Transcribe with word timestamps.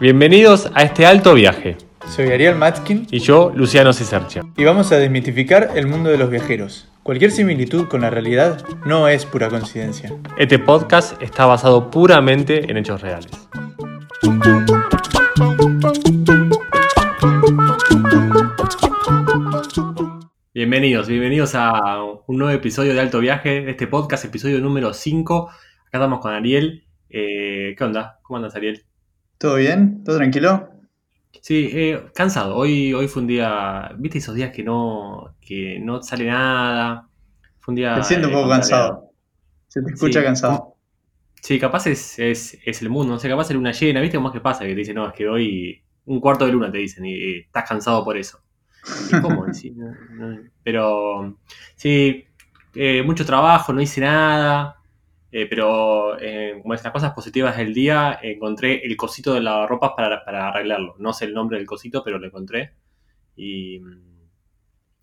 Bienvenidos 0.00 0.70
a 0.74 0.82
este 0.82 1.06
alto 1.06 1.34
viaje. 1.34 1.76
Soy 2.08 2.30
Ariel 2.30 2.54
Matskin 2.56 3.06
Y 3.10 3.18
yo, 3.20 3.52
Luciano 3.54 3.92
Cisercia. 3.92 4.42
y 4.56 4.64
vamos 4.64 4.92
a 4.92 4.96
desmitificar 4.96 5.70
el 5.74 5.86
mundo 5.86 6.10
de 6.10 6.18
los 6.18 6.30
viajeros. 6.30 6.88
Cualquier 7.02 7.30
similitud 7.30 7.86
con 7.88 8.00
la 8.00 8.10
realidad 8.10 8.64
no 8.84 9.08
es 9.08 9.24
pura 9.26 9.48
coincidencia. 9.48 10.12
Este 10.38 10.58
podcast 10.58 11.20
está 11.22 11.46
basado 11.46 11.90
puramente 11.90 12.70
en 12.70 12.76
hechos 12.76 13.00
reales. 13.00 13.30
Bienvenidos, 20.56 21.06
bienvenidos 21.06 21.54
a 21.54 22.02
un 22.02 22.38
nuevo 22.38 22.50
episodio 22.50 22.94
de 22.94 23.00
Alto 23.00 23.20
Viaje, 23.20 23.60
de 23.60 23.72
este 23.72 23.86
podcast, 23.86 24.24
episodio 24.24 24.58
número 24.58 24.94
5. 24.94 25.50
Acá 25.50 25.58
estamos 25.92 26.18
con 26.20 26.32
Ariel. 26.32 26.86
Eh, 27.10 27.74
¿Qué 27.76 27.84
onda? 27.84 28.20
¿Cómo 28.22 28.38
andas, 28.38 28.56
Ariel? 28.56 28.82
¿Todo 29.36 29.56
bien? 29.56 30.02
¿Todo 30.02 30.16
tranquilo? 30.16 30.70
Sí, 31.42 31.68
eh, 31.74 32.06
cansado. 32.14 32.56
Hoy, 32.56 32.94
hoy 32.94 33.06
fue 33.06 33.20
un 33.20 33.28
día, 33.28 33.90
¿viste 33.98 34.16
esos 34.16 34.34
días 34.34 34.50
que 34.50 34.62
no, 34.62 35.36
que 35.42 35.78
no 35.78 36.02
sale 36.02 36.24
nada? 36.24 37.06
Fue 37.60 37.72
un 37.72 37.76
día... 37.76 37.94
Te 37.96 38.04
siento 38.04 38.28
un 38.28 38.32
eh, 38.32 38.36
poco 38.38 38.48
cansado. 38.48 39.10
Se 39.68 39.82
te 39.82 39.92
escucha 39.92 40.20
Sí. 40.20 40.24
cansado. 40.24 40.76
Sí, 41.42 41.60
capaz 41.60 41.86
es, 41.86 42.18
es, 42.18 42.58
es 42.64 42.80
el 42.80 42.88
mundo, 42.88 43.12
no 43.12 43.18
sé, 43.18 43.28
capaz 43.28 43.50
es 43.50 43.56
luna 43.56 43.72
llena, 43.72 44.00
¿viste 44.00 44.16
cómo 44.16 44.28
es 44.28 44.32
que 44.32 44.40
pasa? 44.40 44.64
Que 44.64 44.70
te 44.70 44.76
dicen, 44.76 44.94
no, 44.94 45.06
es 45.06 45.12
que 45.12 45.28
hoy 45.28 45.82
un 46.06 46.18
cuarto 46.18 46.46
de 46.46 46.52
luna 46.52 46.72
te 46.72 46.78
dicen 46.78 47.04
y, 47.04 47.12
y 47.12 47.38
estás 47.40 47.68
cansado 47.68 48.02
por 48.02 48.16
eso. 48.16 48.40
¿Y 49.08 49.20
cómo? 49.20 49.52
Sí, 49.52 49.70
no, 49.76 49.94
no. 50.10 50.38
Pero 50.62 51.38
sí, 51.76 52.24
eh, 52.74 53.02
mucho 53.02 53.24
trabajo, 53.24 53.72
no 53.72 53.80
hice 53.80 54.00
nada, 54.00 54.76
eh, 55.32 55.46
pero 55.48 56.18
eh, 56.20 56.58
como 56.62 56.74
es 56.74 56.84
las 56.84 56.92
cosas 56.92 57.12
positivas 57.12 57.56
del 57.56 57.74
día, 57.74 58.18
encontré 58.22 58.84
el 58.84 58.96
cosito 58.96 59.34
de 59.34 59.40
lavarropas 59.40 59.92
para, 59.96 60.24
para 60.24 60.48
arreglarlo. 60.48 60.94
No 60.98 61.12
sé 61.12 61.26
el 61.26 61.34
nombre 61.34 61.58
del 61.58 61.66
cosito, 61.66 62.02
pero 62.04 62.18
lo 62.18 62.26
encontré 62.26 62.74
y, 63.36 63.76
y 63.76 63.82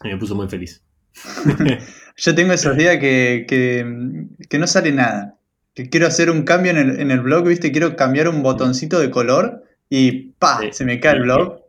me 0.03 0.17
puso 0.17 0.35
muy 0.35 0.47
feliz. 0.47 0.83
Yo 2.17 2.35
tengo 2.35 2.53
esos 2.53 2.75
días 2.77 2.97
que, 2.97 3.45
que, 3.47 4.27
que 4.49 4.59
no 4.59 4.67
sale 4.67 4.91
nada. 4.91 5.37
Que 5.73 5.89
quiero 5.89 6.07
hacer 6.07 6.29
un 6.29 6.43
cambio 6.43 6.71
en 6.71 6.77
el, 6.77 6.99
en 6.99 7.11
el 7.11 7.21
blog, 7.21 7.47
¿viste? 7.47 7.71
Quiero 7.71 7.95
cambiar 7.95 8.27
un 8.27 8.43
botoncito 8.43 8.99
de 8.99 9.09
color 9.09 9.63
y 9.89 10.33
¡pa! 10.33 10.59
Sí. 10.61 10.69
Se 10.71 10.85
me 10.85 10.99
cae 10.99 11.15
el 11.15 11.23
blog. 11.23 11.62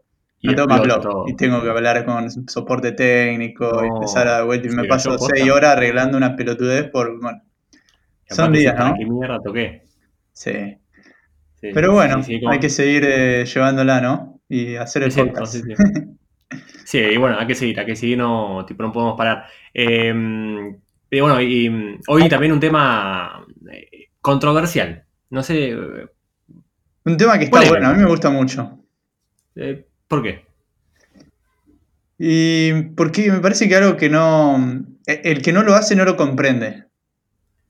Y 0.52 0.54
más 0.54 0.78
explota 0.80 1.08
blog. 1.08 1.28
Y 1.28 1.36
tengo 1.36 1.62
que 1.62 1.70
hablar 1.70 2.04
con 2.04 2.30
soporte 2.48 2.92
técnico 2.92 3.82
y 3.84 3.88
empezar 3.88 4.28
a 4.28 4.42
vuelta. 4.44 4.66
Y 4.66 4.70
¿se 4.70 4.76
me 4.76 4.84
paso 4.84 5.16
seis 5.18 5.50
horas 5.50 5.72
arreglando 5.76 6.16
una 6.18 6.36
pelotudez 6.36 6.90
por. 6.90 7.20
Bueno, 7.20 7.40
Y 8.30 8.34
son 8.34 8.52
días, 8.52 8.74
¿para 8.74 8.90
¿no? 8.90 8.96
¿Qué 8.96 9.06
mierda 9.06 9.40
toqué? 9.42 9.82
sí. 10.32 10.52
Sí, 11.60 11.70
Pero 11.72 11.92
bueno, 11.92 12.22
sí, 12.22 12.40
como- 12.40 12.52
hay 12.52 12.58
que 12.60 12.68
seguir 12.68 13.04
eh, 13.06 13.46
llevándola, 13.46 13.98
¿no? 14.00 14.40
Y 14.50 14.76
hacer 14.76 15.04
el 15.04 15.12
podcast. 15.14 15.54
sí, 16.84 16.98
y 16.98 17.16
bueno, 17.16 17.38
hay 17.38 17.46
que 17.46 17.54
seguir, 17.54 17.80
hay 17.80 17.86
que 17.86 17.96
seguir, 17.96 18.18
no, 18.18 18.66
tipo, 18.66 18.82
no 18.82 18.92
podemos 18.92 19.16
parar. 19.16 19.46
Eh, 19.72 20.12
y 21.10 21.20
bueno, 21.20 21.40
y 21.40 21.70
mm, 21.70 22.00
hoy 22.08 22.28
también 22.28 22.52
un 22.52 22.60
tema 22.60 23.46
eh, 23.72 24.08
controversial. 24.20 25.04
No 25.30 25.42
sé, 25.42 25.70
eh, 25.70 26.06
Un 27.06 27.16
tema 27.16 27.38
que 27.38 27.44
está 27.44 27.66
bueno, 27.66 27.88
a 27.88 27.94
mí 27.94 28.02
me 28.02 28.10
gusta 28.10 28.28
mucho. 28.28 28.80
eh, 29.56 29.86
¿por 30.08 30.22
qué? 30.22 30.44
Y 32.18 32.72
porque 32.96 33.30
me 33.30 33.40
parece 33.40 33.68
que 33.68 33.76
algo 33.76 33.96
que 33.96 34.08
no. 34.08 34.84
e- 35.06 35.20
El 35.24 35.42
que 35.42 35.52
no 35.52 35.62
lo 35.62 35.74
hace 35.74 35.96
no 35.96 36.04
lo 36.04 36.16
comprende. 36.16 36.84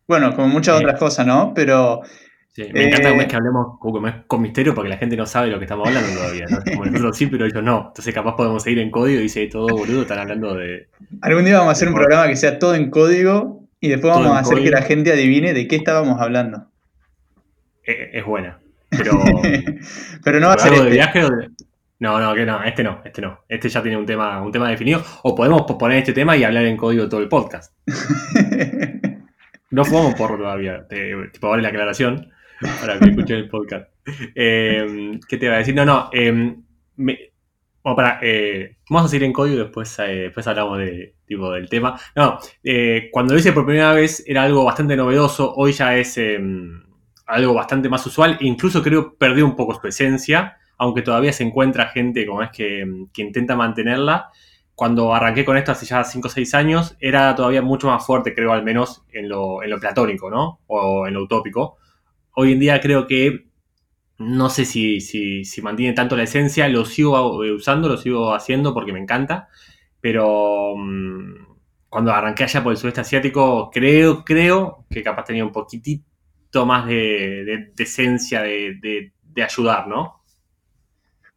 Bueno, 0.07 0.35
como 0.35 0.49
muchas 0.49 0.77
Sí. 0.79 0.85
otras 0.85 0.99
cosas, 0.99 1.27
¿no? 1.27 1.53
Pero 1.55 2.03
Sí, 2.49 2.63
me 2.73 2.85
encanta 2.85 3.09
Eh, 3.11 3.17
es 3.19 3.27
que 3.27 3.35
hablemos 3.37 3.79
como 3.81 4.01
con 4.29 4.41
misterio 4.43 4.75
porque 4.77 4.89
la 4.89 4.97
gente 4.99 5.17
no 5.17 5.27
sabe 5.27 5.49
lo 5.49 5.59
que 5.59 5.65
estamos 5.65 5.89
hablando 5.89 6.09
todavía. 6.15 6.45
¿no? 6.49 6.59
Como 6.63 6.85
nosotros 6.85 7.17
sí, 7.17 7.27
pero 7.27 7.47
ellos 7.47 7.63
no. 7.65 7.87
Entonces 7.89 8.15
capaz 8.15 8.37
podemos 8.37 8.63
seguir 8.63 8.79
en 8.79 8.93
código 8.93 9.19
y 9.19 9.25
dice 9.25 9.47
todo 9.49 9.67
boludo, 9.67 10.03
están 10.03 10.21
hablando 10.21 10.55
de... 10.55 10.87
algún 11.23 11.45
día 11.47 11.55
vamos 11.59 11.71
a 11.71 11.73
hacer 11.73 11.89
un 11.89 11.95
programa 11.95 12.29
que 12.29 12.37
sea 12.37 12.61
todo 12.61 12.77
en 12.77 12.91
código 12.91 13.65
y 13.81 13.89
después 13.89 14.13
Todo 14.13 14.23
vamos 14.23 14.37
a 14.37 14.41
hacer 14.43 14.63
que 14.63 14.71
la 14.71 14.83
gente 14.83 15.11
adivine 15.13 15.53
de 15.53 15.67
qué 15.67 15.75
estábamos 15.75 16.21
hablando. 16.21 16.69
eh, 17.87 18.11
es 18.13 18.25
buena. 18.25 18.61
Pero... 18.91 19.19
Pero 20.23 20.39
no 20.39 20.47
va 20.47 20.55
a 20.55 20.59
ser 20.59 20.73
¿Algo 20.75 20.85
de 20.85 20.91
este. 20.91 20.95
viaje 20.95 21.25
o 21.25 21.31
de- 21.31 21.49
No, 22.01 22.19
no, 22.21 22.35
que 22.35 22.45
no, 22.45 22.63
este 22.65 22.83
no, 22.83 23.01
este 23.05 23.23
no. 23.23 23.41
Este 23.49 23.69
ya 23.69 23.83
tiene 23.83 23.97
un 23.97 24.05
tema, 24.07 24.43
un 24.43 24.51
tema 24.53 24.69
definido. 24.69 25.03
O 25.23 25.35
podemos 25.35 25.63
posponer 25.63 25.99
este 25.99 26.13
tema 26.13 26.37
y 26.37 26.45
hablar 26.45 26.65
en 26.67 26.77
código 26.77 27.09
todo 27.09 27.21
el 27.21 27.29
podcast. 27.29 27.73
No 29.71 29.85
fumamos 29.85 30.15
porro 30.15 30.37
todavía, 30.37 30.87
te- 30.89 31.15
tipo 31.33 31.49
vale 31.49 31.63
la 31.63 31.69
aclaración 31.71 32.31
para 32.81 32.99
que 32.99 33.11
escuchen 33.11 33.37
el 33.39 33.49
podcast. 33.49 33.89
Eh, 34.35 35.19
¿Qué 35.29 35.37
te 35.37 35.47
iba 35.47 35.55
a 35.55 35.59
decir? 35.59 35.75
No, 35.75 35.85
no. 35.85 36.11
eh, 36.13 36.55
me- 36.97 37.19
bueno, 37.83 37.97
para, 37.97 38.19
eh, 38.23 38.77
vamos 38.89 39.07
a 39.07 39.09
seguir 39.09 39.25
en 39.25 39.33
código 39.33 39.57
y 39.57 39.63
después, 39.65 39.99
eh, 39.99 40.03
después 40.25 40.47
hablamos 40.47 40.79
de, 40.79 41.17
tipo, 41.27 41.51
del 41.53 41.69
tema. 41.69 41.99
No, 42.17 42.39
eh, 42.63 43.09
cuando 43.13 43.35
lo 43.35 43.41
hice 43.41 43.53
por 43.53 43.67
primera 43.67 43.93
vez 43.93 44.23
era 44.27 44.43
algo 44.45 44.65
bastante 44.65 44.97
novedoso. 44.97 45.53
Hoy 45.55 45.73
ya 45.73 45.97
es 45.97 46.17
eh, 46.19 46.39
algo 47.27 47.53
bastante 47.55 47.89
más 47.89 48.07
usual. 48.07 48.39
Incluso 48.41 48.83
creo 48.83 49.15
perdió 49.17 49.45
un 49.45 49.57
poco 49.57 49.79
su 49.79 49.87
esencia, 49.87 50.57
aunque 50.79 51.03
todavía 51.03 51.33
se 51.33 51.45
encuentra 51.45 51.89
gente 51.89 52.27
como 52.27 52.43
es 52.43 52.51
que, 52.51 52.85
que 53.13 53.23
intenta 53.23 53.57
mantenerla 53.57 54.31
cuando 54.75 55.15
arranqué 55.15 55.45
con 55.45 55.57
esto 55.57 55.73
hace 55.73 55.87
ya 55.87 56.03
5 56.03 56.27
o 56.29 56.31
6 56.31 56.53
años, 56.55 56.97
era 57.01 57.35
todavía 57.37 57.63
mucho 57.63 57.87
más 57.87 58.05
fuerte, 58.05 58.35
creo, 58.35 58.53
al 58.53 58.65
menos 58.65 59.05
en 59.13 59.29
lo, 59.29 59.61
platónico, 59.81 60.31
¿no? 60.31 60.61
O 60.67 61.07
en 61.07 61.15
lo 61.15 61.23
utópico. 61.23 61.77
Hoy 62.35 62.53
en 62.53 62.61
día 62.61 62.81
creo 62.81 63.07
que 63.07 63.47
no 64.19 64.49
sé 64.51 64.65
si, 64.65 65.01
si, 65.01 65.45
si 65.45 65.63
mantiene 65.63 65.93
tanto 65.95 66.17
la 66.17 66.23
esencia, 66.25 66.69
lo 66.69 66.85
sigo 66.85 67.45
eh, 67.45 67.53
usando, 67.53 67.89
lo 67.89 67.97
sigo 67.99 68.35
haciendo 68.35 68.73
porque 68.75 68.93
me 68.93 69.01
encanta, 69.01 69.49
pero 70.01 70.75
mm, 70.77 71.35
cuando 71.89 72.13
arranqué 72.13 72.45
allá 72.45 72.63
por 72.63 72.73
el 72.73 72.79
sudeste 72.79 73.01
asiático, 73.03 73.71
creo, 73.73 74.25
creo 74.25 74.87
que 74.91 75.03
capaz 75.03 75.25
tenía 75.27 75.45
un 75.45 75.53
poquitito 75.53 76.67
más 76.67 76.87
de, 76.87 77.73
esencia 77.79 78.43
de- 78.43 79.13
de 79.23 79.43
ayudar, 79.43 79.89
¿no? 79.89 80.24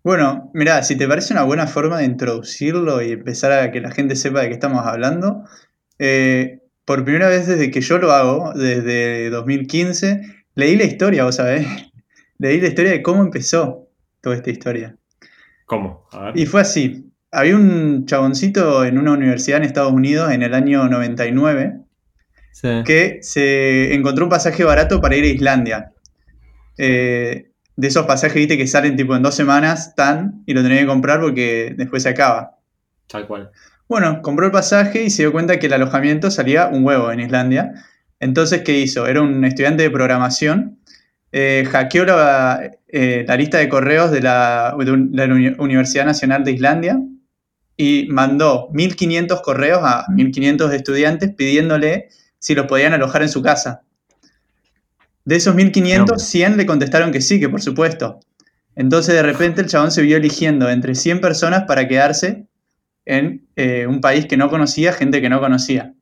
Bueno, 0.07 0.49
mirá, 0.53 0.83
si 0.83 0.95
te 0.95 1.05
parece 1.05 1.33
una 1.33 1.43
buena 1.43 1.67
forma 1.67 1.97
de 1.97 2.05
introducirlo 2.05 3.01
y 3.01 3.11
empezar 3.11 3.51
a 3.51 3.71
que 3.71 3.81
la 3.81 3.91
gente 3.91 4.15
sepa 4.15 4.39
de 4.39 4.47
qué 4.47 4.53
estamos 4.53 4.85
hablando, 4.85 5.43
eh, 5.99 6.61
por 6.85 7.03
primera 7.03 7.27
vez 7.27 7.45
desde 7.45 7.71
que 7.71 7.81
yo 7.81 7.97
lo 7.97 8.13
hago, 8.13 8.53
desde 8.53 9.29
2015, 9.29 10.21
leí 10.55 10.77
la 10.77 10.85
historia, 10.85 11.25
vos 11.25 11.35
sabés. 11.35 11.67
Leí 12.39 12.61
la 12.61 12.69
historia 12.69 12.91
de 12.91 13.01
cómo 13.01 13.21
empezó 13.21 13.89
toda 14.21 14.37
esta 14.37 14.49
historia. 14.49 14.95
¿Cómo? 15.65 16.07
A 16.13 16.27
ver. 16.27 16.37
Y 16.39 16.45
fue 16.45 16.61
así. 16.61 17.11
Había 17.29 17.57
un 17.57 18.05
chaboncito 18.05 18.85
en 18.85 18.99
una 18.99 19.11
universidad 19.11 19.57
en 19.57 19.65
Estados 19.65 19.91
Unidos 19.91 20.31
en 20.31 20.41
el 20.41 20.53
año 20.53 20.87
99 20.87 21.81
Sí. 22.53 22.69
que 22.85 23.19
se 23.23 23.93
encontró 23.93 24.23
un 24.23 24.29
pasaje 24.29 24.63
barato 24.63 25.01
para 25.01 25.17
ir 25.17 25.25
a 25.25 25.27
Islandia. 25.27 25.91
Eh, 26.77 27.46
de 27.77 27.87
esos 27.87 28.05
pasajes, 28.07 28.35
viste, 28.35 28.57
que 28.57 28.67
salen 28.67 28.97
tipo 28.97 29.15
en 29.15 29.23
dos 29.23 29.35
semanas, 29.35 29.95
tan, 29.95 30.43
y 30.47 30.53
lo 30.53 30.63
tenés 30.63 30.81
que 30.81 30.87
comprar 30.87 31.21
porque 31.21 31.73
después 31.77 32.03
se 32.03 32.09
acaba. 32.09 32.57
Tal 33.07 33.27
cual. 33.27 33.51
Bueno, 33.87 34.21
compró 34.21 34.47
el 34.47 34.51
pasaje 34.51 35.03
y 35.03 35.09
se 35.11 35.23
dio 35.23 35.31
cuenta 35.31 35.59
que 35.59 35.67
el 35.67 35.73
alojamiento 35.73 36.29
salía 36.31 36.67
un 36.67 36.83
huevo 36.85 37.11
en 37.11 37.21
Islandia. 37.21 37.73
Entonces, 38.19 38.63
¿qué 38.63 38.79
hizo? 38.79 39.07
Era 39.07 39.21
un 39.21 39.45
estudiante 39.45 39.83
de 39.83 39.91
programación. 39.91 40.79
eh, 41.31 41.65
hackeó 41.71 42.05
la, 42.05 42.71
eh, 42.87 43.25
la 43.27 43.35
lista 43.37 43.57
de 43.59 43.69
correos 43.69 44.11
de 44.11 44.21
la, 44.21 44.75
de 44.79 45.27
la 45.27 45.33
Uni- 45.33 45.55
Universidad 45.59 46.05
Nacional 46.05 46.43
de 46.45 46.51
Islandia 46.53 46.99
y 47.77 48.07
mandó 48.09 48.69
1500 48.73 49.41
correos 49.41 49.81
a 49.83 50.05
1500 50.09 50.73
estudiantes 50.73 51.33
pidiéndole 51.35 52.09
si 52.39 52.55
los 52.55 52.65
podían 52.67 52.93
alojar 52.93 53.21
en 53.23 53.29
su 53.29 53.41
casa. 53.41 53.83
De 55.27 55.35
esos 55.35 55.55
1500, 55.55 56.23
100 56.23 56.55
le 56.55 56.65
contestaron 56.65 57.11
que 57.11 57.19
sí, 57.19 57.37
que 57.37 57.49
por 57.49 57.61
supuesto. 57.61 58.21
Entonces, 58.77 59.13
de 59.13 59.23
repente, 59.23 59.59
el 59.59 59.67
chabón 59.67 59.91
se 59.91 60.01
vio 60.01 60.15
eligiendo 60.15 60.69
entre 60.69 60.95
100 60.95 61.19
personas 61.19 61.65
para 61.67 61.85
quedarse 61.85 62.47
en 63.03 63.45
eh, 63.57 63.87
un 63.87 63.99
país 63.99 64.25
que 64.25 64.37
no 64.37 64.49
conocía, 64.49 64.93
gente 64.93 65.19
que 65.19 65.27
no 65.27 65.41
conocía. 65.41 65.93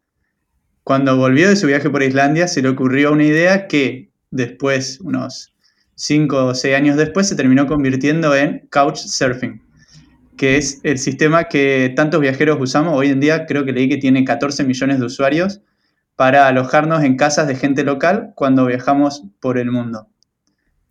Cuando 0.84 1.18
volvió 1.18 1.50
de 1.50 1.56
su 1.56 1.66
viaje 1.66 1.90
por 1.90 2.04
Islandia, 2.04 2.48
se 2.48 2.62
le 2.62 2.70
ocurrió 2.70 3.14
una 3.14 3.24
idea 3.24 3.66
que 3.66 4.12
después, 4.30 5.00
unos 5.02 5.56
5 5.96 6.46
o 6.46 6.54
6 6.54 6.76
años 6.76 6.96
después, 6.96 7.28
se 7.28 7.36
terminó 7.36 7.66
convirtiendo 7.66 8.36
en 8.36 8.68
Couchsurfing, 8.70 9.60
que 10.38 10.58
es 10.58 10.82
el 10.84 11.00
sistema 11.00 11.46
que 11.46 11.92
tantos 11.96 12.22
viajeros 12.22 12.60
usamos. 12.62 12.96
Hoy 12.96 13.08
en 13.08 13.22
día 13.22 13.48
creo 13.48 13.66
que 13.66 13.72
leí 13.72 13.90
que 13.90 13.98
tiene 13.98 14.24
14 14.24 14.64
millones 14.66 15.00
de 15.00 15.06
usuarios 15.08 15.62
para 16.16 16.48
alojarnos 16.48 17.04
en 17.04 17.18
casas 17.18 17.48
de 17.48 17.56
gente 17.56 17.84
local 17.84 18.32
cuando 18.36 18.66
viajamos 18.66 19.24
por 19.40 19.58
el 19.58 19.72
mundo. 19.72 20.08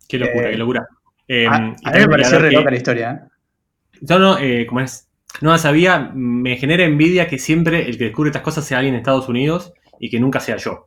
Qué 0.07 0.19
locura, 0.19 0.47
Eh, 0.47 0.51
qué 0.51 0.57
locura. 0.57 0.87
Eh, 1.27 1.47
a, 1.47 1.75
y 1.81 1.89
a 1.89 1.91
mí 1.91 1.99
me 1.99 2.07
pareció 2.07 2.39
re 2.39 2.51
loca 2.51 2.69
la 2.69 2.77
historia. 2.77 3.11
¿eh? 3.11 3.99
No, 4.07 4.19
no, 4.19 4.37
eh, 4.37 4.65
como 4.67 4.81
es, 4.81 5.09
no 5.41 5.51
la 5.51 5.57
sabía, 5.57 6.11
me 6.13 6.57
genera 6.57 6.83
envidia 6.83 7.27
que 7.27 7.39
siempre 7.39 7.89
el 7.89 7.97
que 7.97 8.05
descubre 8.05 8.29
estas 8.29 8.43
cosas 8.43 8.65
sea 8.65 8.77
alguien 8.77 8.93
en 8.95 8.99
Estados 8.99 9.27
Unidos 9.27 9.73
y 9.99 10.09
que 10.09 10.19
nunca 10.19 10.39
sea 10.39 10.57
yo. 10.57 10.85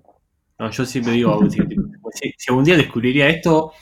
¿no? 0.59 0.71
Yo 0.71 0.87
siempre 0.87 1.13
digo, 1.13 1.41
si, 1.51 2.33
si, 2.37 2.51
algún 2.51 2.65
día 2.65 2.77
descubriría 2.77 3.29
esto, 3.29 3.73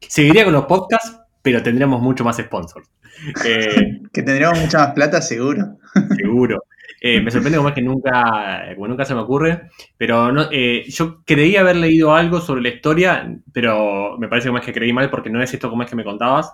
seguiría 0.00 0.44
con 0.44 0.54
los 0.54 0.64
podcasts, 0.64 1.19
pero 1.42 1.62
tendríamos 1.62 2.00
mucho 2.02 2.24
más 2.24 2.36
sponsors. 2.36 2.88
Eh, 3.44 4.00
que 4.12 4.22
tendríamos 4.22 4.60
mucha 4.60 4.78
más 4.78 4.92
plata, 4.92 5.20
seguro. 5.20 5.76
Seguro. 6.16 6.64
Eh, 7.02 7.20
me 7.20 7.30
sorprende 7.30 7.58
como 7.58 7.68
es 7.68 7.74
que 7.74 7.82
nunca, 7.82 8.62
como 8.74 8.88
nunca 8.88 9.04
se 9.04 9.14
me 9.14 9.20
ocurre, 9.20 9.68
pero 9.98 10.32
no, 10.32 10.48
eh, 10.50 10.84
yo 10.88 11.22
creí 11.26 11.56
haber 11.56 11.76
leído 11.76 12.14
algo 12.14 12.40
sobre 12.40 12.62
la 12.62 12.70
historia, 12.70 13.36
pero 13.52 14.16
me 14.18 14.28
parece 14.28 14.48
como 14.48 14.58
es 14.58 14.64
que 14.64 14.72
creí 14.72 14.94
mal 14.94 15.10
porque 15.10 15.28
no 15.28 15.42
es 15.42 15.52
esto 15.52 15.68
como 15.68 15.82
es 15.82 15.90
que 15.90 15.96
me 15.96 16.04
contabas. 16.04 16.50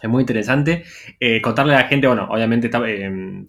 Es 0.00 0.08
muy 0.08 0.22
interesante. 0.22 0.84
contarle 1.42 1.74
a 1.74 1.80
la 1.80 1.88
gente, 1.88 2.06
bueno, 2.06 2.28
obviamente 2.30 2.70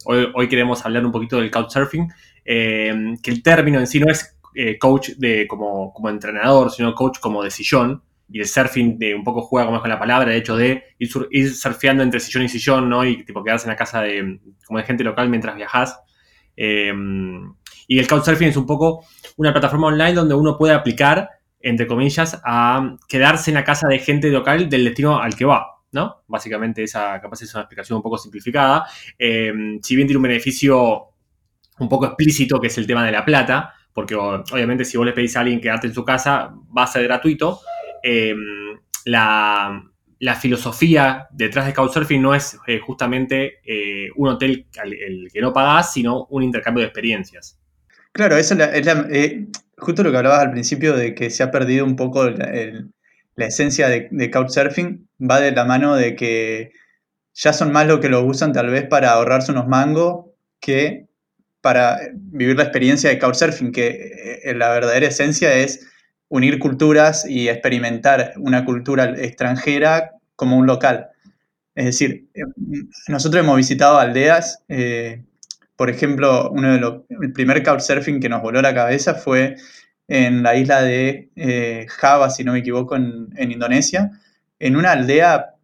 hoy, 0.04 0.28
hoy, 0.34 0.48
queremos 0.48 0.84
hablar 0.84 1.06
un 1.06 1.12
poquito 1.12 1.38
del 1.38 1.50
couchsurfing, 1.50 2.08
que 2.44 3.30
el 3.30 3.42
término 3.42 3.78
en 3.78 3.86
sí 3.86 3.98
no 3.98 4.10
es 4.10 4.38
coach 4.78 5.10
de, 5.16 5.46
como, 5.46 5.92
como 5.94 6.10
entrenador, 6.10 6.70
sino 6.70 6.94
coach 6.94 7.18
como 7.18 7.42
de 7.42 7.50
sillón, 7.50 8.02
y 8.28 8.40
el 8.40 8.46
surfing 8.46 8.98
de 8.98 9.14
un 9.14 9.22
poco 9.22 9.42
juega 9.42 9.66
como 9.66 9.80
con 9.80 9.88
la 9.88 9.98
palabra, 9.98 10.32
el 10.32 10.38
hecho 10.38 10.56
de 10.56 10.82
ir, 10.98 11.54
surfeando 11.54 12.02
entre 12.02 12.20
sillón 12.20 12.44
y 12.44 12.48
sillón, 12.48 12.88
¿no? 12.88 13.04
Y 13.04 13.24
tipo 13.24 13.42
quedarse 13.44 13.66
en 13.66 13.70
la 13.70 13.76
casa 13.76 14.02
de, 14.02 14.40
como 14.66 14.78
de 14.78 14.84
gente 14.84 15.04
local 15.04 15.28
mientras 15.28 15.54
viajas. 15.54 16.00
Em, 16.56 17.54
y 17.86 17.98
el 17.98 18.08
Couchsurfing 18.08 18.48
es 18.48 18.56
un 18.56 18.66
poco 18.66 19.04
una 19.36 19.52
plataforma 19.52 19.88
online 19.88 20.14
donde 20.14 20.34
uno 20.34 20.56
puede 20.56 20.74
aplicar, 20.74 21.30
entre 21.60 21.86
comillas, 21.86 22.40
a 22.44 22.96
quedarse 23.08 23.50
en 23.50 23.54
la 23.54 23.64
casa 23.64 23.86
de 23.88 23.98
gente 23.98 24.30
local 24.30 24.68
del 24.68 24.84
destino 24.84 25.20
al 25.20 25.36
que 25.36 25.44
va, 25.44 25.66
¿no? 25.92 26.22
Básicamente 26.26 26.82
esa 26.82 27.20
capaz 27.20 27.42
es 27.42 27.54
una 27.54 27.62
explicación 27.62 27.96
un 27.96 28.02
poco 28.02 28.18
simplificada. 28.18 28.86
Em, 29.18 29.80
si 29.82 29.94
bien 29.94 30.08
tiene 30.08 30.18
un 30.18 30.24
beneficio 30.24 31.10
un 31.78 31.88
poco 31.88 32.06
explícito, 32.06 32.58
que 32.60 32.68
es 32.68 32.78
el 32.78 32.86
tema 32.86 33.04
de 33.04 33.12
la 33.12 33.24
plata, 33.24 33.74
porque 33.92 34.14
obviamente 34.14 34.84
si 34.84 34.96
vos 34.96 35.06
le 35.06 35.12
pedís 35.12 35.36
a 35.36 35.40
alguien 35.40 35.60
quedarte 35.60 35.86
en 35.86 35.94
su 35.94 36.04
casa, 36.04 36.52
va 36.76 36.82
a 36.82 36.86
ser 36.86 37.04
gratuito, 37.04 37.60
Em, 38.08 38.78
la, 39.04 39.82
filosofía 40.40 41.26
detrás 41.32 41.66
de 41.66 41.74
Couchsurfing 41.74 42.22
no 42.22 42.36
es 42.36 42.56
eh, 42.68 42.78
justamente 42.78 43.58
eh, 43.64 44.10
un 44.14 44.28
hotel 44.28 44.66
el 44.84 45.28
que 45.32 45.40
no 45.40 45.52
pagás, 45.52 45.92
sino 45.92 46.26
un 46.26 46.44
intercambio 46.44 46.82
de 46.82 46.86
experiencias. 46.86 47.58
Claro, 48.12 48.36
eso 48.36 48.54
es, 48.54 48.86
eh, 49.10 49.46
justo 49.76 50.04
lo 50.04 50.12
que 50.12 50.18
hablabas 50.18 50.40
al 50.40 50.52
principio 50.52 50.94
de 50.94 51.16
que 51.16 51.30
se 51.30 51.42
ha 51.42 51.50
perdido 51.50 51.84
un 51.84 51.96
poco 51.96 52.30
la, 52.30 52.48
esencia 53.38 53.88
de, 53.88 54.06
de, 54.12 54.30
Couchsurfing, 54.30 55.08
va 55.20 55.40
de 55.40 55.50
la 55.50 55.64
mano 55.64 55.96
de 55.96 56.14
que 56.14 56.70
ya 57.34 57.52
son 57.52 57.72
más 57.72 57.88
lo 57.88 57.98
que 57.98 58.08
lo 58.08 58.24
usan 58.24 58.52
tal 58.52 58.70
vez 58.70 58.86
para 58.86 59.10
ahorrarse 59.10 59.50
unos 59.50 59.66
mangos 59.66 60.26
que 60.60 61.08
para 61.60 61.98
vivir 62.14 62.56
la 62.56 62.62
experiencia 62.62 63.10
de 63.10 63.18
Couchsurfing, 63.18 63.72
que 63.72 64.40
la 64.54 64.70
verdadera 64.70 65.08
esencia 65.08 65.52
es 65.54 65.86
unir 66.28 66.58
culturas 66.58 67.28
y 67.28 67.48
experimentar 67.48 68.32
una 68.36 68.64
cultura 68.64 69.04
extranjera 69.16 70.12
como 70.34 70.56
un 70.56 70.66
local. 70.66 71.08
Es 71.74 71.84
decir, 71.84 72.28
nosotros 73.08 73.44
hemos 73.44 73.56
visitado 73.56 73.98
aldeas, 73.98 74.64
eh, 74.68 75.22
por 75.76 75.90
ejemplo, 75.90 76.50
uno 76.50 76.72
de 76.72 76.78
los, 76.80 77.02
el 77.20 77.32
primer 77.32 77.62
couchsurfing 77.62 78.18
que 78.18 78.30
nos 78.30 78.40
voló 78.40 78.62
la 78.62 78.74
cabeza 78.74 79.14
fue 79.14 79.56
en 80.08 80.42
la 80.42 80.56
isla 80.56 80.82
de 80.82 81.30
eh, 81.36 81.86
Java, 81.88 82.30
si 82.30 82.44
no 82.44 82.52
me 82.52 82.60
equivoco, 82.60 82.96
en, 82.96 83.28
Indonesia, 83.36 84.10
en 84.58 84.76
una 84.76 84.92
aldea 84.92 85.54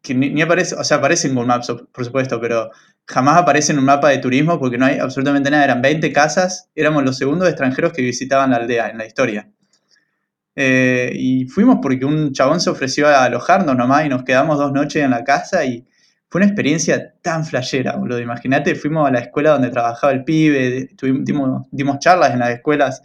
que 0.00 0.14
ni, 0.14 0.40
aparece, 0.40 0.74
o 0.76 0.84
sea, 0.84 0.98
aparece 0.98 1.28
en 1.28 1.34
Google 1.34 1.48
Maps, 1.48 1.72
por 1.92 2.04
supuesto, 2.04 2.40
pero 2.40 2.70
jamás 3.06 3.36
aparece 3.36 3.72
en 3.72 3.78
un 3.78 3.84
mapa 3.84 4.08
de 4.08 4.18
turismo 4.18 4.58
porque 4.58 4.78
no 4.78 4.86
hay 4.86 4.98
absolutamente 4.98 5.50
nada. 5.50 5.64
Eran 5.64 5.82
20 5.82 6.12
casas, 6.12 6.70
éramos 6.74 7.04
los 7.04 7.18
segundos 7.18 7.48
extranjeros 7.48 7.92
que 7.92 8.02
visitaban 8.02 8.50
la 8.50 8.56
aldea 8.56 8.88
en 8.88 8.98
la 8.98 9.06
historia. 9.06 9.50
Eh, 10.58 11.12
y 11.14 11.44
fuimos 11.44 11.80
porque 11.82 12.06
un 12.06 12.32
chabón 12.32 12.60
se 12.60 12.70
ofreció 12.70 13.06
a 13.08 13.24
alojarnos 13.24 13.76
nomás 13.76 14.06
y 14.06 14.08
nos 14.08 14.24
quedamos 14.24 14.56
dos 14.58 14.72
noches 14.72 15.04
en 15.04 15.10
la 15.10 15.22
casa 15.22 15.66
y 15.66 15.86
fue 16.28 16.40
una 16.40 16.46
experiencia 16.46 17.14
tan 17.20 17.44
flashera, 17.44 17.96
boludo. 17.96 18.20
Imagínate, 18.20 18.74
fuimos 18.74 19.06
a 19.06 19.12
la 19.12 19.20
escuela 19.20 19.50
donde 19.50 19.68
trabajaba 19.70 20.14
el 20.14 20.24
pibe, 20.24 20.88
dimos, 21.20 21.98
charlas 21.98 22.32
en 22.32 22.38
las 22.38 22.50
escuelas, 22.50 23.02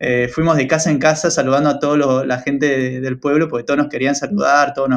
eh, 0.00 0.28
fuimos 0.28 0.56
de 0.56 0.66
casa 0.66 0.90
en 0.90 0.98
casa 0.98 1.30
saludando 1.30 1.70
a 1.70 1.78
toda 1.78 2.26
la 2.26 2.38
gente 2.40 3.00
del 3.00 3.20
pueblo 3.20 3.48
porque 3.48 3.64
todos 3.64 3.78
nos 3.78 3.88
querían 3.88 4.16
saludar, 4.16 4.74
todos 4.74 4.90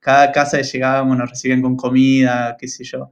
cada 0.00 0.32
casa 0.32 0.58
que 0.58 0.64
llegábamos 0.64 1.16
nos 1.16 1.30
recibían 1.30 1.62
con 1.62 1.76
comida, 1.76 2.56
qué 2.58 2.66
sé 2.66 2.82
yo. 2.82 3.10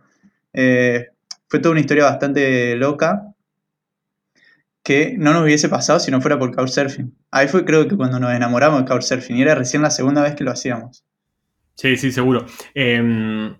Eh, 0.52 1.06
fue 1.49 1.61
toda 1.61 1.72
una 1.72 1.81
historia 1.81 2.05
bastante 2.05 2.75
loca 2.75 3.35
que 4.86 5.16
no 5.18 5.32
nos 5.32 5.42
hubiese 5.42 5.68
pasado 5.68 5.98
si 5.98 6.12
no 6.12 6.20
fuera 6.20 6.38
por 6.38 6.54
Couchsurfing. 6.54 7.12
Ahí 7.32 7.48
fue 7.48 7.64
creo 7.64 7.88
que 7.88 7.96
cuando 7.96 8.20
nos 8.20 8.32
enamoramos 8.32 8.78
de 8.78 8.86
Couchsurfing 8.86 9.36
y 9.36 9.42
era 9.42 9.56
recién 9.56 9.82
la 9.82 9.90
segunda 9.90 10.22
vez 10.22 10.36
que 10.36 10.44
lo 10.44 10.52
hacíamos. 10.52 11.04
Sí, 11.74 11.96
sí, 11.96 12.12
seguro. 12.12 12.46
Em, 12.72 13.52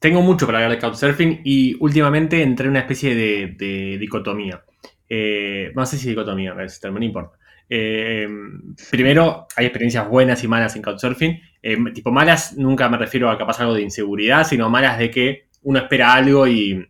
tengo 0.00 0.22
mucho 0.22 0.46
para 0.46 0.58
hablar 0.58 0.72
de 0.72 0.78
Couchsurfing 0.78 1.42
y 1.44 1.76
últimamente 1.78 2.42
entré 2.42 2.64
en 2.64 2.72
una 2.72 2.80
especie 2.80 3.14
de, 3.14 3.96
dicotomía. 3.96 4.64
Eh, 5.08 5.70
no 5.76 5.86
sé 5.86 5.98
si 5.98 6.08
dicotomía, 6.08 6.52
pero 6.56 6.98
no 6.98 7.04
importa. 7.04 7.38
Em, 7.68 8.74
primero, 8.90 9.46
hay 9.54 9.66
experiencias 9.66 10.08
buenas 10.08 10.42
y 10.42 10.48
malas 10.48 10.74
en 10.74 10.82
Couchsurfing. 10.82 11.40
Em, 11.62 11.92
tipo 11.92 12.10
malas, 12.10 12.56
nunca 12.56 12.88
me 12.88 12.98
refiero 12.98 13.30
a 13.30 13.38
que 13.38 13.44
pasa 13.44 13.62
algo 13.62 13.74
de 13.74 13.82
inseguridad, 13.82 14.44
sino 14.44 14.68
malas 14.68 14.98
de 14.98 15.12
que 15.12 15.44
uno 15.62 15.78
espera 15.78 16.12
algo 16.12 16.48
y 16.48 16.88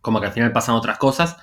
como 0.00 0.20
que 0.20 0.26
al 0.26 0.32
final 0.32 0.50
pasan 0.50 0.74
otras 0.74 0.98
cosas. 0.98 1.36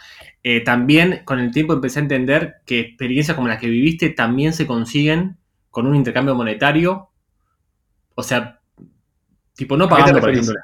Eh, 0.49 0.61
también 0.61 1.23
con 1.25 1.39
el 1.39 1.51
tiempo 1.51 1.73
empecé 1.73 1.99
a 1.99 2.03
entender 2.03 2.61
que 2.65 2.79
experiencias 2.79 3.35
como 3.35 3.49
las 3.49 3.59
que 3.59 3.67
viviste 3.67 4.11
también 4.11 4.53
se 4.53 4.65
consiguen 4.65 5.35
con 5.69 5.85
un 5.85 5.94
intercambio 5.94 6.35
monetario. 6.35 7.09
O 8.15 8.23
sea, 8.23 8.61
tipo 9.57 9.75
no 9.75 9.89
pagando, 9.89 10.21
por 10.21 10.29
ejemplo. 10.29 10.55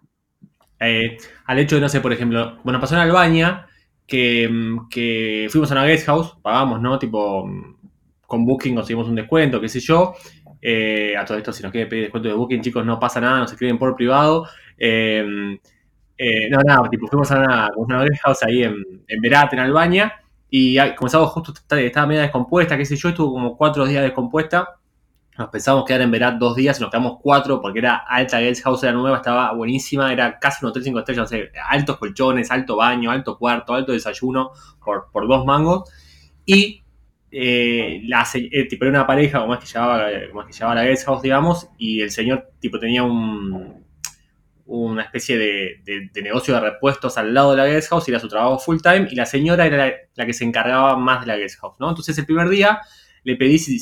Eh, 0.79 1.17
al 1.43 1.59
hecho 1.59 1.75
de, 1.75 1.81
no 1.81 1.89
sé, 1.89 1.99
por 1.99 2.13
ejemplo, 2.13 2.59
bueno, 2.63 2.79
pasó 2.79 2.95
en 2.95 3.01
Albania 3.01 3.67
que, 4.07 4.47
mm, 4.47 4.87
que 4.87 5.47
fuimos 5.49 5.69
a 5.71 5.73
una 5.73 5.85
guest 5.85 6.05
house, 6.05 6.37
pagamos, 6.41 6.79
¿no? 6.79 6.97
Tipo, 6.97 7.45
mm, 7.45 7.75
con 8.25 8.45
Booking 8.45 8.75
conseguimos 8.75 9.09
un 9.09 9.15
descuento, 9.15 9.59
qué 9.59 9.67
sé 9.67 9.81
yo. 9.81 10.13
Eh, 10.61 11.13
a 11.17 11.25
todo 11.25 11.37
esto, 11.37 11.51
si 11.51 11.61
nos 11.61 11.73
quieren 11.73 11.89
pedir 11.89 12.03
descuento 12.03 12.29
de 12.29 12.35
Booking, 12.35 12.61
chicos, 12.61 12.85
no 12.85 13.01
pasa 13.01 13.19
nada, 13.19 13.39
nos 13.39 13.51
escriben 13.51 13.77
por 13.77 13.97
privado. 13.97 14.47
Eh, 14.77 15.59
no, 16.17 16.59
nada, 16.65 16.89
tipo, 16.89 17.07
fuimos 17.07 17.31
a 17.31 17.39
una, 17.39 17.69
una 17.75 18.05
house 18.23 18.43
ahí 18.43 18.63
en, 18.63 18.75
en 19.07 19.21
Berat, 19.21 19.53
en 19.53 19.59
Albania, 19.59 20.13
y 20.55 20.77
comenzamos 20.95 21.31
justo, 21.31 21.51
estaba 21.77 22.05
media 22.05 22.21
descompuesta, 22.21 22.77
qué 22.77 22.85
sé 22.85 22.95
yo, 22.95 23.09
estuvo 23.09 23.33
como 23.33 23.57
cuatro 23.57 23.87
días 23.87 24.03
descompuesta. 24.03 24.75
Nos 25.35 25.49
pensamos 25.49 25.83
quedar 25.83 26.01
en 26.01 26.11
Berat 26.11 26.37
dos 26.37 26.55
días 26.55 26.77
y 26.77 26.81
nos 26.81 26.91
quedamos 26.91 27.17
cuatro 27.23 27.59
porque 27.59 27.79
era 27.79 27.95
alta, 28.07 28.39
Guest 28.39 28.63
House 28.63 28.83
era 28.83 28.91
nueva, 28.91 29.17
estaba 29.17 29.51
buenísima, 29.53 30.13
era 30.13 30.37
casi 30.37 30.63
un 30.63 30.69
hotel 30.69 30.83
cinco 30.83 30.99
estrellas, 30.99 31.23
no 31.23 31.37
sé, 31.37 31.51
altos 31.67 31.97
colchones, 31.97 32.51
alto 32.51 32.75
baño, 32.75 33.09
alto 33.09 33.35
cuarto, 33.39 33.73
alto 33.73 33.93
desayuno 33.93 34.51
por, 34.85 35.09
por 35.11 35.27
dos 35.27 35.43
mangos. 35.43 35.89
Y 36.45 36.83
eh, 37.31 38.01
la, 38.05 38.23
eh, 38.35 38.67
tipo, 38.67 38.85
era 38.85 38.91
una 38.91 39.07
pareja, 39.07 39.39
como 39.39 39.55
es 39.55 39.59
que 39.59 39.65
llevaba, 39.65 40.07
como 40.29 40.41
es 40.41 40.47
que 40.49 40.53
llevaba 40.53 40.75
la 40.75 40.83
Guest 40.83 41.05
House, 41.07 41.21
digamos, 41.23 41.67
y 41.79 42.01
el 42.01 42.11
señor 42.11 42.51
tipo 42.59 42.77
tenía 42.77 43.01
un, 43.01 43.82
una 44.65 45.03
especie 45.03 45.37
de, 45.37 46.09
negocio 46.21 46.53
de 46.53 46.59
repuestos 46.61 47.17
al 47.17 47.33
lado 47.33 47.51
de 47.51 47.57
la 47.57 47.65
guest 47.65 47.89
house 47.89 48.07
era 48.07 48.19
su 48.19 48.27
trabajo 48.27 48.59
full 48.59 48.77
time 48.81 49.07
y 49.11 49.15
la 49.15 49.25
señora 49.25 49.65
era 49.65 49.91
la, 50.15 50.25
que 50.25 50.33
se 50.33 50.45
encargaba 50.45 50.97
más 50.97 51.21
de 51.21 51.27
la 51.27 51.37
guest 51.37 51.59
house, 51.59 51.75
¿no? 51.79 51.89
Entonces 51.89 52.17
el 52.17 52.25
primer 52.25 52.49
día 52.49 52.79
le 53.23 53.35
pedí 53.35 53.59
si, 53.59 53.79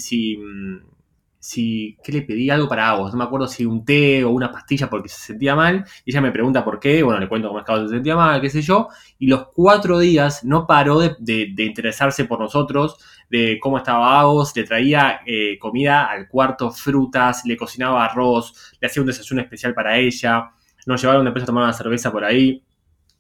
si, 1.40 1.98
¿qué 2.04 2.12
le 2.12 2.22
pedí? 2.24 2.50
Algo 2.50 2.68
para 2.68 2.90
agua, 2.90 3.12
no 3.12 3.18
me 3.18 3.24
acuerdo 3.24 3.48
si 3.48 3.66
un 3.66 3.86
té 3.86 4.24
o 4.24 4.32
una 4.32 4.52
pastilla 4.52 4.90
porque 4.90 5.10
se 5.10 5.20
sentía 5.20 5.56
mal 5.56 5.86
y 6.04 6.12
ella 6.12 6.22
me 6.22 6.32
pregunta 6.32 6.64
por 6.64 6.80
qué, 6.80 7.04
bueno, 7.04 7.20
le 7.20 7.28
cuento 7.28 7.48
cómo 7.48 7.60
es 7.60 7.66
que 7.66 7.76
se 7.88 7.90
sentía 7.90 8.16
mal, 8.16 8.42
qué 8.42 8.50
sé 8.50 8.62
yo, 8.62 8.88
y 9.20 9.28
los 9.28 9.48
cuatro 9.54 10.00
días 10.00 10.44
no 10.44 10.66
paró 10.66 11.00
de, 11.00 11.16
interesarse 11.58 12.26
por 12.26 12.40
nosotros, 12.40 12.98
de 13.30 13.60
cómo 13.62 13.78
estaba 13.78 14.20
Agos, 14.20 14.56
le 14.56 14.64
traía 14.64 15.22
eh, 15.28 15.58
comida 15.60 16.06
al 16.06 16.28
cuarto, 16.28 16.72
frutas, 16.72 17.46
le 17.46 17.56
cocinaba 17.56 18.04
arroz, 18.04 18.74
le 18.80 18.88
hacía 18.88 19.02
un 19.02 19.08
desayuno 19.08 19.42
especial 19.42 19.74
para 19.74 19.98
ella, 19.98 20.52
nos 20.86 21.02
llevaron 21.02 21.26
después 21.26 21.44
a 21.44 21.48
tomar 21.48 21.64
una 21.64 21.74
cerveza 21.74 22.12
por 22.12 22.24
ahí. 22.24 22.64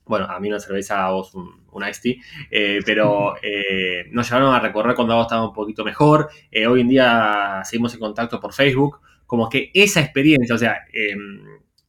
Bueno, 0.05 0.25
a 0.25 0.39
mí 0.39 0.49
una 0.49 0.59
cerveza, 0.59 1.05
a 1.05 1.11
vos 1.11 1.33
un, 1.35 1.65
un 1.71 1.87
iced 1.87 2.01
tea. 2.01 2.15
Eh, 2.49 2.79
pero 2.85 3.35
eh, 3.41 4.05
nos 4.11 4.27
llevaron 4.27 4.53
a 4.53 4.59
recorrer 4.59 4.95
cuando 4.95 5.15
vos 5.15 5.25
estaba 5.25 5.47
un 5.47 5.53
poquito 5.53 5.83
mejor. 5.83 6.29
Eh, 6.51 6.67
hoy 6.67 6.81
en 6.81 6.89
día 6.89 7.61
seguimos 7.63 7.93
en 7.93 7.99
contacto 7.99 8.39
por 8.39 8.53
Facebook. 8.53 8.99
Como 9.25 9.47
que 9.49 9.71
esa 9.73 10.01
experiencia, 10.01 10.55
o 10.55 10.57
sea, 10.57 10.79
em, 10.91 11.43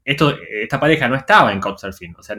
esto, 0.05 0.37
esta 0.63 0.79
pareja 0.79 1.09
no 1.09 1.17
estaba 1.17 1.53
en 1.53 1.61
Couchsurfing. 1.61 2.15
O 2.17 2.23
sea, 2.23 2.37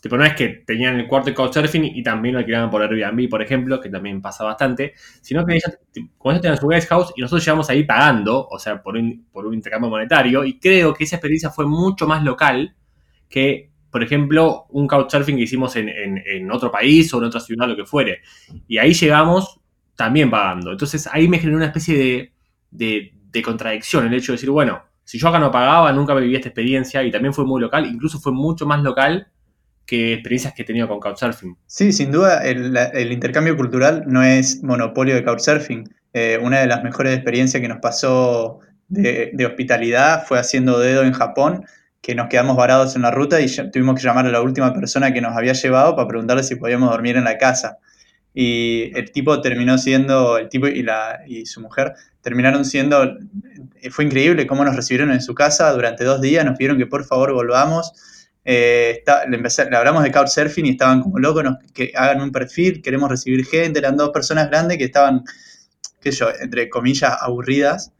Tipo, 0.00 0.16
no 0.16 0.24
es 0.24 0.34
que 0.34 0.62
tenían 0.66 1.00
el 1.00 1.06
cuarto 1.06 1.30
de 1.30 1.34
Couchsurfing 1.34 1.84
y 1.84 2.02
también 2.02 2.34
lo 2.34 2.38
alquilaban 2.38 2.70
por 2.70 2.82
Airbnb, 2.82 3.28
por 3.28 3.42
ejemplo, 3.42 3.80
que 3.80 3.88
también 3.88 4.22
pasa 4.22 4.44
bastante, 4.44 4.94
sino 5.20 5.44
que 5.44 5.54
ellos, 5.56 5.78
con 6.16 6.32
eso 6.34 6.42
tenían 6.42 6.60
su 6.60 6.68
guest 6.68 6.88
house 6.88 7.12
y 7.16 7.20
nosotros 7.20 7.44
llevamos 7.44 7.68
ahí 7.70 7.84
pagando, 7.84 8.46
o 8.46 8.58
sea, 8.58 8.80
por 8.82 8.96
un, 8.96 9.26
por 9.32 9.46
un 9.46 9.54
intercambio 9.54 9.90
monetario, 9.90 10.44
y 10.44 10.58
creo 10.58 10.94
que 10.94 11.04
esa 11.04 11.16
experiencia 11.16 11.50
fue 11.50 11.66
mucho 11.66 12.06
más 12.06 12.22
local 12.22 12.76
que 13.28 13.68
por 13.90 14.02
ejemplo, 14.02 14.66
un 14.70 14.86
couchsurfing 14.86 15.36
que 15.36 15.42
hicimos 15.42 15.74
en, 15.76 16.50
otro 16.50 16.70
país 16.70 17.12
o 17.14 17.18
en 17.18 17.24
otra 17.24 17.40
ciudad, 17.40 17.66
lo 17.66 17.76
que 17.76 17.86
fuere. 17.86 18.20
Y 18.66 18.78
ahí 18.78 18.92
llegamos 18.92 19.60
también 19.96 20.30
pagando. 20.30 20.72
Entonces 20.72 21.08
ahí 21.10 21.26
me 21.26 21.38
generó 21.38 21.56
una 21.56 21.66
especie 21.66 22.32
de, 22.70 23.12
de, 23.30 23.42
contradicción 23.42 24.06
el 24.06 24.14
hecho 24.14 24.32
de 24.32 24.36
decir, 24.36 24.50
bueno, 24.50 24.82
si 25.04 25.18
yo 25.18 25.28
acá 25.28 25.38
no 25.38 25.50
pagaba, 25.50 25.92
nunca 25.92 26.14
viví 26.14 26.34
esta 26.34 26.48
experiencia 26.48 27.02
y 27.02 27.10
también 27.10 27.32
fue 27.32 27.46
muy 27.46 27.60
local, 27.60 27.86
incluso 27.86 28.18
fue 28.18 28.32
mucho 28.32 28.66
más 28.66 28.82
local 28.82 29.28
que 29.88 30.12
experiencias 30.12 30.52
que 30.52 30.62
he 30.62 30.64
tenido 30.66 30.86
con 30.86 31.00
Couchsurfing. 31.00 31.56
Sí, 31.66 31.92
sin 31.94 32.12
duda, 32.12 32.44
el, 32.44 33.10
intercambio 33.10 33.56
cultural 33.56 34.04
no 34.06 34.22
es 34.22 34.62
monopolio 34.62 35.14
de 35.14 35.24
Couchsurfing. 35.24 35.88
Eh, 36.12 36.38
una 36.42 36.60
de 36.60 36.66
las 36.66 36.84
mejores 36.84 37.14
experiencias 37.14 37.62
que 37.62 37.68
nos 37.68 37.78
pasó 37.78 38.58
de, 38.88 39.32
hospitalidad 39.46 40.26
fue 40.26 40.38
haciendo 40.38 40.78
dedo 40.78 41.04
en 41.04 41.12
Japón, 41.12 41.64
que 42.02 42.14
nos 42.14 42.28
quedamos 42.28 42.54
varados 42.54 42.96
en 42.96 43.02
la 43.02 43.10
ruta 43.10 43.40
y 43.40 43.46
tuvimos 43.72 43.94
que 43.94 44.02
llamar 44.02 44.26
a 44.26 44.30
la 44.30 44.42
última 44.42 44.74
persona 44.74 45.10
que 45.14 45.22
nos 45.22 45.34
había 45.34 45.54
llevado 45.54 45.96
para 45.96 46.06
preguntarle 46.06 46.42
si 46.42 46.56
podíamos 46.56 46.90
dormir 46.90 47.16
en 47.16 47.24
la 47.24 47.38
casa. 47.38 47.78
Y 48.34 48.90
el 48.94 49.10
tipo 49.10 49.40
terminó 49.40 49.78
siendo, 49.78 50.36
el 50.36 50.50
tipo 50.50 50.66
y, 50.66 50.82
la, 50.82 51.20
y 51.26 51.46
su 51.46 51.62
mujer 51.62 51.94
terminaron 52.20 52.66
siendo, 52.66 53.16
fue 53.90 54.04
increíble 54.04 54.46
cómo 54.46 54.66
nos 54.66 54.76
recibieron 54.76 55.12
en 55.12 55.22
su 55.22 55.34
casa 55.34 55.72
durante 55.72 56.04
dos 56.04 56.20
días, 56.20 56.44
nos 56.44 56.58
pidieron 56.58 56.76
que 56.76 56.84
por 56.84 57.06
favor 57.06 57.32
volvamos 57.32 57.94
eh, 58.44 59.02
le, 59.28 59.76
hablamos 59.76 60.02
de 60.02 60.10
Couchsurfing 60.10 60.66
y 60.66 60.70
estaban 60.70 61.02
como 61.02 61.18
locos, 61.18 61.44
que 61.74 61.92
hagan 61.94 62.22
un 62.22 62.32
perfil, 62.32 62.80
queremos 62.82 63.10
recibir 63.10 63.44
gente, 63.44 63.78
eran 63.78 63.96
dos 63.96 64.10
personas 64.10 64.48
grandes 64.48 64.78
que 64.78 64.84
estaban, 64.84 65.22
qué 66.00 66.12
sé 66.12 66.18
yo, 66.18 66.28
entre 66.40 66.68
comillas, 66.68 67.16
aburridas 67.20 67.92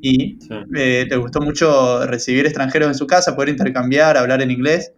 y 0.00 0.38
eh, 0.74 1.06
les 1.08 1.18
gustó 1.18 1.40
mucho 1.40 2.06
recibir 2.06 2.46
extranjeros 2.46 2.88
en 2.88 2.94
su 2.94 3.06
casa, 3.06 3.36
poder 3.36 3.50
intercambiar, 3.50 4.16
hablar 4.16 4.42
en 4.42 4.50
inglés. 4.50 4.92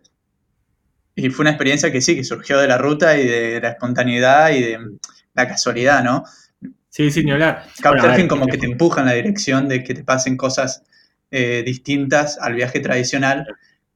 Y 1.17 1.31
fue 1.31 1.45
una 1.45 1.51
experiencia 1.51 1.93
que 1.93 2.01
sí, 2.01 2.17
que 2.17 2.25
surgió 2.25 2.59
de 2.59 2.67
la 2.67 2.79
ruta 2.79 3.19
y 3.19 3.27
de 3.27 3.61
la 3.61 3.71
espontaneidad 3.71 4.51
y 4.53 4.63
de 4.63 4.79
la 5.35 5.49
casualidad, 5.49 6.03
¿no? 6.03 6.25
Sí, 6.89 7.11
sí, 7.11 7.25
ni 7.25 7.33
hablar. 7.33 7.67
Couchsurfing 7.83 8.29
como 8.29 8.47
que 8.47 8.57
te 8.57 8.67
empuja 8.67 9.01
en 9.01 9.07
la 9.07 9.15
dirección 9.15 9.69
de 9.69 9.83
que 9.83 9.95
te 9.95 10.05
pasen 10.05 10.37
cosas 10.37 10.83
eh, 11.31 11.63
distintas 11.65 12.39
al 12.39 12.55
viaje 12.55 12.81
tradicional 12.81 13.47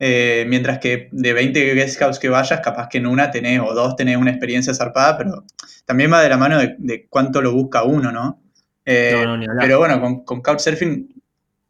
eh, 0.01 0.45
mientras 0.49 0.79
que 0.79 1.09
de 1.11 1.33
20 1.33 1.75
guest 1.75 1.97
scouts 1.97 2.19
que 2.19 2.29
vayas, 2.29 2.61
capaz 2.61 2.89
que 2.89 2.99
en 2.99 3.07
una 3.07 3.31
tenés 3.31 3.61
o 3.61 3.75
dos 3.75 3.97
tenés 3.97 4.17
una 4.17 4.31
experiencia 4.31 4.75
zarpada, 4.75 5.19
pero 5.19 5.45
también 5.85 6.13
va 6.13 6.23
de 6.23 6.29
la 6.29 6.37
mano 6.37 6.59
de, 6.59 7.07
cuánto 7.09 7.43
lo 7.43 7.53
busca 7.53 7.83
uno, 7.83 8.13
¿no? 8.13 8.41
Eh, 8.85 9.25
pero 9.61 9.79
bueno, 9.79 10.01
con, 10.01 10.25
con, 10.25 10.41
Couchsurfing 10.41 11.23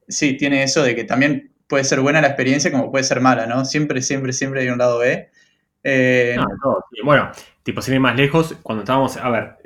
sí 0.07 0.37
tiene 0.37 0.63
eso 0.63 0.83
de 0.83 0.95
que 0.95 1.05
también 1.05 1.53
puede 1.67 1.85
ser 1.85 2.01
buena 2.01 2.21
la 2.21 2.29
experiencia 2.29 2.71
como 2.71 2.91
puede 2.91 3.05
ser 3.05 3.21
mala, 3.21 3.47
¿no? 3.47 3.65
Siempre, 3.65 4.03
siempre, 4.03 4.33
siempre 4.33 4.63
hay 4.63 4.69
un 4.69 4.79
lado 4.79 4.99
B. 4.99 5.31
Eh, 5.85 6.37
bueno, 7.05 7.31
tipo, 7.63 7.81
sin 7.83 7.95
ir 7.95 8.01
más 8.01 8.17
lejos, 8.17 8.57
cuando 8.63 8.83
estábamos, 8.83 9.17
a 9.17 9.31
ver, 9.31 9.57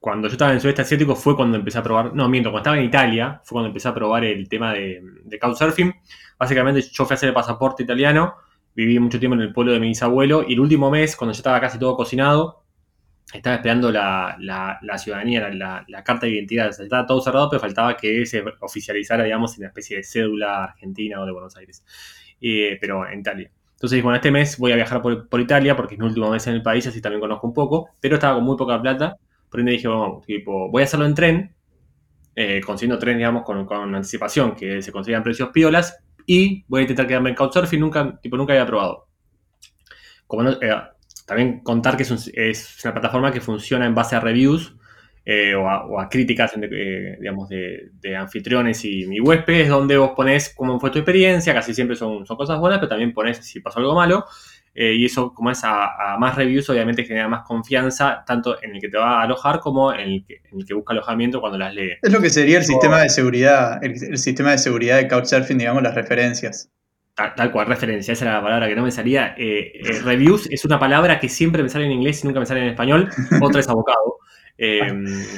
cuando 0.00 0.28
yo 0.28 0.32
estaba 0.32 0.50
en 0.52 0.56
el 0.56 0.60
sudeste 0.60 0.82
asiático 0.82 1.16
fue 1.16 1.34
cuando 1.34 1.56
empecé 1.56 1.78
a 1.78 1.82
probar, 1.82 2.14
no, 2.14 2.28
miento, 2.28 2.50
cuando 2.50 2.62
estaba 2.62 2.78
en 2.78 2.84
Italia 2.84 3.40
fue 3.44 3.56
cuando 3.56 3.68
empecé 3.68 3.88
a 3.88 3.94
probar 3.94 4.24
el 4.24 4.48
tema 4.48 4.72
de, 4.72 5.02
de 5.24 5.38
Couchsurfing. 5.38 5.92
Básicamente 6.38 6.82
yo 6.82 7.04
fui 7.04 7.14
a 7.14 7.16
hacer 7.16 7.30
el 7.30 7.34
pasaporte 7.34 7.82
italiano, 7.82 8.34
viví 8.74 8.98
mucho 9.00 9.18
tiempo 9.18 9.34
en 9.34 9.42
el 9.42 9.52
pueblo 9.52 9.72
de 9.72 9.80
mi 9.80 9.88
bisabuelo 9.88 10.44
y 10.46 10.52
el 10.52 10.60
último 10.60 10.90
mes, 10.90 11.16
cuando 11.16 11.32
ya 11.32 11.38
estaba 11.38 11.60
casi 11.60 11.78
todo 11.78 11.96
cocinado, 11.96 12.62
estaba 13.32 13.56
esperando 13.56 13.90
la, 13.90 14.38
ciudadanía, 14.98 15.50
la, 15.50 16.04
carta 16.04 16.26
de 16.26 16.32
identidad, 16.32 16.68
estaba 16.68 17.04
todo 17.06 17.20
cerrado, 17.20 17.50
pero 17.50 17.60
faltaba 17.60 17.96
que 17.96 18.24
se 18.24 18.42
oficializara, 18.60 19.24
digamos, 19.24 19.54
en 19.54 19.62
una 19.62 19.68
especie 19.68 19.98
de 19.98 20.04
cédula 20.04 20.64
argentina 20.64 21.20
o 21.20 21.26
de 21.26 21.32
Buenos 21.32 21.56
Aires, 21.56 21.84
eh, 22.40 22.78
pero 22.80 23.06
en 23.06 23.20
Italia. 23.20 23.50
Entonces 23.72 24.02
bueno, 24.02 24.16
este 24.16 24.30
mes 24.30 24.58
voy 24.58 24.72
a 24.72 24.76
viajar 24.76 25.02
por, 25.02 25.28
por, 25.28 25.40
Italia 25.40 25.76
porque 25.76 25.94
es 25.94 26.00
mi 26.00 26.06
último 26.06 26.30
mes 26.30 26.46
en 26.46 26.54
el 26.54 26.62
país, 26.62 26.86
así 26.86 27.00
también 27.00 27.20
conozco 27.20 27.46
un 27.46 27.54
poco, 27.54 27.90
pero 28.00 28.14
estaba 28.14 28.34
con 28.34 28.44
muy 28.44 28.56
poca 28.56 28.80
plata, 28.80 29.16
por 29.50 29.60
ende 29.60 29.72
dije, 29.72 29.88
bueno, 29.88 30.22
tipo, 30.26 30.70
voy 30.70 30.82
a 30.82 30.84
hacerlo 30.84 31.06
en 31.06 31.14
tren, 31.14 31.54
eh, 32.34 32.60
consiguiendo 32.64 32.98
tren, 32.98 33.16
digamos, 33.16 33.42
con, 33.42 33.94
anticipación, 33.94 34.54
que 34.54 34.82
se 34.82 34.92
consigan 34.92 35.22
precios 35.22 35.50
piolas, 35.50 35.98
y 36.26 36.64
voy 36.68 36.80
a 36.80 36.82
intentar 36.82 37.06
quedarme 37.06 37.30
en 37.30 37.36
Couchsurfing, 37.36 37.80
nunca, 37.80 38.18
tipo, 38.20 38.36
nunca 38.36 38.52
había 38.52 38.66
probado. 38.66 39.08
Como 40.26 40.48
eh, 40.48 40.56
también 41.26 41.60
contar 41.60 41.96
que 41.96 42.02
es, 42.02 42.84
una 42.84 42.92
plataforma 42.92 43.32
que 43.32 43.40
funciona 43.40 43.86
en 43.86 43.94
base 43.94 44.16
a 44.16 44.20
reviews 44.20 44.74
eh, 45.24 45.54
o, 45.54 45.68
a, 46.00 46.08
críticas 46.08 46.52
digamos, 46.58 47.48
de, 47.48 48.16
anfitriones 48.16 48.84
y 48.84 49.06
mi 49.06 49.20
huéspedes, 49.20 49.68
donde 49.68 49.98
vos 49.98 50.12
pones 50.16 50.54
cómo 50.54 50.78
fue 50.80 50.90
tu 50.90 50.98
experiencia, 50.98 51.52
casi 51.52 51.74
siempre 51.74 51.96
son, 51.96 52.24
son 52.24 52.36
cosas 52.36 52.58
buenas, 52.58 52.78
pero 52.78 52.88
también 52.88 53.12
pones 53.12 53.38
si 53.38 53.60
pasó 53.60 53.80
algo 53.80 53.94
malo. 53.94 54.24
Eh, 54.80 54.94
y 54.94 55.06
eso, 55.06 55.34
como 55.34 55.50
es 55.50 55.60
a, 55.64 56.16
más 56.20 56.36
reviews, 56.36 56.70
obviamente 56.70 57.02
genera 57.02 57.26
más 57.26 57.42
confianza, 57.42 58.22
tanto 58.24 58.62
en 58.62 58.76
el 58.76 58.80
que 58.80 58.88
te 58.88 58.96
va 58.96 59.18
a 59.18 59.22
alojar 59.22 59.58
como 59.58 59.92
en 59.92 60.00
el 60.08 60.24
que, 60.24 60.34
en 60.52 60.60
el 60.60 60.64
que 60.64 60.72
busca 60.72 60.92
alojamiento 60.92 61.40
cuando 61.40 61.58
las 61.58 61.74
lee. 61.74 61.94
Es 62.00 62.12
lo 62.12 62.20
que 62.20 62.30
sería 62.30 62.58
el 62.58 62.64
sistema 62.64 63.00
de 63.00 63.08
seguridad, 63.08 63.82
el, 63.82 64.16
sistema 64.18 64.52
de 64.52 64.58
seguridad 64.58 64.98
de 64.98 65.08
Couchsurfing, 65.08 65.58
digamos, 65.58 65.82
las 65.82 65.96
referencias. 65.96 66.70
Tal, 67.16 67.50
cual, 67.50 67.66
referencia, 67.66 68.12
esa 68.12 68.26
era 68.26 68.34
la 68.34 68.42
palabra 68.42 68.68
que 68.68 68.76
no 68.76 68.84
me 68.84 68.92
salía. 68.92 69.34
Eh, 69.36 69.72
eh, 69.82 70.00
reviews 70.04 70.48
es 70.48 70.64
una 70.64 70.78
palabra 70.78 71.18
que 71.18 71.28
siempre 71.28 71.64
me 71.64 71.68
sale 71.68 71.86
en 71.86 71.90
inglés 71.90 72.22
y 72.22 72.28
nunca 72.28 72.38
me 72.38 72.46
sale 72.46 72.60
en 72.60 72.68
español. 72.68 73.08
Otra 73.42 73.58
es 73.58 73.68
abocado, 73.68 74.18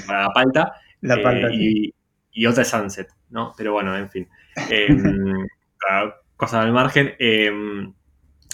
para 0.06 0.22
la 0.24 0.30
palta. 0.34 0.72
La 1.00 1.22
palta. 1.22 1.48
Y, 1.50 1.94
y, 2.32 2.44
otra 2.44 2.60
es 2.60 2.68
sunset, 2.68 3.08
¿no? 3.30 3.54
Pero 3.56 3.72
bueno, 3.72 3.96
en 3.96 4.10
fin. 4.10 4.28
cosas 6.36 6.66
al 6.66 6.72
margen 6.72 7.14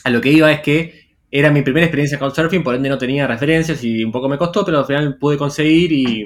a 0.06 0.10
lo 0.10 0.20
que 0.20 0.30
iba 0.30 0.52
es 0.52 0.60
que 0.60 1.16
era 1.32 1.50
mi 1.50 1.62
primera 1.62 1.84
experiencia 1.84 2.16
con 2.16 2.32
surfing, 2.32 2.62
por 2.62 2.76
ende 2.76 2.88
no 2.88 2.96
tenía 2.96 3.26
referencias 3.26 3.82
y 3.82 4.04
un 4.04 4.12
poco 4.12 4.28
me 4.28 4.38
costó, 4.38 4.64
pero 4.64 4.78
al 4.78 4.84
final 4.84 5.18
pude 5.18 5.36
conseguir 5.36 5.90
y, 5.90 6.24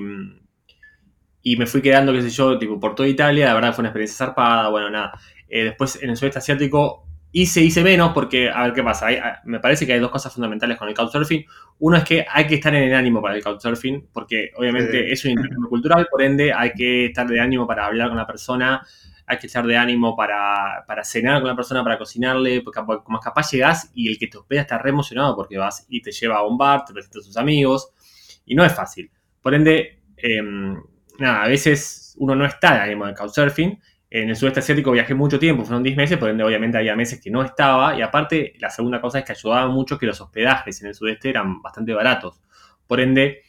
y 1.43 1.57
me 1.57 1.65
fui 1.65 1.81
quedando, 1.81 2.13
qué 2.13 2.21
sé 2.21 2.29
yo, 2.29 2.59
tipo 2.59 2.79
por 2.79 2.95
toda 2.95 3.09
Italia. 3.09 3.47
La 3.47 3.55
verdad 3.55 3.73
fue 3.73 3.81
una 3.81 3.89
experiencia 3.89 4.27
zarpada, 4.27 4.69
bueno, 4.69 4.91
nada. 4.91 5.19
Eh, 5.49 5.65
después 5.65 5.99
en 6.03 6.11
el 6.11 6.19
sudeste 6.19 6.41
asiático 6.41 7.07
hice, 7.33 7.63
hice 7.63 7.83
menos 7.83 8.13
porque, 8.13 8.51
a 8.51 8.65
ver 8.65 8.75
qué 8.75 8.83
pasa. 8.83 9.07
me 9.45 9.61
parece 9.61 9.87
que 9.87 9.95
hay 9.95 10.01
dos 10.01 10.11
cosas 10.11 10.31
fundamentales 10.31 10.77
con 10.77 10.87
el 10.87 10.95
couchsurfing. 10.95 11.47
Uno 11.79 11.97
es 11.97 12.05
que 12.05 12.27
hay 12.31 12.47
que 12.47 12.57
estar 12.57 12.75
en 12.75 12.83
el 12.83 12.95
ánimo 12.95 13.23
para 13.23 13.35
el 13.35 13.43
couchsurfing, 13.43 14.11
porque 14.13 14.51
obviamente 14.57 15.11
es 15.11 15.25
un 15.25 15.31
intercambio 15.31 15.71
cultural, 15.71 16.07
por 16.11 16.21
ende 16.21 16.53
hay 16.53 16.73
que 16.73 17.07
estar 17.07 17.27
de 17.27 17.41
ánimo 17.41 17.67
para 17.67 17.87
hablar 17.87 18.09
con 18.09 18.19
la 18.19 18.27
persona, 18.27 18.87
hay 19.31 19.39
que 19.39 19.47
estar 19.47 19.65
de 19.65 19.77
ánimo 19.77 20.17
para, 20.17 20.85
cenar 21.05 21.41
con 21.41 21.49
la 21.49 21.55
persona, 21.55 21.85
para 21.85 21.97
cocinarle, 21.97 22.63
porque 22.63 22.81
como 23.05 23.21
capaz 23.21 23.53
llegás 23.53 23.91
y 23.95 24.09
el 24.09 24.19
que 24.19 24.27
te 24.27 24.39
hospeda 24.39 24.63
está 24.63 24.77
re 24.77 24.91
emocionado 24.91 25.37
porque 25.37 25.57
vas 25.57 25.87
y 25.89 26.03
te 26.03 26.11
lleva 26.11 26.39
a 26.39 26.47
un 26.47 26.59
bar, 26.59 26.85
te 26.85 26.93
presenta 26.93 27.21
a 27.21 27.23
sus 27.23 27.37
amigos, 27.37 27.93
y 28.45 28.57
no 28.57 28.65
es 28.65 28.75
fácil. 28.75 29.09
Por 29.41 29.55
ende, 29.55 30.03
em, 30.17 30.83
nada, 31.21 31.45
a 31.45 31.49
veces 31.49 32.17
uno 32.19 32.35
no 32.35 32.45
está 32.45 32.75
de 32.75 32.81
ánimo 32.81 33.07
de 33.07 33.15
couchsurfing. 33.15 33.81
En 34.11 34.31
el 34.31 34.35
sudeste 34.35 34.59
asiático 34.59 34.91
viajé 34.91 35.15
mucho 35.15 35.39
tiempo, 35.39 35.65
fueron 35.65 35.85
10 35.85 35.97
meses, 35.97 36.19
por 36.19 36.29
ende 36.29 36.43
obviamente 36.43 36.77
había 36.77 36.97
meses 36.97 37.21
que 37.23 37.31
no 37.31 37.45
estaba, 37.45 37.97
y 37.97 38.03
aparte 38.03 38.55
la 38.59 38.69
segunda 38.69 39.01
cosa 39.01 39.21
es 39.21 39.25
que 39.25 39.33
ayudaba 39.33 39.69
mucho 39.69 39.97
que 39.97 40.07
los 40.07 40.21
hospedajes 40.21 40.83
en 40.83 40.89
el 40.89 40.95
sudeste 40.97 41.31
eran 41.31 41.63
bastante 41.63 41.95
baratos. 41.95 42.43
Por 42.89 42.99
ende, 42.99 43.43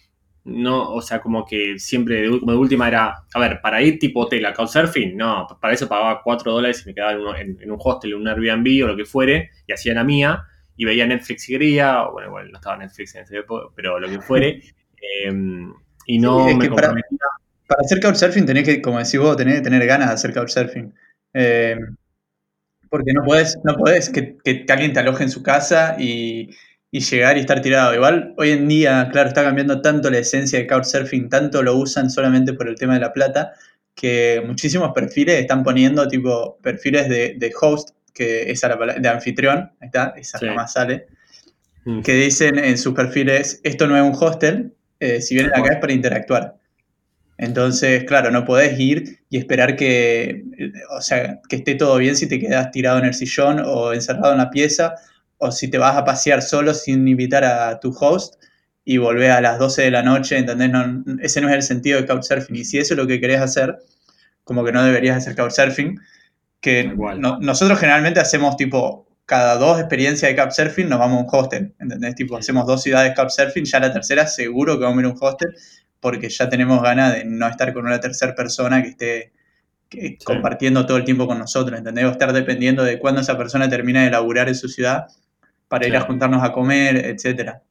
no, 0.44 0.94
o 0.94 1.02
sea, 1.02 1.22
como 1.22 1.46
que 1.46 1.78
siempre 1.78 2.22
de, 2.22 2.30
última 2.30 2.88
era, 2.88 3.26
a 3.32 3.40
ver, 3.40 3.62
para 3.62 3.82
ir 3.82 4.00
tipo 4.00 4.22
hotel 4.22 4.46
a 4.46 4.54
Couchsurfing, 4.54 5.16
no, 5.16 5.48
para 5.60 5.74
eso 5.74 5.88
pagaba 5.88 6.22
4 6.24 6.52
dólares 6.52 6.82
y 6.84 6.90
me 6.90 6.96
quedaba 6.96 7.40
en, 7.40 7.72
un 7.72 7.78
hostel, 7.80 8.14
en 8.14 8.22
un 8.22 8.28
Airbnb 8.28 8.84
o 8.84 8.88
lo 8.88 8.98
que 8.98 9.06
fuere, 9.06 9.52
y 9.68 9.74
hacía 9.74 9.94
la 9.94 10.04
mía, 10.04 10.44
y 10.76 10.86
veía 10.86 11.06
Netflix 11.06 11.48
y 11.48 11.54
quería, 11.54 12.04
o 12.04 12.14
bueno, 12.14 12.32
bueno, 12.32 12.50
no 12.50 12.58
estaba 12.58 12.78
Netflix 12.78 13.14
en 13.16 13.24
ese 13.24 13.38
época, 13.38 13.68
pero 13.76 14.00
lo 14.00 14.10
que 14.10 14.20
fuere, 14.20 14.62
em, 15.24 15.72
y 16.08 16.18
no 16.18 16.46
me 16.56 16.70
para, 16.70 16.90
para, 16.90 17.82
hacer 17.82 18.00
Couchsurfing 18.02 18.46
tenés 18.46 18.64
que, 18.64 18.82
como 18.82 18.98
decís 18.98 19.20
vos, 19.20 19.38
tenés 19.38 19.56
que 19.56 19.62
tener 19.62 19.86
ganas 19.86 20.08
de 20.08 20.14
hacer 20.16 20.34
Couchsurfing. 20.34 20.94
Em, 21.34 21.96
porque 22.90 23.14
no 23.14 23.24
podés, 23.24 23.58
no 23.64 23.76
podés 23.76 24.10
que, 24.10 24.38
que 24.44 24.66
alguien 24.70 24.92
te 24.92 25.00
aloje 25.00 25.24
en 25.24 25.30
su 25.30 25.44
casa 25.44 25.96
y 25.98 26.50
y 26.92 27.00
llegar 27.00 27.38
y 27.38 27.40
estar 27.40 27.62
tirado. 27.62 27.96
Igual 27.96 28.34
hoy 28.38 28.52
en 28.52 28.68
día, 28.68 29.08
claro, 29.12 29.30
está 29.30 29.44
cambiando 29.44 29.82
tanto 29.82 30.12
la 30.12 30.20
esencia 30.20 30.60
de 30.60 30.68
Couchsurfing, 30.68 31.30
tanto 31.30 31.64
lo 31.64 31.78
usan 31.78 32.10
solamente 32.10 32.54
por 32.54 32.68
el 32.68 32.76
tema 32.76 32.96
de 32.96 33.00
la 33.00 33.14
plata, 33.14 33.54
que 33.96 34.44
muchísimos 34.46 34.92
perfiles 34.94 35.40
están 35.40 35.64
poniendo 35.64 36.08
tipo 36.08 36.58
perfiles 36.62 37.08
de, 37.08 37.52
host, 37.60 37.92
que 38.14 38.52
es 38.52 38.62
la 38.64 38.76
de 39.00 39.08
anfitrión, 39.08 39.72
ahí 39.80 39.86
está, 39.88 40.14
esa 40.18 40.40
jamás 40.40 40.74
sale, 40.74 41.08
mm. 41.86 42.02
que 42.02 42.14
dicen 42.14 42.60
en 42.60 42.78
sus 42.78 42.94
perfiles, 42.94 43.62
esto 43.64 43.88
no 43.88 43.96
es 43.96 44.04
un 44.04 44.22
hostel, 44.22 44.74
eh, 45.00 45.22
si 45.22 45.36
vienen 45.36 45.54
acá 45.56 45.76
es 45.76 45.80
para 45.80 45.94
interactuar. 45.94 46.58
Entonces, 47.38 48.04
claro, 48.04 48.30
no 48.30 48.46
podés 48.46 48.80
ir 48.80 49.20
y 49.30 49.38
esperar 49.38 49.76
que, 49.76 50.44
o 50.96 51.02
sea, 51.02 51.40
que 51.50 51.56
esté 51.56 51.74
todo 51.74 51.98
bien 51.98 52.16
si 52.16 52.28
te 52.28 52.40
quedas 52.40 52.70
tirado 52.70 53.00
en 53.00 53.06
el 53.06 53.16
sillón 53.16 53.64
o 53.66 53.94
encerrado 53.94 54.34
en 54.34 54.38
la 54.38 54.52
pieza 54.52 54.94
o 55.42 55.52
si 55.52 55.70
te 55.70 55.78
vas 55.78 55.98
a 55.98 56.06
pasear 56.06 56.42
solo 56.42 56.74
sin 56.74 57.08
invitar 57.08 57.44
a 57.44 57.80
tu 57.80 57.96
host 58.00 58.36
y 58.86 58.98
volver 58.98 59.32
a 59.32 59.42
las 59.42 59.60
12 59.60 59.82
de 59.84 59.92
la 59.92 60.04
noche, 60.04 60.38
¿entendés? 60.38 60.70
No, 60.70 61.04
ese 61.20 61.42
no 61.42 61.50
es 61.50 61.56
el 61.56 61.64
sentido 61.64 62.00
de 62.00 62.08
Couchsurfing. 62.08 62.56
Y 62.56 62.64
si 62.64 62.78
eso 62.78 62.94
es 62.94 62.98
lo 62.98 63.08
que 63.08 63.20
querés 63.20 63.42
hacer, 63.42 63.80
como 64.44 64.64
que 64.64 64.72
no 64.72 64.84
deberías 64.84 65.18
hacer 65.18 65.36
Couchsurfing, 65.36 66.00
que 66.60 66.94
nosotros 67.40 67.80
generalmente 67.80 68.20
hacemos 68.20 68.56
tipo 68.56 69.08
cada 69.26 69.56
dos 69.56 69.80
experiencias 69.80 70.30
de 70.30 70.36
Couchsurfing 70.36 70.90
nos 70.90 71.00
vamos 71.00 71.20
a 71.20 71.22
un 71.22 71.28
hostel, 71.32 71.74
¿entendés? 71.80 72.16
Tipo, 72.16 72.38
hacemos 72.38 72.68
dos 72.68 72.84
ciudades 72.84 73.14
Couchsurfing, 73.16 73.66
ya 73.66 73.80
la 73.80 73.94
tercera 73.94 74.28
seguro 74.28 74.78
que 74.78 74.84
vamos 74.84 74.98
a 74.98 75.02
ir 75.02 75.06
a 75.06 75.10
un 75.10 75.18
hostel, 75.20 75.56
porque 76.00 76.30
ya 76.30 76.50
tenemos 76.50 76.84
ganas 76.84 77.16
de 77.16 77.26
no 77.26 77.48
estar 77.48 77.74
con 77.74 77.86
una 77.86 78.00
tercera 78.00 78.36
persona 78.36 78.84
que 78.84 78.90
esté 78.90 79.32
compartiendo 80.24 80.86
todo 80.86 80.98
el 80.98 81.04
tiempo 81.04 81.28
con 81.28 81.40
nosotros, 81.40 81.78
¿entendés? 81.78 82.06
O 82.06 82.12
estar 82.12 82.32
dependiendo 82.34 82.84
de 82.84 83.00
cuándo 83.00 83.22
esa 83.22 83.38
persona 83.38 83.70
termina 83.70 84.04
de 84.04 84.12
laburar 84.12 84.48
en 84.50 84.56
su 84.56 84.70
ciudad 84.70 85.08
para 85.72 85.88
ir 85.88 85.96
a 85.96 86.02
juntarnos 86.02 86.44
a 86.44 86.52
comer, 86.52 86.98
etcétera. 86.98 87.62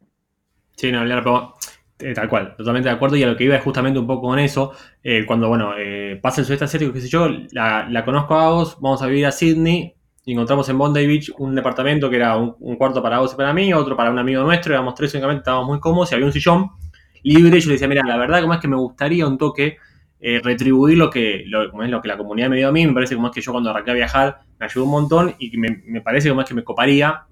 Sí, 0.75 0.91
no, 0.91 1.01
hablar, 1.01 1.23
pero 1.23 1.55
eh, 1.99 2.15
tal 2.15 2.31
cual, 2.31 2.57
totalmente 2.57 2.89
de 2.89 2.95
acuerdo. 2.95 3.15
Y 3.15 3.23
a 3.23 3.27
lo 3.27 3.37
que 3.37 3.45
iba 3.45 3.55
es 3.55 3.63
justamente 3.63 3.99
un 3.99 4.07
poco 4.07 4.29
con 4.29 4.39
eso. 4.39 4.73
Eh, 5.05 5.27
cuando, 5.27 5.49
bueno, 5.49 5.75
eh, 5.77 6.19
pasa 6.23 6.41
el 6.41 6.47
sudeste 6.47 6.65
asiático, 6.65 6.95
qué 6.95 7.03
sé 7.03 7.09
yo, 7.09 7.29
la, 7.53 8.03
conozco 8.03 8.37
a 8.37 8.49
vos, 8.49 8.79
vamos 8.81 9.03
a 9.03 9.07
vivir 9.07 9.27
a 9.27 9.33
Sydney. 9.33 9.95
Y 10.25 10.33
encontramos 10.33 10.67
en 10.71 10.79
Bondi 10.79 11.07
Beach 11.07 11.31
un 11.37 11.55
departamento 11.55 12.09
que 12.09 12.17
era 12.17 12.39
un, 12.39 12.77
cuarto 12.77 13.03
para 13.03 13.19
vos 13.19 13.35
y 13.35 13.37
para 13.37 13.53
mí, 13.53 13.71
otro 13.75 13.95
para 13.99 14.11
un 14.11 14.19
amigo 14.19 14.43
nuestro. 14.45 14.73
Éramos 14.73 14.95
tres, 14.95 15.13
únicamente 15.13 15.41
estábamos 15.41 15.69
muy 15.69 15.79
cómodos 15.79 16.11
y 16.11 16.15
había 16.15 16.27
un 16.27 16.33
sillón 16.33 16.71
libre. 17.23 17.59
Y 17.59 17.61
yo 17.61 17.69
le 17.69 17.75
decía, 17.75 17.89
mira, 17.89 18.03
la 18.07 18.17
verdad, 18.17 18.41
como 18.41 18.55
es 18.55 18.61
que 18.61 18.69
me 18.69 18.77
gustaría 18.77 19.27
un 19.27 19.37
toque 19.37 19.77
retribuir 20.43 20.97
lo 20.97 21.11
que, 21.11 21.45
lo, 21.47 21.83
es 21.83 21.91
lo 21.91 22.01
que 22.01 22.09
la 22.09 22.17
comunidad 22.17 22.49
me 22.49 22.57
dio 22.57 22.69
a 22.69 22.73
mí. 22.73 22.87
Me 22.87 22.95
parece 22.95 23.15
como 23.15 23.27
es 23.27 23.35
que 23.35 23.43
yo 23.43 23.53
cuando 23.53 23.69
arranqué 23.69 23.91
a 23.91 23.95
viajar 23.95 24.41
me 24.59 24.65
ayudó 24.65 24.87
un 24.87 24.91
montón 24.91 25.35
y 25.39 25.55
me, 25.59 25.83
me 25.85 26.01
parece 26.01 26.31
como 26.31 26.41
es 26.41 26.49
que 26.49 26.55
me 26.55 26.65
coparía 26.65 27.27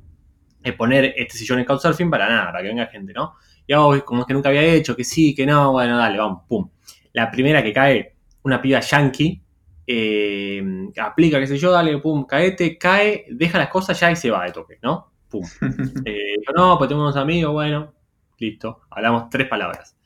poner 0.73 1.15
este 1.17 1.37
sillón 1.37 1.59
en 1.61 1.65
Couchsurfing 1.65 2.11
para 2.11 2.29
nada, 2.29 2.47
para 2.47 2.63
que 2.63 2.69
venga 2.69 2.87
gente, 2.87 3.13
¿no? 3.13 3.35
Y 3.67 3.73
hago 3.73 4.05
como 4.05 4.23
es 4.23 4.27
que 4.27 4.35
nunca 4.35 4.49
había 4.49 4.63
hecho, 4.63 4.97
que 4.97 5.05
sí, 5.05 5.35
que 5.35 5.47
no, 5.47 5.73
bueno, 5.73 5.99
dale, 5.99 6.19
vamos, 6.19 6.43
pum. 6.49 6.69
La 7.13 7.31
primera 7.31 7.63
que 7.63 7.73
cae, 7.73 8.15
una 8.43 8.61
piba 8.61 8.81
yankee, 8.81 9.43
eh, 9.87 10.63
aplica, 11.01 11.39
qué 11.39 11.47
sé 11.47 11.59
yo, 11.59 11.73
dale, 11.73 11.99
pum, 11.99 12.27
caete, 12.27 12.79
cae, 12.79 13.27
deja 13.31 13.59
las 13.59 13.69
cosas 13.69 13.99
ya 13.99 14.11
y 14.11 14.17
se 14.17 14.31
va 14.31 14.45
de 14.45 14.53
toque, 14.53 14.79
¿no? 14.83 15.13
Pum. 15.29 15.45
Eh, 16.05 16.37
yo 16.47 16.53
no, 16.55 16.79
pues 16.79 16.89
tengo 16.89 17.03
unos 17.03 17.17
amigos, 17.17 17.53
bueno, 17.53 17.95
listo, 18.39 18.83
hablamos 18.91 19.29
tres 19.31 19.49
palabras. 19.49 19.97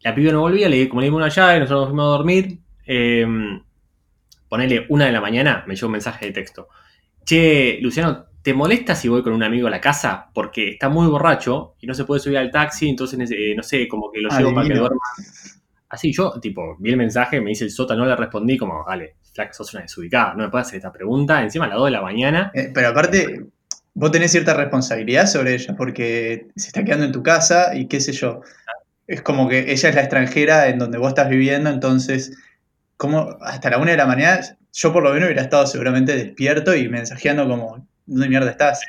La 0.00 0.14
piba 0.14 0.32
no 0.32 0.40
volvía, 0.40 0.68
le, 0.68 0.88
como 0.88 1.00
le 1.00 1.06
dimos 1.06 1.18
una 1.18 1.28
llave, 1.28 1.60
nosotros 1.60 1.82
nos 1.82 1.88
fuimos 1.88 2.04
a 2.04 2.16
dormir. 2.16 2.58
Eh, 2.86 3.26
ponele 4.52 4.84
una 4.90 5.06
de 5.06 5.12
la 5.12 5.20
mañana, 5.22 5.64
me 5.66 5.74
llegó 5.74 5.86
un 5.86 5.92
mensaje 5.92 6.26
de 6.26 6.32
texto. 6.32 6.68
Che, 7.24 7.78
Luciano, 7.80 8.26
¿te 8.42 8.52
molesta 8.52 8.94
si 8.94 9.08
voy 9.08 9.22
con 9.22 9.32
un 9.32 9.42
amigo 9.42 9.68
a 9.68 9.70
la 9.70 9.80
casa? 9.80 10.28
Porque 10.34 10.70
está 10.70 10.88
muy 10.88 11.06
borracho 11.06 11.76
y 11.80 11.86
no 11.86 11.94
se 11.94 12.04
puede 12.04 12.20
subir 12.20 12.38
al 12.38 12.50
taxi, 12.50 12.88
entonces, 12.88 13.30
eh, 13.30 13.54
no 13.56 13.62
sé, 13.62 13.86
como 13.86 14.10
que 14.10 14.20
lo 14.20 14.28
llevo 14.30 14.54
para 14.54 14.68
que 14.68 14.74
duerma. 14.74 15.00
Así 15.88 16.12
yo, 16.12 16.32
tipo, 16.40 16.76
vi 16.78 16.90
el 16.90 16.96
mensaje, 16.96 17.40
me 17.40 17.50
dice 17.50 17.64
el 17.64 17.70
sota, 17.70 17.94
no 17.94 18.06
le 18.06 18.16
respondí 18.16 18.56
como, 18.56 18.84
vale, 18.84 19.16
flaca, 19.34 19.52
sos 19.52 19.72
una 19.74 19.82
desubicada, 19.82 20.34
no 20.34 20.44
me 20.44 20.50
puedes 20.50 20.66
hacer 20.66 20.78
esta 20.78 20.92
pregunta, 20.92 21.42
encima 21.42 21.66
a 21.66 21.68
las 21.68 21.78
2 21.78 21.86
de 21.86 21.90
la 21.90 22.02
mañana. 22.02 22.50
Eh, 22.54 22.70
pero 22.72 22.88
aparte, 22.88 23.46
vos 23.94 24.10
tenés 24.10 24.32
cierta 24.32 24.54
responsabilidad 24.54 25.26
sobre 25.26 25.54
ella, 25.54 25.76
porque 25.76 26.48
se 26.56 26.68
está 26.68 26.82
quedando 26.84 27.04
en 27.04 27.12
tu 27.12 27.22
casa 27.22 27.76
y 27.76 27.88
qué 27.88 28.00
sé 28.00 28.12
yo. 28.12 28.40
Es 29.06 29.22
como 29.22 29.48
que 29.48 29.70
ella 29.70 29.88
es 29.88 29.94
la 29.94 30.00
extranjera 30.00 30.68
en 30.68 30.78
donde 30.78 30.98
vos 30.98 31.08
estás 31.08 31.28
viviendo, 31.28 31.70
entonces, 31.70 32.38
como 32.96 33.36
hasta 33.42 33.70
la 33.70 33.78
1 33.78 33.90
de 33.90 33.96
la 33.96 34.06
mañana, 34.06 34.40
yo 34.72 34.92
por 34.92 35.02
lo 35.02 35.10
menos 35.10 35.26
hubiera 35.26 35.42
estado 35.42 35.66
seguramente 35.66 36.16
despierto 36.16 36.74
y 36.74 36.88
mensajeando 36.88 37.46
como, 37.46 37.86
¿dónde 38.06 38.28
mierda 38.28 38.50
estás? 38.50 38.80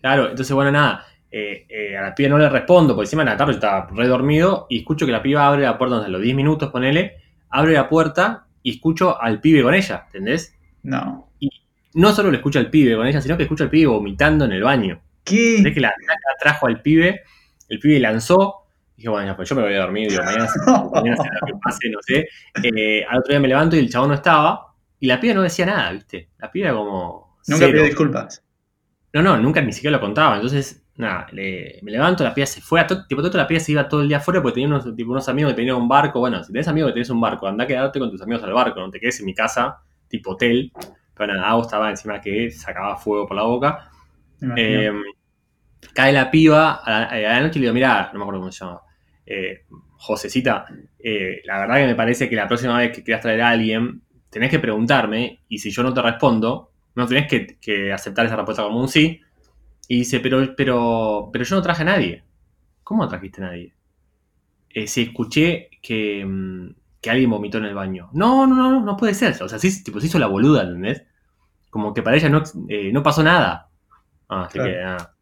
Claro, 0.00 0.30
entonces, 0.30 0.52
bueno, 0.54 0.72
nada, 0.72 1.06
eh, 1.30 1.66
eh, 1.68 1.96
a 1.96 2.02
la 2.02 2.14
piba 2.14 2.28
no 2.28 2.38
le 2.38 2.48
respondo, 2.48 2.94
porque 2.94 3.06
encima 3.06 3.22
en 3.22 3.28
la 3.28 3.36
tarde 3.36 3.52
yo 3.52 3.58
estaba 3.58 3.88
redormido 3.92 4.66
y 4.68 4.78
escucho 4.78 5.06
que 5.06 5.12
la 5.12 5.22
piba 5.22 5.46
abre 5.46 5.62
la 5.62 5.78
puerta, 5.78 6.04
a 6.04 6.08
los 6.08 6.20
10 6.20 6.34
minutos, 6.34 6.70
ponele, 6.70 7.16
abre 7.50 7.74
la 7.74 7.88
puerta 7.88 8.46
y 8.62 8.72
escucho 8.72 9.20
al 9.20 9.40
pibe 9.40 9.62
con 9.62 9.74
ella, 9.74 10.04
¿entendés? 10.06 10.54
No. 10.82 11.30
Y 11.38 11.50
no 11.94 12.12
solo 12.12 12.30
le 12.30 12.38
escucho 12.38 12.58
al 12.58 12.70
pibe 12.70 12.96
con 12.96 13.06
ella, 13.06 13.20
sino 13.20 13.36
que 13.36 13.44
escucho 13.44 13.64
al 13.64 13.70
pibe 13.70 13.86
vomitando 13.86 14.44
en 14.44 14.52
el 14.52 14.62
baño. 14.62 15.00
¿Qué? 15.22 15.56
Es 15.56 15.74
que 15.74 15.80
la, 15.80 15.88
la 15.88 16.14
trajo 16.40 16.66
al 16.66 16.82
pibe, 16.82 17.22
el 17.68 17.78
pibe 17.78 18.00
lanzó, 18.00 18.66
dije, 18.96 19.08
bueno, 19.08 19.34
pues 19.36 19.48
yo 19.48 19.54
me 19.54 19.62
voy 19.62 19.74
a 19.74 19.80
dormir, 19.80 20.10
digo, 20.10 20.22
mañana, 20.24 20.46
mañana 20.92 21.16
será 21.16 21.38
lo 21.40 21.46
que 21.46 21.52
pase, 21.62 21.90
no 21.90 21.98
sé. 22.02 22.28
Eh, 22.62 23.04
al 23.08 23.18
otro 23.18 23.30
día 23.30 23.40
me 23.40 23.48
levanto 23.48 23.76
y 23.76 23.78
el 23.78 23.90
chabón 23.90 24.08
no 24.08 24.14
estaba, 24.14 24.69
y 25.00 25.06
la 25.06 25.18
piba 25.18 25.34
no 25.34 25.42
decía 25.42 25.66
nada, 25.66 25.90
¿viste? 25.92 26.28
La 26.38 26.50
piba 26.50 26.72
como 26.72 27.38
Nunca 27.48 27.66
pidió 27.66 27.82
disculpas. 27.82 28.44
No, 29.12 29.22
no, 29.22 29.36
nunca 29.38 29.60
ni 29.60 29.72
siquiera 29.72 29.96
lo 29.96 30.00
contaba. 30.00 30.36
Entonces, 30.36 30.86
nada, 30.96 31.26
me 31.32 31.90
levanto, 31.90 32.22
la 32.22 32.34
pieza 32.34 32.54
se 32.54 32.60
fue 32.60 32.80
a 32.80 32.86
tipo, 32.86 33.22
todo 33.22 33.36
la 33.36 33.46
pieza 33.46 33.66
se 33.66 33.72
iba 33.72 33.88
todo 33.88 34.02
el 34.02 34.08
día 34.08 34.18
afuera 34.18 34.40
porque 34.40 34.54
tenía 34.54 34.68
unos, 34.68 34.94
tipo, 34.94 35.10
unos 35.10 35.28
amigos 35.28 35.52
que 35.52 35.56
tenían 35.56 35.76
un 35.76 35.88
barco. 35.88 36.20
Bueno, 36.20 36.44
si 36.44 36.52
tenés 36.52 36.68
amigos 36.68 36.90
que 36.90 36.94
tenés 36.94 37.10
un 37.10 37.20
barco, 37.20 37.48
anda 37.48 37.64
a 37.64 37.66
quedarte 37.66 37.98
con 37.98 38.10
tus 38.10 38.22
amigos 38.22 38.44
al 38.44 38.52
barco, 38.52 38.78
no 38.78 38.90
te 38.90 39.00
quedes 39.00 39.18
en 39.20 39.26
mi 39.26 39.34
casa, 39.34 39.78
tipo 40.08 40.32
hotel. 40.32 40.70
Pero 41.16 41.34
nada, 41.34 41.48
Agua 41.48 41.62
estaba 41.64 41.90
encima 41.90 42.20
que 42.20 42.50
sacaba 42.50 42.96
fuego 42.96 43.26
por 43.26 43.36
la 43.36 43.42
boca. 43.42 43.90
Eh, 44.56 44.92
cae 45.92 46.12
la 46.12 46.30
piba 46.30 46.74
a 46.84 47.18
la, 47.18 47.40
noche 47.40 47.58
y 47.58 47.62
le 47.62 47.66
digo, 47.66 47.74
mira, 47.74 48.10
no 48.12 48.18
me 48.18 48.24
acuerdo 48.24 48.40
cómo 48.40 48.52
se 48.52 48.64
llama. 48.64 48.80
Eh, 49.26 49.64
Josecita, 49.96 50.66
eh, 50.98 51.42
la 51.44 51.60
verdad 51.60 51.76
que 51.76 51.86
me 51.86 51.94
parece 51.94 52.28
que 52.28 52.36
la 52.36 52.48
próxima 52.48 52.78
vez 52.78 52.90
que 52.92 53.02
quieras 53.02 53.22
traer 53.22 53.42
a 53.42 53.50
alguien, 53.50 54.02
tenés 54.30 54.50
que 54.50 54.58
preguntarme 54.58 55.40
y 55.48 55.58
si 55.58 55.70
yo 55.70 55.82
no 55.82 55.92
te 55.92 56.00
respondo, 56.00 56.72
no 56.94 57.06
tenés 57.06 57.28
que, 57.28 57.92
aceptar 57.92 58.26
esa 58.26 58.36
respuesta 58.36 58.62
como 58.62 58.80
un 58.80 58.88
sí. 58.88 59.20
Y 59.88 59.98
dice, 59.98 60.20
pero, 60.20 60.54
pero, 60.56 61.30
pero 61.32 61.44
yo 61.44 61.56
no 61.56 61.62
traje 61.62 61.82
a 61.82 61.86
nadie. 61.86 62.24
¿Cómo 62.84 63.02
no 63.02 63.08
trajiste 63.08 63.42
a 63.42 63.46
nadie? 63.46 63.74
Eh, 64.68 64.86
sí, 64.86 65.02
escuché 65.02 65.68
que, 65.82 66.24
mm, 66.24 66.74
que, 67.00 67.10
alguien 67.10 67.30
vomitó 67.30 67.58
en 67.58 67.64
el 67.64 67.74
baño. 67.74 68.08
No, 68.12 68.46
no, 68.46 68.54
no, 68.54 68.80
no 68.80 68.96
puede 68.96 69.14
ser. 69.14 69.42
O 69.42 69.48
sea, 69.48 69.58
sí, 69.58 69.82
tipo, 69.82 70.00
se 70.00 70.06
hizo 70.06 70.18
la 70.18 70.28
boluda, 70.28 70.62
¿entendés? 70.62 71.02
Como 71.70 71.92
que 71.92 72.02
para 72.02 72.16
ella 72.16 72.28
no, 72.28 72.42
eh, 72.68 72.92
no 72.92 73.02
pasó 73.02 73.22
nada. 73.22 73.68
Ah, 74.28 74.44
así 74.44 74.60
que 74.60 74.76
nada. 74.76 75.16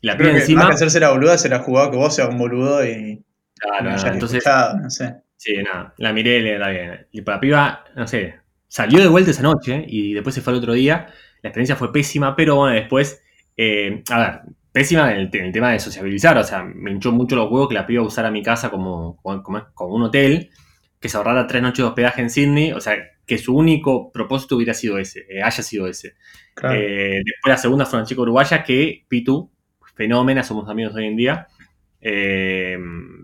La 0.00 0.16
Creo 0.16 0.32
que 0.32 0.38
encima. 0.38 0.62
Más 0.62 0.70
que 0.70 0.74
hacerse 0.74 1.00
la 1.00 1.10
boluda, 1.10 1.38
se 1.38 1.48
la 1.48 1.64
que 1.64 1.70
vos 1.70 2.14
seas 2.14 2.28
un 2.28 2.38
boludo 2.38 2.84
y. 2.84 3.24
Claro, 3.54 3.90
no, 3.90 4.12
entonces. 4.12 4.44
no 4.80 4.90
sé. 4.90 5.22
Sí, 5.36 5.54
nada. 5.62 5.94
La 5.98 6.12
miré 6.12 6.38
y 6.38 6.42
le 6.42 6.58
da 6.58 6.68
bien. 6.68 7.06
Y 7.12 7.22
para 7.22 7.36
la 7.36 7.40
piba, 7.40 7.84
no 7.94 8.06
sé, 8.06 8.40
Salió 8.68 9.00
de 9.00 9.08
vuelta 9.08 9.30
esa 9.30 9.42
noche 9.42 9.84
y 9.88 10.12
después 10.12 10.34
se 10.34 10.42
fue 10.42 10.52
al 10.52 10.58
otro 10.58 10.74
día. 10.74 11.08
La 11.42 11.48
experiencia 11.48 11.76
fue 11.76 11.92
pésima, 11.92 12.36
pero 12.36 12.56
bueno, 12.56 12.74
después, 12.74 13.22
eh, 13.56 14.02
a 14.10 14.18
ver, 14.18 14.40
pésima 14.72 15.10
en 15.12 15.30
el, 15.32 15.52
tema 15.52 15.72
de 15.72 15.80
sociabilizar. 15.80 16.36
O 16.36 16.44
sea, 16.44 16.62
me 16.62 16.90
hinchó 16.90 17.10
mucho 17.12 17.34
los 17.34 17.50
huevos 17.50 17.68
que 17.68 17.74
la 17.74 17.86
piba 17.86 18.02
usara 18.02 18.30
mi 18.30 18.42
casa 18.42 18.70
como, 18.70 19.16
como, 19.22 19.94
un 19.94 20.02
hotel, 20.02 20.50
que 21.00 21.08
se 21.08 21.16
ahorrara 21.16 21.46
tres 21.46 21.62
noches 21.62 21.78
de 21.78 21.84
hospedaje 21.84 22.20
en 22.20 22.30
Sydney. 22.30 22.72
O 22.72 22.80
sea, 22.80 22.96
que 23.26 23.38
su 23.38 23.56
único 23.56 24.12
propósito 24.12 24.56
hubiera 24.56 24.74
sido 24.74 24.98
ese, 24.98 25.26
eh, 25.30 25.42
haya 25.42 25.62
sido 25.62 25.86
ese. 25.86 26.14
Eh, 26.62 27.22
después 27.24 27.50
la 27.50 27.56
segunda 27.56 27.86
fue 27.86 27.98
una 27.98 28.06
chica 28.06 28.20
uruguaya 28.20 28.62
que, 28.64 29.04
Pitu, 29.08 29.50
fenómena, 29.94 30.42
somos 30.42 30.68
amigos 30.68 30.94
hoy 30.94 31.06
en 31.06 31.16
día. 31.16 31.48
Eh, 32.00 32.78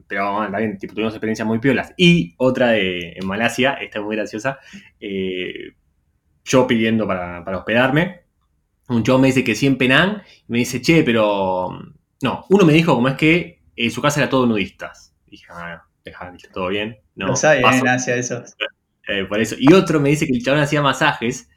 pero 0.07 0.41
también 0.51 0.79
tipo, 0.79 0.95
tuvimos 0.95 1.15
experiencias 1.15 1.47
muy 1.47 1.59
piolas. 1.59 1.93
Y 1.97 2.35
otra 2.39 2.69
de, 2.71 3.15
en 3.17 3.27
Malasia, 3.27 3.75
esta 3.75 3.99
es 3.99 4.05
muy 4.05 4.17
graciosa, 4.17 4.59
eh, 5.01 5.75
yo 6.45 6.67
pidiendo 6.67 7.07
para, 7.07 7.43
hospedarme, 7.57 8.23
un 8.89 9.03
chavo 9.03 9.19
me 9.19 9.29
dice 9.29 9.45
que 9.45 9.55
sí 9.55 9.67
en 9.67 9.79
Penang, 9.79 10.23
y 10.49 10.53
me 10.53 10.59
dice, 10.59 10.83
che, 10.83 11.03
pero... 11.03 11.69
No, 12.23 12.47
uno 12.49 12.65
me 12.65 12.73
dijo 12.73 12.95
como 12.95 13.09
es 13.09 13.17
que 13.17 13.63
en 13.77 13.91
su 13.91 14.01
casa 14.01 14.21
era 14.21 14.31
todo 14.31 14.47
nudistas. 14.47 15.15
Y 15.27 15.33
dije, 15.33 15.47
ah, 15.51 15.83
deja, 16.05 16.33
todo 16.53 16.69
bien. 16.69 16.99
No, 17.15 17.29
Lo 17.29 17.37
sabe 17.37 17.61
en 17.61 17.89
Asia 17.89 18.17
eso. 18.17 18.43
Eh, 19.09 19.25
por 19.25 19.41
eso. 19.41 19.57
Y 19.59 19.73
otro 19.73 20.01
me 20.01 20.11
dice 20.11 20.27
que 20.27 20.33
el 20.33 20.43
chabón 20.43 20.61
hacía 20.61 20.83
masajes. 20.83 21.51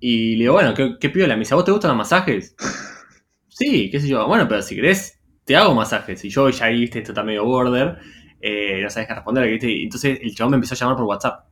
Y 0.00 0.36
le 0.36 0.44
digo, 0.44 0.54
bueno, 0.54 0.74
¿qué, 0.74 0.96
qué 1.00 1.10
piola? 1.10 1.34
Me 1.34 1.40
dice, 1.40 1.54
¿a 1.54 1.56
vos 1.56 1.64
te 1.64 1.70
gustan 1.70 1.90
los 1.90 1.98
masajes? 1.98 2.56
sí, 3.48 3.90
qué 3.90 4.00
sé 4.00 4.08
yo. 4.08 4.26
Bueno, 4.26 4.48
pero 4.48 4.62
si 4.62 4.74
querés, 4.74 5.15
te 5.46 5.56
hago 5.56 5.74
masajes. 5.74 6.22
Y 6.24 6.28
yo 6.28 6.50
ya 6.50 6.66
viste, 6.66 6.98
esto 6.98 7.12
está 7.12 7.22
medio 7.22 7.44
border, 7.44 7.96
eh, 8.40 8.80
no 8.82 8.90
sabes 8.90 9.08
qué 9.08 9.14
responder, 9.14 9.48
¿viste? 9.48 9.82
Entonces 9.82 10.18
el 10.20 10.34
chabón 10.34 10.50
me 10.50 10.56
empezó 10.56 10.74
a 10.74 10.78
llamar 10.78 10.96
por 10.96 11.06
WhatsApp. 11.06 11.46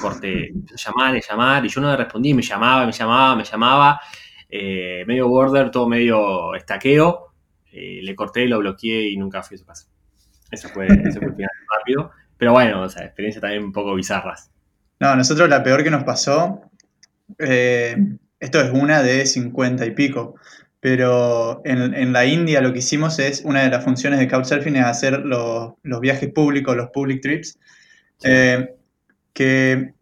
Corte, 0.00 0.48
empezó 0.54 0.74
a 0.74 0.92
llamar, 0.92 1.16
a 1.16 1.20
llamar, 1.20 1.64
y 1.64 1.68
yo 1.68 1.80
no 1.80 1.90
le 1.90 1.96
respondí, 1.96 2.34
me 2.34 2.42
llamaba, 2.42 2.84
me 2.84 2.92
llamaba, 2.92 3.36
me 3.36 3.44
llamaba. 3.44 4.00
Eh, 4.50 5.04
medio 5.06 5.28
border, 5.28 5.70
todo 5.70 5.88
medio 5.88 6.54
estaqueo. 6.54 7.32
Eh, 7.72 8.00
le 8.02 8.14
corté, 8.14 8.46
lo 8.46 8.58
bloqueé 8.58 9.08
y 9.10 9.16
nunca 9.16 9.42
fui 9.42 9.54
a 9.54 9.58
su 9.58 9.64
casa. 9.64 9.86
Eso 10.50 10.68
fue, 10.68 10.86
ese 11.04 11.18
fue 11.20 11.28
el 11.28 11.34
final 11.36 11.50
rápido. 11.78 12.10
Pero 12.36 12.52
bueno, 12.52 12.82
o 12.82 12.88
sea, 12.88 13.04
experiencias 13.04 13.40
también 13.40 13.62
un 13.62 13.72
poco 13.72 13.94
bizarras. 13.94 14.50
No, 14.98 15.14
nosotros 15.14 15.48
la 15.48 15.62
peor 15.62 15.84
que 15.84 15.90
nos 15.90 16.02
pasó, 16.02 16.60
esto 17.38 18.60
es 18.60 18.70
una 18.72 19.02
de 19.02 19.26
50 19.26 19.86
y 19.86 19.90
pico 19.92 20.34
pero 20.82 21.62
en, 21.64 22.12
la 22.12 22.26
India 22.26 22.60
lo 22.60 22.72
que 22.72 22.80
hicimos 22.80 23.20
es, 23.20 23.42
una 23.44 23.62
de 23.62 23.70
las 23.70 23.84
funciones 23.84 24.18
de 24.18 24.26
Couchsurfing 24.26 24.74
es 24.74 24.84
hacer 24.84 25.20
los, 25.20 25.74
viajes 26.00 26.32
públicos, 26.32 26.76
los 26.76 26.90
public 26.90 27.22
trips, 27.22 27.56
eh, 28.24 28.74
que 29.32 29.94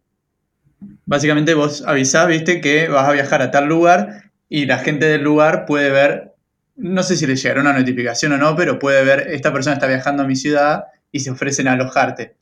básicamente 1.05 1.53
vos 1.53 1.83
avisás, 1.85 2.27
viste, 2.27 2.61
que 2.61 2.87
vas 2.87 3.07
a 3.07 3.11
viajar 3.11 3.43
a 3.43 3.51
tal 3.51 3.67
lugar 3.67 4.31
y 4.49 4.65
la 4.65 4.79
gente 4.79 5.05
del 5.05 5.21
lugar 5.21 5.67
puede 5.67 5.91
ver, 5.91 6.33
no 6.77 7.03
sé 7.03 7.15
si 7.15 7.27
le 7.27 7.35
llegará 7.35 7.61
una 7.61 7.77
notificación 7.77 8.31
o 8.31 8.39
no, 8.39 8.55
pero 8.55 8.79
puede 8.79 9.03
ver, 9.03 9.27
esta 9.29 9.53
persona 9.53 9.75
está 9.75 9.85
viajando 9.85 10.23
a 10.23 10.27
mi 10.27 10.35
ciudad 10.35 10.85
y 11.11 11.19
se 11.19 11.29
ofrecen 11.29 11.67
a 11.67 11.73
alojarte. 11.73 12.37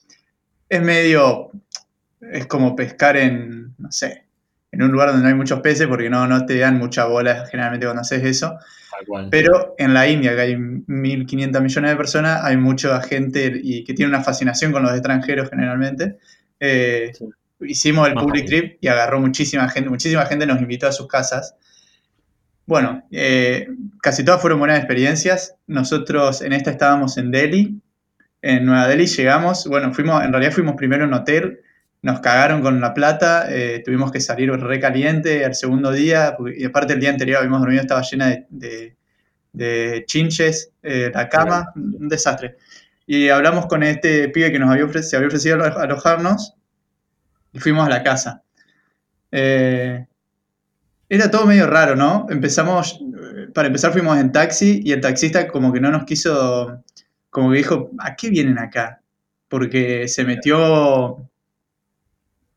Es 0.70 0.82
medio, 0.82 1.52
es 2.22 2.48
como 2.48 2.74
pescar 2.78 3.18
en, 3.18 3.76
no 3.78 3.92
sé, 3.92 4.29
en 4.72 4.84
un 4.84 4.92
lugar 4.92 5.10
donde 5.10 5.24
no 5.24 5.30
hay 5.30 5.36
muchos 5.36 5.62
peces 5.62 5.88
porque 5.88 6.10
no, 6.10 6.28
no 6.28 6.46
te 6.46 6.58
dan 6.58 6.78
mucha 6.78 7.06
bola 7.06 7.46
generalmente 7.50 7.86
cuando 7.86 8.02
haces 8.02 8.24
eso. 8.24 8.58
Pero 9.32 9.76
en 9.78 9.94
la 9.94 10.08
India, 10.08 10.36
que 10.36 10.42
hay 10.42 10.54
1.500 10.56 11.62
millones 11.62 11.92
de 11.92 11.98
personas, 11.98 12.44
hay 12.44 12.58
mucha 12.58 13.02
gente 13.02 13.60
y 13.64 13.84
que 13.84 13.94
tiene 13.94 14.10
una 14.10 14.24
fascinación 14.24 14.72
con 14.72 14.84
los 14.84 14.92
extranjeros 14.92 15.50
generalmente. 15.50 16.18
Eh, 16.60 17.14
hicimos 17.62 18.08
el 18.08 18.14
public 18.16 18.46
trip 18.46 18.78
y 18.82 18.88
agarró 18.88 19.20
muchísima 19.20 19.70
gente, 19.70 19.90
muchísima 19.90 20.26
gente 20.26 20.46
nos 20.46 20.62
invitó 20.62 20.88
a 20.88 20.92
sus 20.92 21.08
casas. 21.08 21.56
Bueno, 22.66 23.04
eh, 23.12 23.68
casi 24.02 24.24
todas 24.24 24.42
fueron 24.42 24.60
buenas 24.60 24.78
experiencias. 24.78 25.56
Nosotros 25.66 26.42
en 26.42 26.54
esta 26.54 26.72
estábamos 26.72 27.18
en 27.18 27.32
Delhi, 27.32 27.82
en 28.42 28.66
Nueva 28.66 28.88
Delhi 28.88 29.08
llegamos, 29.08 29.66
bueno, 29.68 29.94
fuimos, 29.94 30.24
en 30.24 30.32
realidad 30.32 30.54
fuimos 30.54 30.76
primero 30.76 31.04
en 31.04 31.10
un 31.10 31.16
hotel, 31.16 31.62
nos 32.02 32.22
cagaron 32.22 32.62
con 32.62 32.80
la 32.80 32.94
plata, 32.94 33.48
eh, 33.50 33.82
tuvimos 33.84 34.12
que 34.12 34.22
salir 34.22 34.52
re 34.52 34.80
caliente 34.80 35.44
al 35.44 35.56
segundo 35.56 35.92
día, 35.92 36.38
y 36.56 36.66
aparte 36.66 36.94
el 36.94 37.00
día 37.00 37.10
anterior 37.10 37.40
habíamos 37.40 37.60
dormido, 37.60 37.82
estaba 37.82 38.02
llena 38.02 38.46
de, 38.50 38.96
chinches, 40.06 40.72
eh, 40.82 41.12
la 41.14 41.28
cama, 41.28 41.72
un 41.76 42.08
desastre. 42.08 42.56
Y 43.06 43.30
hablamos 43.30 43.66
con 43.66 43.84
este 43.84 44.30
pibe 44.30 44.52
que 44.52 44.60
nos 44.60 44.70
había 44.70 44.86
ofrecido, 44.86 45.10
se 45.10 45.16
había 45.18 45.28
ofrecido 45.28 45.64
alojarnos 45.64 46.56
y 47.52 47.60
fuimos 47.60 47.86
a 47.86 47.90
la 47.90 48.04
casa. 48.04 48.44
Eh, 49.32 50.06
era 51.10 51.32
todo 51.32 51.48
medio 51.48 51.68
raro, 51.68 51.96
¿no? 51.96 52.28
Empezamos, 52.30 53.04
para 53.54 53.68
empezar 53.68 53.92
fuimos 53.92 54.18
en 54.20 54.32
taxi 54.32 54.82
y 54.86 54.92
el 54.92 55.02
taxista 55.02 55.48
como 55.48 55.74
que 55.74 55.82
no 55.82 55.90
nos 55.90 56.06
quiso, 56.06 56.84
como 57.32 57.52
que 57.52 57.58
dijo, 57.58 57.90
¿a 57.98 58.16
qué 58.16 58.30
vienen 58.30 58.60
acá? 58.60 59.02
Porque 59.48 60.08
se 60.08 60.24
metió 60.24 61.29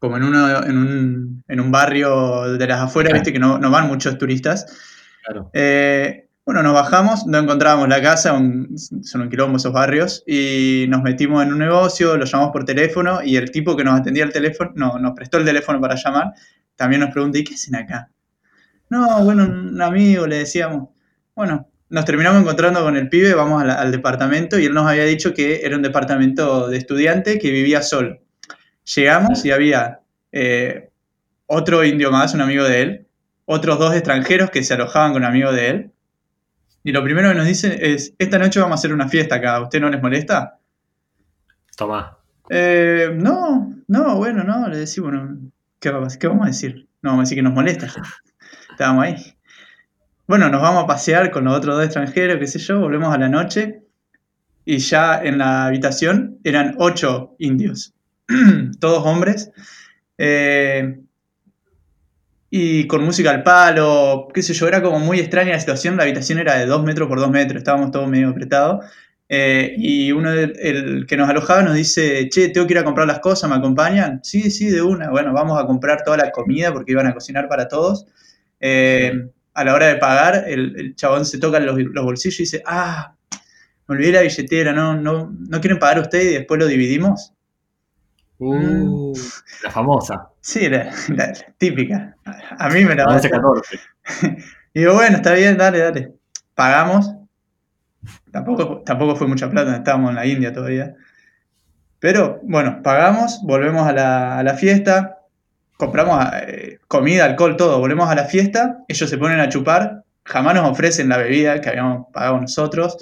como 0.03 0.17
en, 0.17 0.25
uno, 0.25 0.65
en, 0.65 0.79
un, 0.79 1.45
en 1.47 1.61
un 1.61 1.71
barrio 1.71 2.59
de 2.59 2.67
las 2.67 2.81
afueras, 2.81 3.13
viste 3.13 3.33
que 3.33 3.39
no, 3.39 3.59
no, 3.59 3.71
van 3.71 3.87
muchos 3.87 4.19
turistas. 4.19 4.67
Eh, 5.53 6.27
bueno, 6.45 6.65
nos 6.65 6.75
bajamos, 6.75 7.25
no 7.29 7.39
encontrábamos 7.39 7.89
la 7.89 8.03
casa, 8.03 8.31
son 8.31 9.21
un 9.21 9.31
quilombo 9.31 9.59
esos 9.59 9.73
barrios, 9.73 10.25
y 10.27 10.87
nos 10.89 11.03
metimos 11.03 11.45
en 11.45 11.53
un 11.53 11.61
negocio, 11.61 12.17
lo 12.17 12.25
llamamos 12.25 12.53
por 12.53 12.65
teléfono, 12.65 13.23
y 13.23 13.37
el 13.37 13.53
tipo 13.53 13.77
que 13.77 13.85
nos 13.85 14.01
atendía 14.01 14.25
el 14.25 14.33
teléfono, 14.33 14.73
no, 14.75 14.99
nos 14.99 15.13
prestó 15.13 15.39
el 15.39 15.45
teléfono 15.45 15.81
para 15.81 15.95
llamar, 15.95 16.33
también 16.75 17.03
nos 17.03 17.11
pregunta, 17.11 17.39
¿y 17.39 17.45
qué 17.45 17.55
hacen 17.55 17.77
acá? 17.77 18.11
No, 18.91 19.23
bueno, 19.23 19.45
un 19.45 19.81
amigo, 19.81 20.27
le 20.27 20.39
decíamos. 20.39 20.89
Bueno, 21.37 21.69
nos 21.91 22.05
terminamos 22.05 22.41
encontrando 22.41 22.83
con 22.83 22.97
el 22.97 23.09
pibe, 23.09 23.35
vamos 23.35 23.63
al 23.63 23.93
departamento, 23.93 24.59
y 24.59 24.65
él 24.65 24.75
nos 24.75 24.85
había 24.85 25.05
dicho 25.05 25.33
que 25.33 25.61
era 25.65 25.77
un 25.77 25.83
departamento 25.83 26.69
de 26.69 26.79
estudiante 26.79 27.39
que 27.39 27.53
vivía 27.53 27.83
solo. 27.83 28.19
Llegamos 28.85 29.45
y 29.45 29.51
había 29.51 30.01
eh, 30.33 30.91
otro 31.47 31.85
indio 31.85 32.11
más, 32.11 32.35
un 32.35 32.41
amigo 32.41 32.65
de 32.65 32.83
él, 32.83 33.07
otros 33.45 33.79
dos 33.79 33.95
extranjeros 33.95 34.51
que 34.51 34.65
se 34.65 34.75
alojaban 34.75 35.13
con 35.13 35.23
un 35.23 35.29
amigo 35.29 35.53
de 35.53 35.69
él. 35.69 35.91
Y 36.85 36.93
lo 36.93 37.05
primero 37.05 37.29
que 37.29 37.35
nos 37.37 37.47
dicen 37.47 37.77
es, 37.81 38.15
esta 38.19 38.39
noche 38.39 38.61
vamos 38.61 38.79
a 38.79 38.81
hacer 38.81 38.93
una 38.93 39.09
fiesta 39.09 39.37
acá, 39.37 39.61
¿usted 39.61 39.81
no 39.81 39.89
les 39.89 40.03
molesta? 40.03 40.59
Toma. 41.77 42.19
Eh, 42.49 43.11
no, 43.15 43.73
no, 43.87 44.17
bueno, 44.17 44.43
no, 44.43 44.69
le 44.69 44.79
decimos, 44.79 45.13
¿qué, 45.79 45.93
¿qué, 46.19 46.27
vamos 46.27 46.45
a 46.45 46.49
decir? 46.49 46.89
No, 47.03 47.11
vamos 47.11 47.21
a 47.21 47.25
decir 47.25 47.37
que 47.37 47.43
nos 47.43 47.55
molesta. 47.55 47.87
Estábamos 48.71 49.05
ahí. 49.05 49.37
Bueno, 50.27 50.49
nos 50.49 50.63
vamos 50.63 50.85
a 50.85 50.87
pasear 50.87 51.31
con 51.31 51.45
los 51.45 51.57
otros 51.57 51.77
dos 51.77 51.85
extranjeros, 51.85 52.39
qué 52.39 52.47
sé 52.47 52.59
yo, 52.59 52.81
volvemos 52.81 53.15
a 53.15 53.19
la 53.19 53.29
noche 53.29 53.83
y 54.65 54.79
ya 54.79 55.23
en 55.23 55.39
la 55.39 55.67
habitación 55.67 56.39
eran 56.45 56.77
ocho 56.79 57.35
indios. 57.39 57.95
todos 58.81 59.05
hombres, 59.07 59.51
eh, 60.19 61.01
y 62.51 62.87
con 62.87 63.03
música 63.03 63.31
al 63.31 63.43
palo, 63.43 64.29
qué 64.35 64.43
sé 64.43 64.53
yo, 64.53 64.69
era 64.69 64.83
como 64.83 64.99
muy 64.99 65.19
extraña 65.19 65.53
la 65.53 65.61
situación, 65.61 65.97
la 65.97 66.03
habitación 66.03 66.39
era 66.39 66.59
de 66.59 66.67
2 66.67 66.85
metros 66.85 67.09
por 67.09 67.19
2 67.19 67.31
metros, 67.31 67.59
estábamos 67.59 67.91
todos 67.91 68.09
medio 68.09 68.29
apretados, 68.29 68.85
eh, 69.29 69.75
y 69.79 70.13
uno 70.13 70.31
el 70.31 71.07
que 71.07 71.17
nos 71.17 71.29
alojaba 71.31 71.63
nos 71.63 71.75
dice, 71.75 72.29
che, 72.29 72.51
tengo 72.51 72.67
que 72.67 72.75
ir 72.75 72.79
a 72.79 72.85
comprar 72.85 73.07
las 73.07 73.21
cosas, 73.21 73.49
¿me 73.49 73.57
acompañan? 73.57 74.21
Sí, 74.23 74.51
sí, 74.51 74.69
de 74.69 74.83
una, 74.83 75.09
bueno, 75.11 75.33
vamos 75.33 75.59
a 75.59 75.67
comprar 75.67 76.03
toda 76.05 76.19
la 76.19 76.31
comida 76.31 76.71
porque 76.73 76.93
iban 76.93 77.07
a 77.07 77.15
cocinar 77.15 77.49
para 77.49 77.67
todos. 77.69 78.07
Eh, 78.61 79.11
a 79.55 79.65
la 79.65 79.75
hora 79.75 79.87
de 79.87 79.97
pagar, 79.97 80.45
el, 80.47 80.95
chabón 80.97 81.25
se 81.25 81.39
toca 81.39 81.61
los, 81.61 81.79
los, 81.79 82.05
bolsillos 82.05 82.41
y 82.41 82.43
dice, 82.43 82.63
ah, 82.67 83.15
me 83.89 83.97
olvidé 83.97 84.13
la 84.13 84.21
billetera, 84.21 84.73
¿no, 84.73 84.95
no, 84.97 85.35
¿no 85.35 85.61
quieren 85.61 85.79
pagar 85.79 86.01
ustedes 86.01 86.27
y 86.27 86.35
después 86.35 86.61
lo 86.61 86.67
dividimos? 86.67 87.33
Uh, 88.45 89.13
la 89.63 89.71
famosa. 89.71 90.29
Sí, 90.41 90.69
la, 90.69 90.91
típica. 91.59 92.17
A 92.59 92.69
mí 92.71 92.85
me 92.85 92.97
la 92.97 93.07
va 93.07 93.17
a 93.17 93.21
14. 93.21 93.79
Digo, 94.75 94.95
bueno, 94.95 95.19
está 95.19 95.35
bien, 95.35 95.57
dale, 95.57 95.79
dale. 95.79 96.15
Pagamos. 96.57 97.15
Tampoco, 98.33 98.83
tampoco 98.85 99.15
fue 99.15 99.29
mucha 99.29 99.49
plata, 99.49 99.77
estábamos 99.77 100.11
en 100.11 100.17
la 100.17 100.27
India 100.27 100.53
todavía. 100.53 100.97
Pero 102.01 102.41
bueno, 102.43 102.81
pagamos, 102.83 103.41
volvemos 103.45 103.87
a 103.87 103.93
la, 103.93 104.55
fiesta, 104.59 105.21
compramos 105.77 106.27
eh, 106.49 106.81
comida, 106.89 107.27
alcohol, 107.27 107.57
todo, 107.57 107.79
volvemos 107.79 108.09
a 108.09 108.17
la 108.17 108.25
fiesta, 108.25 108.79
ellos 108.89 109.09
se 109.09 109.19
ponen 109.19 109.39
a 109.39 109.51
chupar, 109.51 110.03
jamás 110.25 110.57
nos 110.57 110.69
ofrecen 110.69 111.09
la 111.09 111.19
bebida 111.19 111.61
que 111.61 111.69
habíamos 111.69 112.07
pagado 112.13 112.41
nosotros, 112.41 112.97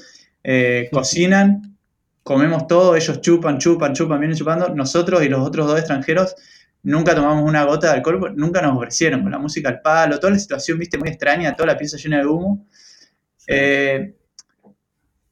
eh, 0.44 0.90
cocinan, 0.92 1.69
comemos 2.22 2.66
todo, 2.66 2.96
ellos 2.96 3.20
chupan, 3.20 3.58
chupan, 3.58 3.92
chupan, 3.92 4.20
vienen 4.20 4.36
chupando. 4.36 4.68
Nosotros 4.74 5.22
y 5.22 5.28
los 5.28 5.40
otros 5.46 5.66
dos 5.66 5.78
extranjeros 5.78 6.34
nunca 6.82 7.14
tomamos 7.14 7.48
una 7.48 7.64
gota 7.64 7.88
de 7.88 7.94
alcohol, 7.94 8.32
nunca 8.36 8.62
nos 8.62 8.76
ofrecieron, 8.76 9.22
con 9.22 9.32
la 9.32 9.38
música 9.38 9.68
al 9.68 9.80
palo, 9.80 10.18
toda 10.18 10.32
la 10.32 10.38
situación, 10.38 10.78
viste, 10.78 10.98
muy 10.98 11.08
extraña, 11.08 11.54
toda 11.54 11.68
la 11.72 11.78
pieza 11.78 11.96
llena 11.96 12.18
de 12.18 12.26
humo. 12.26 12.66
Eh, 13.46 14.14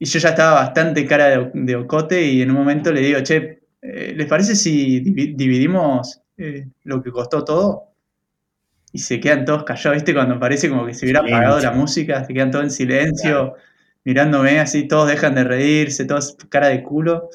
y 0.00 0.04
yo 0.04 0.18
ya 0.18 0.28
estaba 0.30 0.60
bastante 0.60 1.04
cara 1.06 1.50
de, 1.52 1.76
ocote 1.76 2.22
y 2.22 2.42
en 2.42 2.50
un 2.50 2.56
momento 2.56 2.92
le 2.92 3.00
digo, 3.00 3.20
che, 3.20 3.62
eh, 3.82 4.12
¿les 4.16 4.26
parece 4.26 4.54
si 4.54 5.00
dividimos 5.00 6.20
eh, 6.36 6.68
lo 6.84 7.02
que 7.02 7.10
costó 7.10 7.44
todo? 7.44 7.92
Y 8.92 9.00
se 9.00 9.20
quedan 9.20 9.44
todos 9.44 9.64
callados, 9.64 9.96
¿viste? 9.96 10.14
Cuando 10.14 10.38
parece 10.38 10.68
como 10.68 10.86
que 10.86 10.94
se 10.94 11.04
hubiera 11.04 11.20
apagado 11.20 11.60
la 11.60 11.72
música, 11.72 12.24
se 12.24 12.32
quedan 12.32 12.50
todos 12.50 12.64
en 12.64 12.70
silencio 12.70 13.54
mirándome 14.08 14.58
así, 14.58 14.88
todos 14.88 15.06
dejan 15.06 15.34
de 15.34 15.44
reírse, 15.44 16.06
todos 16.06 16.34
cara 16.48 16.68
de 16.68 16.82
culo. 16.82 17.28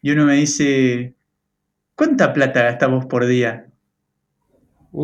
Y 0.00 0.12
uno 0.12 0.26
me 0.26 0.34
dice, 0.34 1.14
¿cuánta 1.96 2.32
plata 2.32 2.62
gastamos 2.62 3.06
por 3.06 3.26
día? 3.26 3.66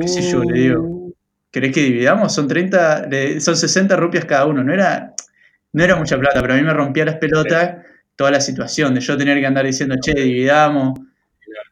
¿Qué 0.00 0.06
sé 0.06 0.22
yo? 0.22 0.44
Le 0.44 0.60
digo, 0.60 0.82
uh. 0.82 1.14
¿querés 1.50 1.74
que 1.74 1.82
dividamos? 1.82 2.32
Son 2.32 2.46
30, 2.46 3.08
son 3.40 3.56
60 3.56 3.96
rupias 3.96 4.24
cada 4.24 4.46
uno. 4.46 4.62
No 4.62 4.72
era, 4.72 5.14
no 5.72 5.82
era 5.82 5.96
mucha 5.96 6.16
plata, 6.16 6.40
pero 6.40 6.54
a 6.54 6.56
mí 6.56 6.62
me 6.62 6.74
rompía 6.74 7.06
las 7.06 7.16
pelotas 7.16 7.84
toda 8.14 8.30
la 8.30 8.40
situación 8.40 8.94
de 8.94 9.00
yo 9.00 9.16
tener 9.16 9.40
que 9.40 9.46
andar 9.46 9.66
diciendo, 9.66 9.96
che, 10.00 10.14
dividamos. 10.14 11.00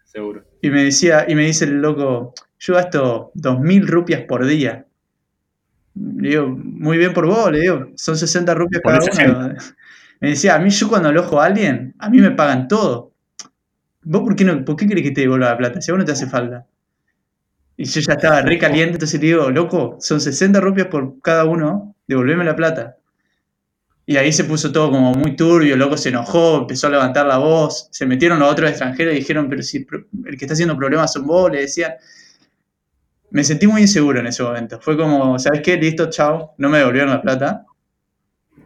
Seguro. 0.04 0.42
Y 0.60 0.70
me 0.70 0.82
decía, 0.82 1.26
y 1.28 1.36
me 1.36 1.46
dice 1.46 1.64
el 1.64 1.80
loco, 1.80 2.34
yo 2.58 2.74
gasto 2.74 3.30
2.000 3.36 3.86
rupias 3.86 4.22
por 4.22 4.44
día. 4.46 4.87
Le 6.18 6.28
digo, 6.30 6.48
muy 6.48 6.98
bien 6.98 7.12
por 7.12 7.26
vos, 7.26 7.50
le 7.50 7.60
digo, 7.60 7.88
son 7.96 8.16
60 8.16 8.54
rupias 8.54 8.82
cada 8.84 8.98
uno. 8.98 9.54
Me 10.20 10.30
decía, 10.30 10.54
a 10.54 10.58
mí 10.58 10.70
yo 10.70 10.88
cuando 10.88 11.08
alojo 11.08 11.40
a 11.40 11.46
alguien, 11.46 11.94
a 11.98 12.10
mí 12.10 12.20
me 12.20 12.30
pagan 12.30 12.68
todo. 12.68 13.12
¿Vos 14.02 14.22
por 14.22 14.36
qué, 14.36 14.44
no, 14.44 14.64
por 14.64 14.76
qué 14.76 14.86
crees 14.86 15.02
que 15.02 15.12
te 15.12 15.22
devuelva 15.22 15.50
la 15.50 15.56
plata? 15.56 15.80
Si 15.80 15.90
a 15.90 15.94
vos 15.94 15.98
no 15.98 16.04
te 16.04 16.12
hace 16.12 16.26
falta. 16.26 16.66
Y 17.76 17.84
yo 17.84 18.00
ya 18.00 18.14
estaba 18.14 18.42
re 18.42 18.58
caliente, 18.58 18.94
entonces 18.94 19.20
le 19.20 19.28
digo, 19.28 19.50
loco, 19.50 19.96
son 20.00 20.20
60 20.20 20.60
rupias 20.60 20.88
por 20.88 21.20
cada 21.20 21.44
uno, 21.44 21.94
devolveme 22.08 22.44
la 22.44 22.56
plata. 22.56 22.96
Y 24.04 24.16
ahí 24.16 24.32
se 24.32 24.44
puso 24.44 24.72
todo 24.72 24.90
como 24.90 25.12
muy 25.12 25.36
turbio, 25.36 25.76
loco 25.76 25.96
se 25.96 26.08
enojó, 26.08 26.58
empezó 26.58 26.86
a 26.86 26.90
levantar 26.90 27.26
la 27.26 27.38
voz, 27.38 27.88
se 27.92 28.06
metieron 28.06 28.38
los 28.38 28.50
otros 28.50 28.70
extranjeros 28.70 29.14
y 29.14 29.18
dijeron, 29.18 29.48
pero 29.48 29.62
si 29.62 29.86
el 30.24 30.36
que 30.36 30.44
está 30.44 30.54
haciendo 30.54 30.76
problemas 30.76 31.12
son 31.12 31.26
vos, 31.26 31.52
le 31.52 31.60
decían 31.60 31.92
me 33.30 33.44
sentí 33.44 33.66
muy 33.66 33.82
inseguro 33.82 34.20
en 34.20 34.26
ese 34.26 34.42
momento. 34.42 34.80
Fue 34.80 34.96
como, 34.96 35.38
¿sabes 35.38 35.60
qué? 35.62 35.76
Listo, 35.76 36.08
chao. 36.10 36.54
No 36.58 36.68
me 36.68 36.78
devolvieron 36.78 37.10
la 37.10 37.22
plata. 37.22 37.66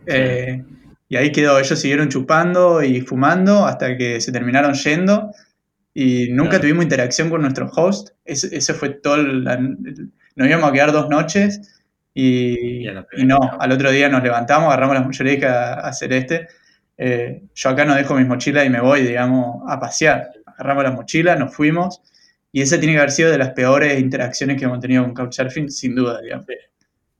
Eh, 0.06 0.62
y 1.08 1.16
ahí 1.16 1.32
quedó. 1.32 1.58
Ellos 1.58 1.78
siguieron 1.78 2.08
chupando 2.08 2.82
y 2.82 3.00
fumando 3.00 3.66
hasta 3.66 3.96
que 3.96 4.20
se 4.20 4.32
terminaron 4.32 4.74
yendo. 4.74 5.32
Y 5.94 6.30
nunca 6.30 6.60
tuvimos 6.60 6.84
interacción 6.84 7.28
con 7.28 7.42
nuestro 7.42 7.70
host. 7.74 8.10
Ese, 8.24 8.74
fue 8.74 8.90
todo. 8.90 9.16
nos 9.16 10.48
íbamos 10.48 10.70
a 10.70 10.72
quedar 10.72 10.92
dos 10.92 11.08
noches. 11.08 11.80
Y, 12.14 12.86
no, 13.24 13.38
al 13.58 13.72
otro 13.72 13.90
día 13.90 14.08
nos 14.10 14.22
levantamos, 14.22 14.66
agarramos 14.68 14.96
las 14.96 15.04
mochilas 15.06 15.42
a, 15.44 15.74
a 15.80 15.92
Celeste. 15.92 16.46
Eh, 16.98 17.42
yo 17.54 17.70
acá 17.70 17.86
no 17.86 17.94
dejo 17.94 18.14
mis 18.14 18.26
mochilas 18.26 18.66
y 18.66 18.70
me 18.70 18.80
voy, 18.80 19.02
digamos, 19.02 19.62
a 19.66 19.80
pasear. 19.80 20.30
Agarramos 20.46 20.84
las 20.84 20.94
mochilas, 20.94 21.38
nos 21.38 21.54
fuimos 21.54 22.02
y 22.52 22.60
esa 22.60 22.78
tiene 22.78 22.92
que 22.92 22.98
haber 22.98 23.10
sido 23.10 23.30
de 23.30 23.38
las 23.38 23.50
peores 23.50 23.98
interacciones 23.98 24.58
que 24.58 24.66
hemos 24.66 24.78
tenido 24.78 25.02
con 25.04 25.14
Couchsurfing, 25.14 25.70
sin 25.70 25.94
duda, 25.94 26.20
digamos. 26.20 26.46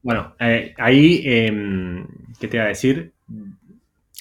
Bueno, 0.02 0.34
eh, 0.38 0.74
ahí, 0.76 1.22
em, 1.24 2.06
¿qué 2.38 2.48
te 2.48 2.58
iba 2.58 2.66
a 2.66 2.68
decir? 2.68 3.12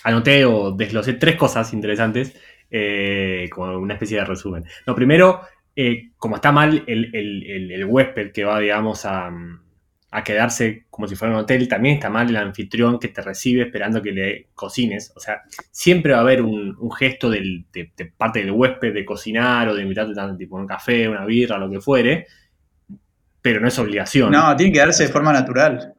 Anoté 0.03 0.45
o 0.45 0.71
desglosé 0.71 1.13
tres 1.13 1.35
cosas 1.35 1.73
interesantes, 1.73 2.35
eh, 2.69 3.49
como 3.51 3.77
una 3.77 3.95
especie 3.95 4.19
de 4.19 4.25
resumen. 4.25 4.63
Lo 4.85 4.95
primero, 4.95 5.41
eh, 5.75 6.11
como 6.17 6.35
está 6.37 6.51
mal 6.51 6.83
el, 6.87 7.85
huésped 7.85 8.31
que 8.31 8.45
va, 8.45 8.59
digamos, 8.59 9.05
a, 9.05 9.31
quedarse 10.23 10.85
como 10.89 11.07
si 11.07 11.15
fuera 11.15 11.33
un 11.33 11.39
hotel, 11.41 11.67
también 11.67 11.95
está 11.95 12.09
mal 12.09 12.29
el 12.29 12.35
anfitrión 12.35 12.99
que 12.99 13.07
te 13.07 13.21
recibe 13.21 13.63
esperando 13.63 14.01
que 14.01 14.11
le 14.11 14.47
cocines. 14.53 15.13
O 15.15 15.19
sea, 15.19 15.41
siempre 15.71 16.11
va 16.11 16.19
a 16.19 16.21
haber 16.21 16.41
un, 16.41 16.91
gesto 16.91 17.29
de, 17.29 17.65
parte 18.17 18.39
del 18.39 18.51
huésped 18.51 18.93
de 18.93 19.05
cocinar 19.05 19.69
o 19.69 19.75
de 19.75 19.83
invitarte 19.83 20.13
tipo 20.37 20.57
un 20.57 20.67
café, 20.67 21.07
una 21.07 21.25
birra, 21.25 21.57
lo 21.57 21.69
que 21.69 21.79
fuere, 21.79 22.27
pero 23.41 23.61
no 23.61 23.69
es 23.69 23.79
obligación. 23.79 24.31
No, 24.31 24.55
tiene 24.55 24.73
que 24.73 24.79
darse 24.79 25.03
de 25.03 25.13
forma 25.13 25.31
natural. 25.31 25.93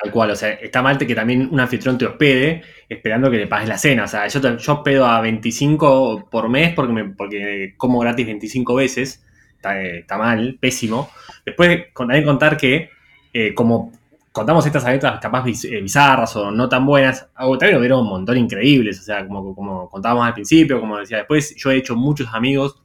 Tal 0.00 0.10
cual, 0.10 0.30
o 0.30 0.36
sea, 0.36 0.50
está 0.52 0.80
mal 0.80 0.96
que 0.96 1.14
también 1.14 1.48
un 1.50 1.60
anfitrión 1.60 1.98
te 1.98 2.06
hospede 2.06 2.62
esperando 2.88 3.30
que 3.30 3.36
le 3.38 3.46
pagues 3.46 3.68
la 3.68 3.76
cena. 3.76 4.04
O 4.04 4.08
sea, 4.08 4.26
yo, 4.28 4.40
yo 4.56 4.72
hospedo 4.72 5.04
a 5.04 5.20
25 5.20 6.28
por 6.30 6.48
mes 6.48 6.72
porque, 6.74 6.92
me, 6.92 7.04
porque 7.10 7.74
como 7.76 7.98
gratis 7.98 8.26
25 8.26 8.74
veces. 8.74 9.24
Eh, 9.70 9.98
está, 10.00 10.18
mal, 10.18 10.58
pésimo. 10.60 11.10
Después 11.44 11.86
también 11.94 12.24
contar 12.24 12.56
que, 12.56 12.90
eh, 13.32 13.54
como 13.54 13.92
contamos 14.32 14.64
estas 14.64 14.84
anécdotas 14.84 15.20
capaz 15.20 15.44
eh, 15.46 15.80
bizarras 15.82 16.34
o 16.36 16.50
no 16.50 16.68
tan 16.68 16.86
buenas, 16.86 17.28
también 17.36 17.76
hubieron 17.76 18.00
un 18.00 18.08
montón 18.08 18.38
increíbles. 18.38 19.00
O 19.00 19.02
sea, 19.02 19.26
como, 19.26 19.54
como 19.54 19.88
contábamos 19.88 20.26
al 20.26 20.34
principio, 20.34 20.80
como 20.80 20.98
decía 20.98 21.18
después, 21.18 21.54
yo 21.56 21.70
he 21.70 21.76
hecho 21.76 21.94
muchos 21.94 22.28
amigos 22.32 22.82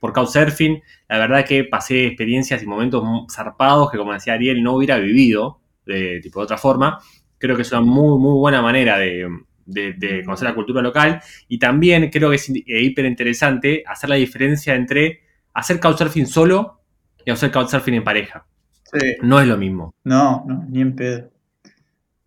por 0.00 0.12
Couchsurfing. 0.12 0.82
La 1.08 1.18
verdad 1.18 1.44
que 1.44 1.64
pasé 1.64 2.06
experiencias 2.06 2.62
y 2.62 2.66
momentos 2.66 3.04
zarpados 3.32 3.90
que, 3.90 3.98
como 3.98 4.12
decía 4.12 4.34
Ariel, 4.34 4.62
no 4.62 4.74
hubiera 4.74 4.98
vivido 4.98 5.60
de, 5.86 6.20
tipo, 6.20 6.40
de 6.40 6.44
otra 6.44 6.58
forma. 6.58 6.98
Creo 7.38 7.56
que 7.56 7.62
es 7.62 7.72
una 7.72 7.82
muy, 7.82 8.18
muy 8.18 8.38
buena 8.38 8.62
manera 8.62 8.98
de, 8.98 9.28
conocer 10.24 10.48
la 10.48 10.54
cultura 10.54 10.82
local. 10.82 11.22
Y 11.48 11.58
también 11.58 12.10
creo 12.10 12.30
que 12.30 12.36
es 12.36 12.48
hiper 12.48 13.04
interesante 13.04 13.84
hacer 13.86 14.10
la 14.10 14.16
diferencia 14.16 14.74
entre 14.74 15.20
hacer 15.54 15.80
couchsurfing 15.80 16.26
solo 16.26 16.80
y 17.24 17.30
hacer 17.30 17.50
couchsurfing 17.50 17.94
en 17.94 18.04
pareja. 18.04 18.46
No 19.22 19.40
es 19.40 19.46
lo 19.46 19.56
mismo. 19.56 19.94
No, 20.04 20.44
no, 20.46 20.64
ni 20.68 20.80
en 20.80 20.96
pedo. 20.96 21.30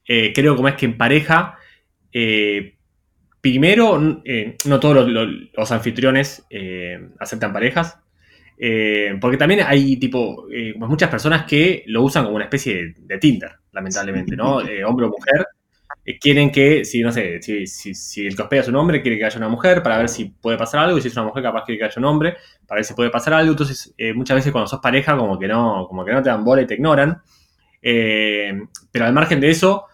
Eh, 0.08 0.34
creo 0.34 0.56
como 0.56 0.68
es 0.68 0.76
que 0.76 0.86
en 0.86 0.98
pareja, 0.98 1.58
eh, 2.12 2.76
primero, 3.42 4.22
eh, 4.26 4.56
no 4.66 4.80
todos 4.80 5.08
los, 5.08 5.72
anfitriones 5.72 6.46
aceptan 7.20 7.54
parejas. 7.54 8.00
Porque 9.20 9.38
también 9.38 9.62
hay 9.66 9.98
tipo 9.98 10.48
muchas 10.78 11.10
personas 11.10 11.46
que 11.46 11.84
lo 11.88 12.04
usan 12.04 12.24
como 12.24 12.36
una 12.36 12.46
especie 12.46 12.96
de, 12.98 13.18
Tinder, 13.18 13.52
lamentablemente, 13.72 14.36
¿no? 14.36 14.58
Hombre 14.86 15.06
o 15.06 15.10
mujer. 15.10 15.46
Quieren 16.20 16.52
que, 16.52 16.86
si 16.86 17.02
no 17.02 17.12
sé, 17.12 17.42
si, 17.42 17.66
si, 17.66 18.28
el 18.28 18.36
que 18.36 18.42
hospeda 18.42 18.62
es 18.62 18.68
un 18.68 18.76
hombre, 18.76 19.02
quiere 19.02 19.18
que 19.18 19.26
haya 19.26 19.38
una 19.38 19.50
mujer 19.50 19.82
para 19.82 19.98
ver 19.98 20.10
si 20.10 20.26
puede 20.26 20.58
pasar 20.58 20.82
algo, 20.82 20.98
y 20.98 21.02
si 21.02 21.08
es 21.08 21.16
una 21.16 21.26
mujer, 21.26 21.44
capaz 21.44 21.64
quiere 21.64 21.80
que 21.80 21.86
haya 21.86 21.96
un 21.98 22.06
hombre 22.06 22.36
para 22.68 22.80
ver 22.80 22.86
si 22.86 22.94
puede 22.94 23.10
pasar 23.10 23.34
algo. 23.34 23.52
Entonces, 23.52 23.94
muchas 24.16 24.36
veces 24.36 24.52
cuando 24.52 24.68
sos 24.68 24.80
pareja, 24.80 25.16
como 25.18 25.40
que 25.40 25.48
no, 25.48 25.86
como 25.88 26.04
que 26.04 26.12
no 26.12 26.22
te 26.22 26.30
dan 26.30 26.44
bola 26.44 26.62
y 26.62 26.68
te 26.68 26.76
ignoran. 26.76 27.22
pero 27.82 29.06
al 29.06 29.14
margen 29.14 29.40
de 29.40 29.50
eso, 29.50 29.86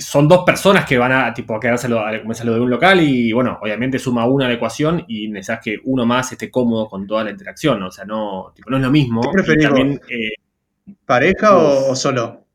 son 0.00 0.28
dos 0.28 0.44
personas 0.44 0.84
que 0.84 0.98
van 0.98 1.12
a, 1.12 1.32
tipo, 1.32 1.54
a 1.54 1.60
quedarse 1.60 1.88
lo, 1.88 2.04
de 2.04 2.60
un 2.60 2.70
local 2.70 3.00
y, 3.00 3.32
bueno, 3.32 3.58
obviamente 3.62 3.98
suma 3.98 4.26
una 4.26 4.46
a 4.46 4.48
la 4.48 4.54
ecuación 4.54 5.04
y 5.06 5.28
necesitas 5.28 5.60
que 5.62 5.76
uno 5.84 6.04
más 6.04 6.32
esté 6.32 6.50
cómodo 6.50 6.88
con 6.88 7.06
toda 7.06 7.24
la 7.24 7.30
interacción. 7.30 7.82
O 7.82 7.90
sea, 7.90 8.04
no, 8.04 8.52
no 8.66 8.76
es 8.76 8.82
lo 8.82 8.90
mismo. 8.90 9.20
Eh, 10.08 10.32
¿Pareja 11.04 11.56
o, 11.56 11.94
solo? 11.94 12.46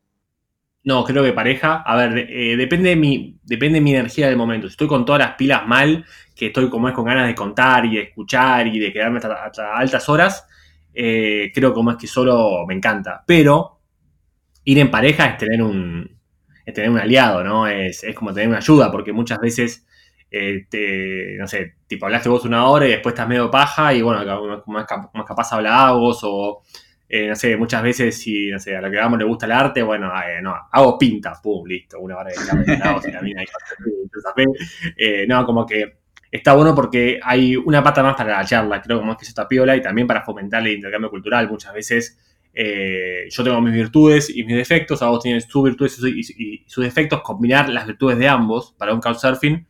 No, 0.84 1.02
creo 1.04 1.24
que 1.24 1.32
pareja. 1.32 1.82
A 1.82 1.96
ver, 1.96 2.26
eh, 2.30 2.56
depende, 2.56 2.90
de 2.90 2.96
mi, 2.96 3.38
depende 3.42 3.78
de 3.78 3.80
mi 3.80 3.94
energía 3.94 4.28
del 4.28 4.36
momento. 4.36 4.66
Si 4.68 4.72
estoy 4.72 4.86
con 4.86 5.04
todas 5.06 5.20
las 5.20 5.34
pilas 5.34 5.66
mal, 5.66 6.04
que 6.36 6.46
estoy 6.48 6.68
como 6.68 6.88
es 6.88 6.94
con 6.94 7.06
ganas 7.06 7.26
de 7.26 7.34
contar 7.34 7.86
y 7.86 7.96
de 7.96 8.02
escuchar 8.02 8.66
y 8.66 8.78
de 8.78 8.92
quedarme 8.92 9.18
hasta, 9.18 9.76
altas 9.76 10.08
horas, 10.10 10.46
eh, 10.92 11.50
creo 11.54 11.72
como 11.72 11.90
es 11.92 11.96
que 11.96 12.06
solo 12.06 12.66
me 12.66 12.74
encanta. 12.74 13.24
Pero 13.26 13.80
ir 14.64 14.78
en 14.78 14.90
pareja 14.90 15.26
es 15.26 15.38
tener 15.38 15.62
un, 15.62 16.18
es 16.66 16.74
tener 16.74 16.90
un 16.90 16.98
aliado, 16.98 17.42
¿no? 17.42 17.66
Es, 17.66 18.04
como 18.14 18.34
tener 18.34 18.48
una 18.48 18.58
ayuda, 18.58 18.92
porque 18.92 19.12
muchas 19.12 19.38
veces, 19.38 19.86
eh, 20.30 20.66
no 21.38 21.48
sé, 21.48 21.76
tipo 21.86 22.06
hablaste 22.06 22.28
vos 22.28 22.44
una 22.44 22.66
hora 22.66 22.86
y 22.86 22.90
después 22.90 23.14
estás 23.14 23.28
medio 23.28 23.50
paja 23.50 23.94
y 23.94 24.02
bueno, 24.02 24.22
más 24.66 24.86
capaz 25.26 25.52
habla 25.52 25.92
vos 25.92 26.20
o, 26.24 26.62
eh, 27.16 27.28
no 27.28 27.36
sé, 27.36 27.56
muchas 27.56 27.80
veces 27.80 28.18
si, 28.18 28.50
no 28.50 28.58
sé, 28.58 28.76
a 28.76 28.80
lo 28.80 28.90
que 28.90 28.96
vamos 28.96 29.20
le 29.20 29.24
gusta 29.24 29.46
el 29.46 29.52
arte, 29.52 29.84
bueno, 29.84 30.12
eh, 30.20 30.42
no, 30.42 30.52
hago 30.72 30.98
pinta, 30.98 31.32
pum, 31.40 31.64
listo, 31.64 32.00
una 32.00 32.16
hora 32.16 32.30
de 32.30 32.36
y 33.08 33.12
la 33.12 33.22
mina 33.22 33.44
eh, 34.96 35.24
no, 35.28 35.46
como 35.46 35.64
que 35.64 35.98
está 36.28 36.54
bueno 36.54 36.74
porque 36.74 37.20
hay 37.22 37.54
una 37.54 37.84
pata 37.84 38.02
más 38.02 38.16
para 38.16 38.38
la 38.38 38.44
charla, 38.44 38.82
creo 38.82 38.98
como 38.98 39.12
es 39.12 39.18
que 39.18 39.26
se 39.26 39.28
está 39.28 39.46
piola 39.46 39.76
y 39.76 39.80
también 39.80 40.08
para 40.08 40.22
fomentar 40.22 40.66
el 40.66 40.72
intercambio 40.72 41.08
cultural. 41.08 41.48
Muchas 41.48 41.72
veces 41.72 42.18
eh, 42.52 43.28
yo 43.30 43.44
tengo 43.44 43.60
mis 43.60 43.74
virtudes 43.74 44.28
y 44.28 44.42
mis 44.42 44.56
defectos, 44.56 45.00
a 45.00 45.06
vos 45.06 45.22
tienes 45.22 45.44
sus 45.44 45.62
virtudes 45.62 45.96
y, 46.02 46.64
sus 46.66 46.82
defectos, 46.82 47.22
combinar 47.22 47.68
las 47.68 47.86
virtudes 47.86 48.18
de 48.18 48.26
ambos 48.26 48.74
para 48.76 48.92
un 48.92 49.00
couchsurfing, 49.00 49.64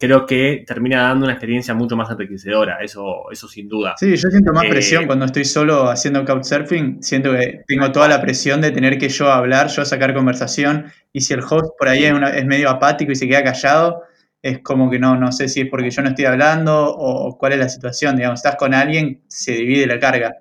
creo 0.00 0.24
que 0.24 0.64
termina 0.66 1.02
dando 1.02 1.26
una 1.26 1.34
experiencia 1.34 1.74
mucho 1.74 1.94
más 1.94 2.10
enriquecedora, 2.10 2.78
eso, 2.82 3.30
eso 3.30 3.46
sin 3.46 3.68
duda. 3.68 3.94
Sí, 3.98 4.16
yo 4.16 4.30
siento 4.30 4.52
más 4.52 4.64
eh, 4.64 4.70
presión 4.70 5.06
cuando 5.06 5.26
estoy 5.26 5.44
solo 5.44 5.90
haciendo 5.90 6.24
couchsurfing, 6.24 7.02
siento 7.02 7.32
que 7.32 7.62
tengo 7.68 7.92
toda 7.92 8.08
la 8.08 8.22
presión 8.22 8.62
de 8.62 8.70
tener 8.70 8.96
que 8.96 9.10
yo 9.10 9.30
hablar, 9.30 9.68
yo 9.68 9.84
sacar 9.84 10.14
conversación, 10.14 10.86
y 11.12 11.20
si 11.20 11.34
el 11.34 11.40
host 11.40 11.76
por 11.78 11.88
ahí 11.88 12.04
es, 12.04 12.46
medio 12.46 12.70
apático 12.70 13.12
y 13.12 13.14
se 13.14 13.28
queda 13.28 13.44
callado, 13.44 14.02
es 14.40 14.60
como 14.60 14.90
que 14.90 14.98
no, 14.98 15.16
no 15.16 15.32
sé 15.32 15.48
si 15.48 15.60
es 15.60 15.68
porque 15.68 15.90
yo 15.90 16.00
no 16.00 16.08
estoy 16.08 16.24
hablando 16.24 16.88
o 16.88 17.36
cuál 17.36 17.52
es 17.52 17.58
la 17.58 17.68
situación, 17.68 18.16
digamos, 18.16 18.40
estás 18.40 18.56
con 18.56 18.72
alguien, 18.72 19.22
se 19.28 19.52
divide 19.52 19.86
la 19.86 19.98
carga. 19.98 20.38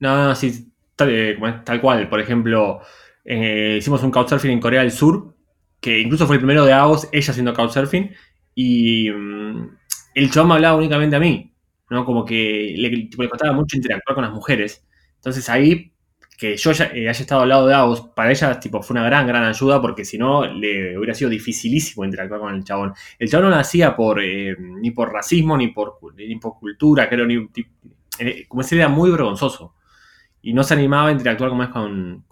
No, 0.00 0.28
no, 0.28 0.34
sí, 0.34 0.70
eh, 0.98 1.38
tal, 1.64 1.80
cual. 1.80 2.10
Por 2.10 2.20
ejemplo, 2.20 2.80
eh, 3.24 3.76
hicimos 3.78 4.02
un 4.02 4.10
couchsurfing 4.10 4.50
en 4.50 4.60
Corea 4.60 4.80
del 4.80 4.90
Sur, 4.90 5.34
que 5.80 5.98
incluso 5.98 6.26
fue 6.26 6.36
el 6.36 6.40
primero 6.40 6.66
de 6.66 6.74
Agos, 6.74 7.08
ella 7.10 7.30
haciendo 7.30 7.54
couchsurfing, 7.54 8.10
y 8.54 9.10
mm, 9.10 9.76
el 10.14 10.30
chabón 10.30 10.48
me 10.48 10.54
hablaba 10.54 10.76
únicamente 10.78 11.16
a 11.16 11.20
mí, 11.20 11.52
¿no? 11.90 12.04
Como 12.04 12.24
que 12.24 12.74
le, 12.76 13.28
costaba 13.28 13.52
mucho 13.52 13.76
interactuar 13.76 14.14
con 14.14 14.24
las 14.24 14.32
mujeres. 14.32 14.86
Entonces 15.16 15.48
ahí, 15.48 15.92
que 16.38 16.56
yo 16.56 16.70
eh, 16.72 17.08
haya 17.08 17.10
estado 17.10 17.42
al 17.42 17.48
lado 17.48 17.66
de 17.66 17.74
Agos, 17.74 18.00
para 18.14 18.30
ella 18.30 18.58
tipo, 18.58 18.82
fue 18.82 18.94
una 18.94 19.04
gran, 19.04 19.26
gran 19.26 19.44
ayuda, 19.44 19.80
porque 19.80 20.04
si 20.04 20.18
no, 20.18 20.46
le 20.46 20.96
hubiera 20.96 21.14
sido 21.14 21.30
dificilísimo 21.30 22.04
interactuar 22.04 22.40
con 22.40 22.54
el 22.54 22.64
chabón. 22.64 22.94
El 23.18 23.28
chabón 23.28 23.50
no 23.50 23.50
lo 23.50 23.60
hacía 23.60 23.94
por, 23.96 24.20
ni 24.22 24.90
por 24.92 25.12
racismo, 25.12 25.56
ni 25.56 25.68
por, 25.68 25.98
ni 26.16 26.36
por 26.36 26.58
cultura, 26.58 27.08
creo, 27.08 27.26
ni... 27.26 27.48
como 28.48 28.62
ese 28.62 28.76
era 28.76 28.88
muy 28.88 29.10
vergonzoso 29.10 29.74
y 30.42 30.52
no 30.52 30.62
se 30.62 30.74
animaba 30.74 31.08
a 31.08 31.12
interactuar 31.12 31.50
como 31.50 31.62
es 31.62 31.68
con, 31.68 32.24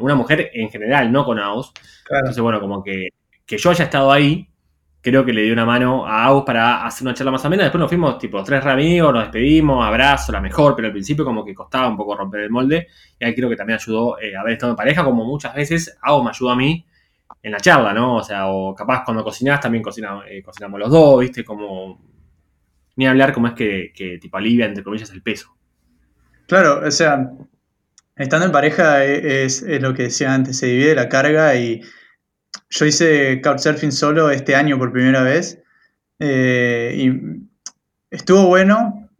una 0.00 0.14
mujer 0.14 0.50
en 0.54 0.70
general, 0.70 1.12
no 1.12 1.24
con 1.24 1.38
AOS. 1.38 1.72
Entonces, 2.10 2.42
bueno, 2.42 2.60
como 2.60 2.82
que, 2.82 3.08
que 3.44 3.58
yo 3.58 3.70
haya 3.70 3.84
estado 3.84 4.10
ahí, 4.10 4.48
creo 5.02 5.24
que 5.24 5.32
le 5.32 5.42
di 5.42 5.50
una 5.50 5.66
mano 5.66 6.06
a 6.06 6.24
AOS 6.26 6.44
para 6.44 6.86
hacer 6.86 7.04
una 7.04 7.12
charla 7.12 7.32
más 7.32 7.44
amena. 7.44 7.64
Después 7.64 7.80
nos 7.80 7.88
fuimos, 7.88 8.18
tipo, 8.18 8.42
tres 8.44 8.64
amigos, 8.64 9.12
nos 9.12 9.24
despedimos, 9.24 9.84
abrazo, 9.84 10.30
la 10.30 10.40
mejor, 10.40 10.76
pero 10.76 10.86
al 10.86 10.92
principio 10.92 11.24
como 11.24 11.44
que 11.44 11.52
costaba 11.52 11.88
un 11.88 11.96
poco 11.96 12.16
romper 12.16 12.42
el 12.42 12.50
molde. 12.50 12.86
Y 13.18 13.24
ahí 13.24 13.34
creo 13.34 13.50
que 13.50 13.56
también 13.56 13.80
ayudó 13.80 14.18
eh, 14.20 14.36
haber 14.36 14.52
estado 14.52 14.72
en 14.72 14.76
pareja, 14.76 15.04
como 15.04 15.24
muchas 15.24 15.54
veces 15.54 15.98
AOS 16.00 16.24
me 16.24 16.30
ayudó 16.30 16.50
a 16.50 16.56
mí 16.56 16.86
en 17.42 17.50
la 17.50 17.58
charla, 17.58 17.92
¿no? 17.92 18.16
O 18.16 18.22
sea, 18.22 18.46
o 18.46 18.74
capaz 18.74 19.02
cuando 19.04 19.24
cocinás 19.24 19.60
también 19.60 19.82
cocinamos, 19.82 20.24
eh, 20.28 20.40
cocinamos 20.42 20.78
los 20.78 20.90
dos, 20.90 21.20
¿viste? 21.20 21.44
Como... 21.44 22.00
Ni 22.94 23.06
hablar 23.06 23.32
como 23.32 23.48
es 23.48 23.54
que, 23.54 24.18
tipo 24.20 24.36
alivia, 24.36 24.66
entre 24.66 24.84
comillas, 24.84 25.10
el 25.10 25.22
peso. 25.22 25.56
Claro, 26.46 26.86
o 26.86 26.90
sea, 26.90 27.32
estando 28.14 28.46
en 28.46 28.52
pareja 28.52 29.02
es, 29.04 29.62
lo 29.62 29.94
que 29.94 30.04
decía 30.04 30.34
antes, 30.34 30.58
se 30.58 30.66
divide 30.66 30.94
la 30.94 31.08
carga 31.08 31.56
y 31.56 31.80
yo 32.72 32.86
hice 32.86 33.40
Couchsurfing 33.42 33.92
solo 33.92 34.30
este 34.30 34.56
año 34.56 34.78
por 34.78 34.92
primera 34.92 35.22
vez 35.22 35.58
eh, 36.18 36.94
y 36.96 37.46
estuvo 38.10 38.46
bueno, 38.46 39.10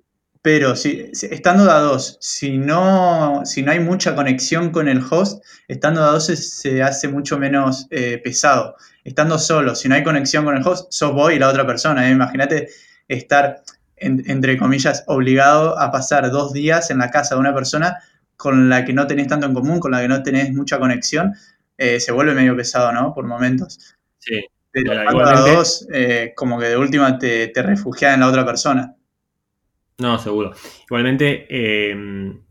pero 0.41 0.75
si, 0.75 1.11
estando 1.13 1.71
a 1.71 1.81
dos, 1.81 2.17
si 2.21 2.57
no, 2.57 3.43
si 3.45 3.63
no 3.63 3.73
hay 3.73 3.81
mucha 3.81 4.15
conexión 4.15 4.71
con 4.71 4.89
el 4.89 5.03
host, 5.09 5.45
estando 5.69 6.03
a 6.03 6.13
dos 6.13 6.27
se, 6.27 6.83
hace 6.83 7.09
mucho 7.09 7.39
menos 7.39 7.87
eh, 7.91 8.21
pesado. 8.25 8.77
Estando 9.05 9.39
solo, 9.39 9.75
si 9.75 9.89
no 9.89 9.97
hay 9.97 10.03
conexión 10.03 10.45
con 10.45 10.57
el 10.57 10.67
host, 10.67 10.91
sos 10.91 11.13
vos 11.13 11.33
y 11.33 11.39
la 11.39 11.49
otra 11.49 11.67
persona. 11.67 12.09
¿eh? 12.09 12.13
Imagínate 12.13 12.69
estar 13.07 13.63
entre 13.97 14.59
comillas, 14.59 15.05
obligado 15.07 15.79
a 15.79 15.93
pasar 15.93 16.29
dos 16.33 16.53
días 16.53 16.91
en 16.91 16.99
la 16.99 17.11
casa 17.13 17.37
de 17.37 17.41
una 17.41 17.55
persona 17.55 17.99
con 18.37 18.69
la 18.69 18.85
que 18.85 18.93
no 18.93 19.07
tenés 19.07 19.29
tanto 19.29 19.47
en 19.47 19.55
común, 19.55 19.79
con 19.79 19.93
la 19.93 20.01
que 20.01 20.09
no 20.09 20.21
tenés 20.25 20.53
mucha 20.53 20.81
conexión, 20.81 21.33
eh, 21.77 22.01
se 22.01 22.13
vuelve 22.13 22.35
medio 22.35 22.57
pesado, 22.57 22.93
¿no? 22.93 23.15
Por 23.15 23.27
momentos. 23.27 23.97
Sí. 24.19 24.41
Pero 24.71 24.95
igualmente, 24.95 25.51
dos, 25.51 25.87
eh, 25.93 26.33
como 26.35 26.59
que 26.59 26.67
de 26.67 26.77
última 26.79 27.19
te, 27.19 27.49
te 27.49 27.63
refugias 27.63 28.15
en 28.15 28.21
la 28.21 28.29
otra 28.29 28.45
persona. 28.45 28.97
No, 29.99 30.19
seguro. 30.19 30.53
Igualmente, 30.85 31.47
eh, 31.49 31.95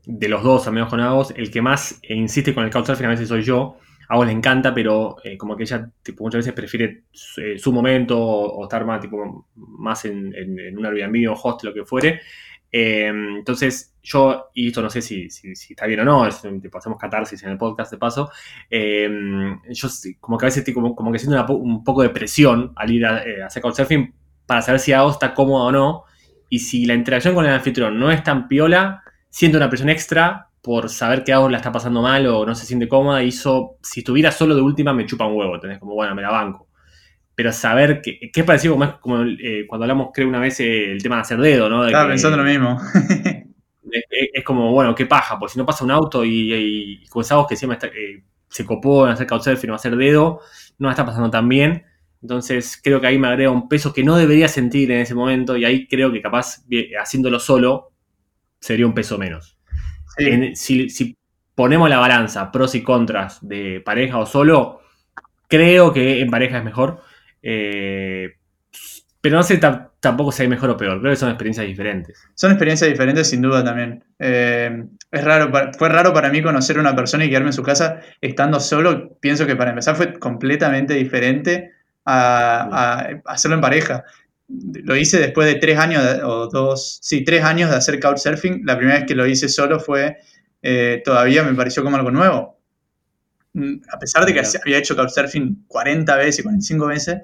de 0.05 0.29
los 0.29 0.43
dos 0.43 0.67
amigos 0.67 0.89
con 0.89 0.99
Agos, 0.99 1.33
el 1.35 1.51
que 1.51 1.61
más 1.61 1.99
insiste 2.07 2.53
con 2.53 2.63
el 2.63 2.69
couchsurfing 2.69 3.07
a 3.07 3.09
veces 3.09 3.27
soy 3.27 3.41
yo, 3.41 3.77
a 4.07 4.15
vos 4.17 4.25
le 4.25 4.31
encanta, 4.31 4.73
pero 4.73 5.17
eh, 5.23 5.37
como 5.37 5.55
que 5.55 5.63
ella 5.63 5.89
tipo, 6.03 6.23
muchas 6.23 6.39
veces 6.39 6.53
prefiere 6.53 7.03
su, 7.11 7.41
eh, 7.41 7.73
momento 7.73 8.19
o, 8.19 8.63
estar 8.63 8.85
más, 8.85 9.01
tipo, 9.01 9.47
más 9.55 10.05
en, 10.05 10.33
en, 10.35 10.77
un 10.77 10.85
Airbnb 10.85 11.31
o 11.31 11.33
host, 11.33 11.63
lo 11.63 11.73
que 11.73 11.85
fuere. 11.85 12.21
Eh, 12.71 13.07
entonces, 13.07 13.95
yo, 14.01 14.49
y 14.53 14.67
esto 14.67 14.81
no 14.81 14.89
sé 14.89 15.01
si, 15.01 15.25
está 15.25 15.85
bien 15.85 15.99
o 16.01 16.05
no, 16.05 16.25
es, 16.25 16.41
tipo, 16.61 16.77
hacemos 16.77 16.97
catarsis 16.97 17.43
en 17.43 17.51
el 17.51 17.57
podcast 17.57 17.91
de 17.91 17.97
paso, 17.97 18.31
eh, 18.69 19.09
yo 19.69 19.87
como 20.19 20.37
que 20.37 20.45
a 20.45 20.47
veces 20.47 20.59
estoy 20.59 20.73
como, 20.73 21.11
que 21.11 21.19
siento 21.19 21.53
un 21.55 21.83
poco 21.83 22.01
de 22.01 22.09
presión 22.09 22.71
al 22.75 22.91
ir 22.91 23.05
a, 23.05 23.23
eh, 23.23 23.43
hacer 23.43 23.61
couchsurfing 23.61 24.13
para 24.45 24.61
saber 24.61 24.79
si 24.79 24.93
hago 24.93 25.11
está 25.11 25.33
cómodo 25.33 25.65
o 25.65 25.71
no, 25.71 26.03
y 26.49 26.59
si 26.59 26.85
la 26.85 26.93
interacción 26.93 27.35
con 27.35 27.45
el 27.45 27.51
anfitrión 27.51 27.99
no 27.99 28.11
es 28.11 28.23
tan 28.23 28.47
piola, 28.47 29.03
siento 29.29 29.57
una 29.57 29.69
presión 29.69 29.89
extra 29.89 30.47
por 30.61 30.89
saber 30.89 31.23
que 31.23 31.33
AOS 31.33 31.51
la 31.51 31.57
está 31.57 31.71
pasando 31.71 32.01
mal 32.01 32.27
o 32.27 32.45
no 32.45 32.55
se 32.55 32.65
siente 32.65 32.87
cómoda, 32.87 33.23
y 33.23 33.29
eso, 33.29 33.77
si 33.81 33.99
estuviera 34.01 34.31
solo 34.31 34.55
de 34.55 34.61
última, 34.61 34.93
me 34.93 35.05
chupa 35.05 35.25
un 35.25 35.35
huevo, 35.37 35.59
tenés 35.59 35.79
como, 35.79 35.93
bueno, 35.93 36.15
me 36.15 36.21
la 36.21 36.31
banco 36.31 36.70
pero 37.35 37.51
saber 37.51 38.01
que, 38.01 38.19
que 38.31 38.39
es 38.41 38.45
parecido 38.45 38.75
como, 38.75 38.99
como 38.99 39.23
eh, 39.23 39.65
cuando 39.67 39.85
hablamos, 39.85 40.09
creo, 40.13 40.27
una 40.27 40.39
vez 40.39 40.59
eh, 40.59 40.91
el 40.91 41.01
tema 41.01 41.15
de 41.15 41.21
hacer 41.21 41.39
dedo, 41.39 41.69
¿no? 41.69 41.85
Estaba 41.85 42.09
pensando 42.09 42.37
lo 42.37 42.43
mismo. 42.43 42.79
es, 44.33 44.43
como, 44.43 44.71
bueno, 44.71 44.93
qué 44.93 45.05
paja, 45.05 45.39
porque 45.39 45.53
si 45.53 45.59
no 45.59 45.65
pasa 45.65 45.83
un 45.83 45.91
auto 45.91 46.23
y, 46.25 46.53
y, 46.53 47.23
sabes 47.23 47.45
que 47.47 47.55
siempre 47.55 47.77
eh, 47.95 48.23
se 48.47 48.65
copó 48.65 49.05
en 49.05 49.13
hacer 49.13 49.27
couchsurfing 49.27 49.71
o 49.71 49.75
hacer 49.75 49.95
dedo, 49.95 50.41
no 50.77 50.89
está 50.89 51.05
pasando 51.05 51.29
tan 51.29 51.47
bien. 51.47 51.85
Entonces 52.21 52.79
creo 52.83 53.01
que 53.01 53.07
ahí 53.07 53.17
me 53.17 53.27
agrega 53.27 53.49
un 53.49 53.67
peso 53.67 53.93
que 53.93 54.03
no 54.03 54.15
debería 54.15 54.47
sentir 54.47 54.91
en 54.91 54.99
ese 54.99 55.15
momento 55.15 55.57
y 55.57 55.65
ahí 55.65 55.87
creo 55.87 56.11
que 56.11 56.21
capaz 56.21 56.63
haciéndolo 57.01 57.39
solo 57.39 57.93
sería 58.59 58.85
un 58.85 58.93
peso 58.93 59.17
menos. 59.17 59.57
si, 60.53 60.89
si 60.91 61.17
ponemos 61.55 61.89
la 61.89 61.97
balanza 61.97 62.51
pros 62.51 62.75
y 62.75 62.83
contras 62.83 63.39
de 63.41 63.81
pareja 63.83 64.19
o 64.19 64.27
solo, 64.27 64.81
creo 65.47 65.91
que 65.91 66.21
en 66.21 66.29
pareja 66.29 66.59
es 66.59 66.63
mejor 66.63 67.01
eh, 67.41 68.35
pero 69.21 69.37
no 69.37 69.43
sé 69.43 69.59
tampoco 69.99 70.31
si 70.31 70.41
hay 70.41 70.47
mejor 70.47 70.71
o 70.71 70.77
peor, 70.77 70.99
creo 70.99 71.11
que 71.11 71.15
son 71.15 71.29
experiencias 71.29 71.67
diferentes. 71.67 72.19
Son 72.33 72.49
experiencias 72.51 72.89
diferentes 72.89 73.29
sin 73.29 73.43
duda 73.43 73.63
también. 73.63 74.03
Eh, 74.17 74.83
es 75.11 75.23
raro, 75.23 75.51
fue 75.77 75.89
raro 75.89 76.11
para 76.11 76.29
mí 76.29 76.41
conocer 76.41 76.77
a 76.77 76.81
una 76.81 76.95
persona 76.95 77.23
y 77.23 77.29
quedarme 77.29 77.49
en 77.49 77.53
su 77.53 77.61
casa 77.61 77.99
estando 78.19 78.59
solo. 78.59 79.15
Pienso 79.19 79.45
que 79.45 79.55
para 79.55 79.69
empezar 79.69 79.95
fue 79.95 80.17
completamente 80.17 80.95
diferente 80.95 81.71
a, 82.03 83.09
hacerlo 83.25 83.55
en 83.55 83.61
pareja. 83.61 84.05
Lo 84.47 84.95
hice 84.95 85.19
después 85.19 85.47
de 85.47 85.59
tres 85.59 85.77
años, 85.77 86.03
o 86.23 86.47
dos, 86.47 86.97
sí, 87.03 87.23
tres 87.23 87.43
años 87.43 87.69
de 87.69 87.75
hacer 87.75 87.99
couchsurfing. 87.99 88.63
La 88.65 88.75
primera 88.75 88.97
vez 88.99 89.07
que 89.07 89.15
lo 89.15 89.27
hice 89.27 89.49
solo 89.49 89.79
fue, 89.79 90.17
eh, 90.63 91.01
todavía 91.05 91.43
me 91.43 91.53
pareció 91.53 91.83
como 91.83 91.95
algo 91.95 92.09
nuevo 92.09 92.60
a 93.53 93.99
pesar 93.99 94.25
de 94.25 94.33
que 94.33 94.41
había 94.61 94.77
hecho 94.77 94.95
Couchsurfing 94.95 95.65
40 95.67 96.15
veces, 96.15 96.43
45 96.43 96.85
veces, 96.87 97.17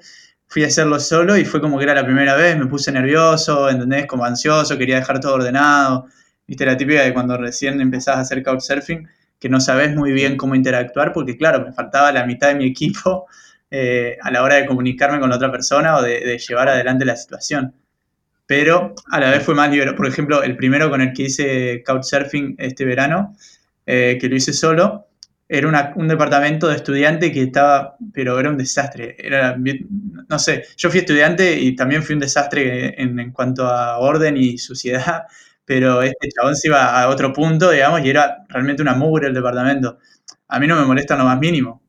fui 0.48 0.64
a 0.64 0.68
hacerlo 0.68 1.00
solo 1.00 1.38
y 1.38 1.46
fue 1.46 1.62
como 1.62 1.78
que 1.78 1.84
era 1.84 1.94
la 1.94 2.06
primera 2.06 2.36
vez, 2.36 2.58
me 2.58 2.68
puse 2.68 2.92
nervioso, 2.92 3.70
¿entendés? 3.70 4.06
Como 4.08 4.26
ansioso, 4.26 4.78
quería 4.78 4.96
dejar 4.96 5.20
todo 5.20 5.36
ordenado. 5.36 6.06
Viste 6.48 6.66
la 6.66 6.78
típica 6.78 7.04
de 7.04 7.14
cuando 7.14 7.38
recién 7.38 7.80
empezás 7.82 8.18
a 8.18 8.20
hacer 8.22 8.44
Couchsurfing, 8.44 9.08
que 9.40 9.50
no 9.50 9.60
sabes 9.60 9.96
muy 9.96 10.12
bien 10.12 10.38
cómo 10.38 10.56
interactuar, 10.56 11.14
porque 11.14 11.38
claro, 11.38 11.64
me 11.66 11.74
faltaba 11.74 12.12
la 12.12 12.26
mitad 12.26 12.50
de 12.50 12.56
mi 12.56 12.66
equipo 12.66 13.28
eh, 13.72 14.18
a 14.22 14.32
la 14.32 14.44
hora 14.44 14.56
de 14.56 14.66
comunicarme 14.66 15.20
con 15.20 15.30
la 15.30 15.36
otra 15.36 15.52
persona 15.52 15.98
o 15.98 16.02
de, 16.02 16.38
llevar 16.38 16.70
adelante 16.70 17.06
la 17.06 17.16
situación. 17.16 17.74
Pero 18.46 18.96
a 19.12 19.20
la 19.20 19.32
vez 19.32 19.44
fue 19.44 19.56
más 19.56 19.70
libre. 19.70 19.92
Por 19.94 20.08
ejemplo, 20.08 20.42
el 20.42 20.56
primero 20.56 20.90
con 20.90 21.02
el 21.02 21.12
que 21.12 21.24
hice 21.24 21.84
Couchsurfing 21.86 22.56
este 22.58 22.86
verano, 22.86 23.36
eh, 23.86 24.18
que 24.22 24.30
lo 24.30 24.38
hice 24.38 24.54
solo, 24.54 25.08
era 25.50 25.94
un 25.96 26.08
departamento 26.08 26.68
de 26.68 26.76
estudiante 26.76 27.32
que 27.32 27.44
estaba, 27.44 27.96
pero 28.14 28.40
era 28.40 28.50
un 28.50 28.58
desastre. 28.58 29.16
Era, 29.18 29.58
no 29.58 30.40
sé, 30.40 30.66
yo 30.76 30.90
fui 30.90 31.00
estudiante 31.00 31.58
y 31.58 31.76
también 31.76 32.04
fui 32.04 32.14
un 32.14 32.20
desastre 32.20 33.02
en, 33.02 33.32
cuanto 33.32 33.66
a 33.66 34.00
orden 34.00 34.36
y 34.36 34.58
suciedad, 34.58 35.24
pero 35.64 36.02
este 36.02 36.30
chabón 36.30 36.56
se 36.56 36.68
iba 36.68 37.02
a 37.02 37.08
otro 37.08 37.32
punto, 37.32 37.72
digamos, 37.72 38.02
y 38.04 38.10
era 38.10 38.46
realmente 38.50 38.82
una 38.82 38.96
mugre 38.96 39.28
el 39.28 39.34
departamento. 39.34 40.00
A 40.50 40.60
mí 40.60 40.68
no 40.68 40.76
me 40.76 40.86
molesta 40.86 41.16
lo 41.16 41.24
más 41.24 41.40
mínimo, 41.40 41.82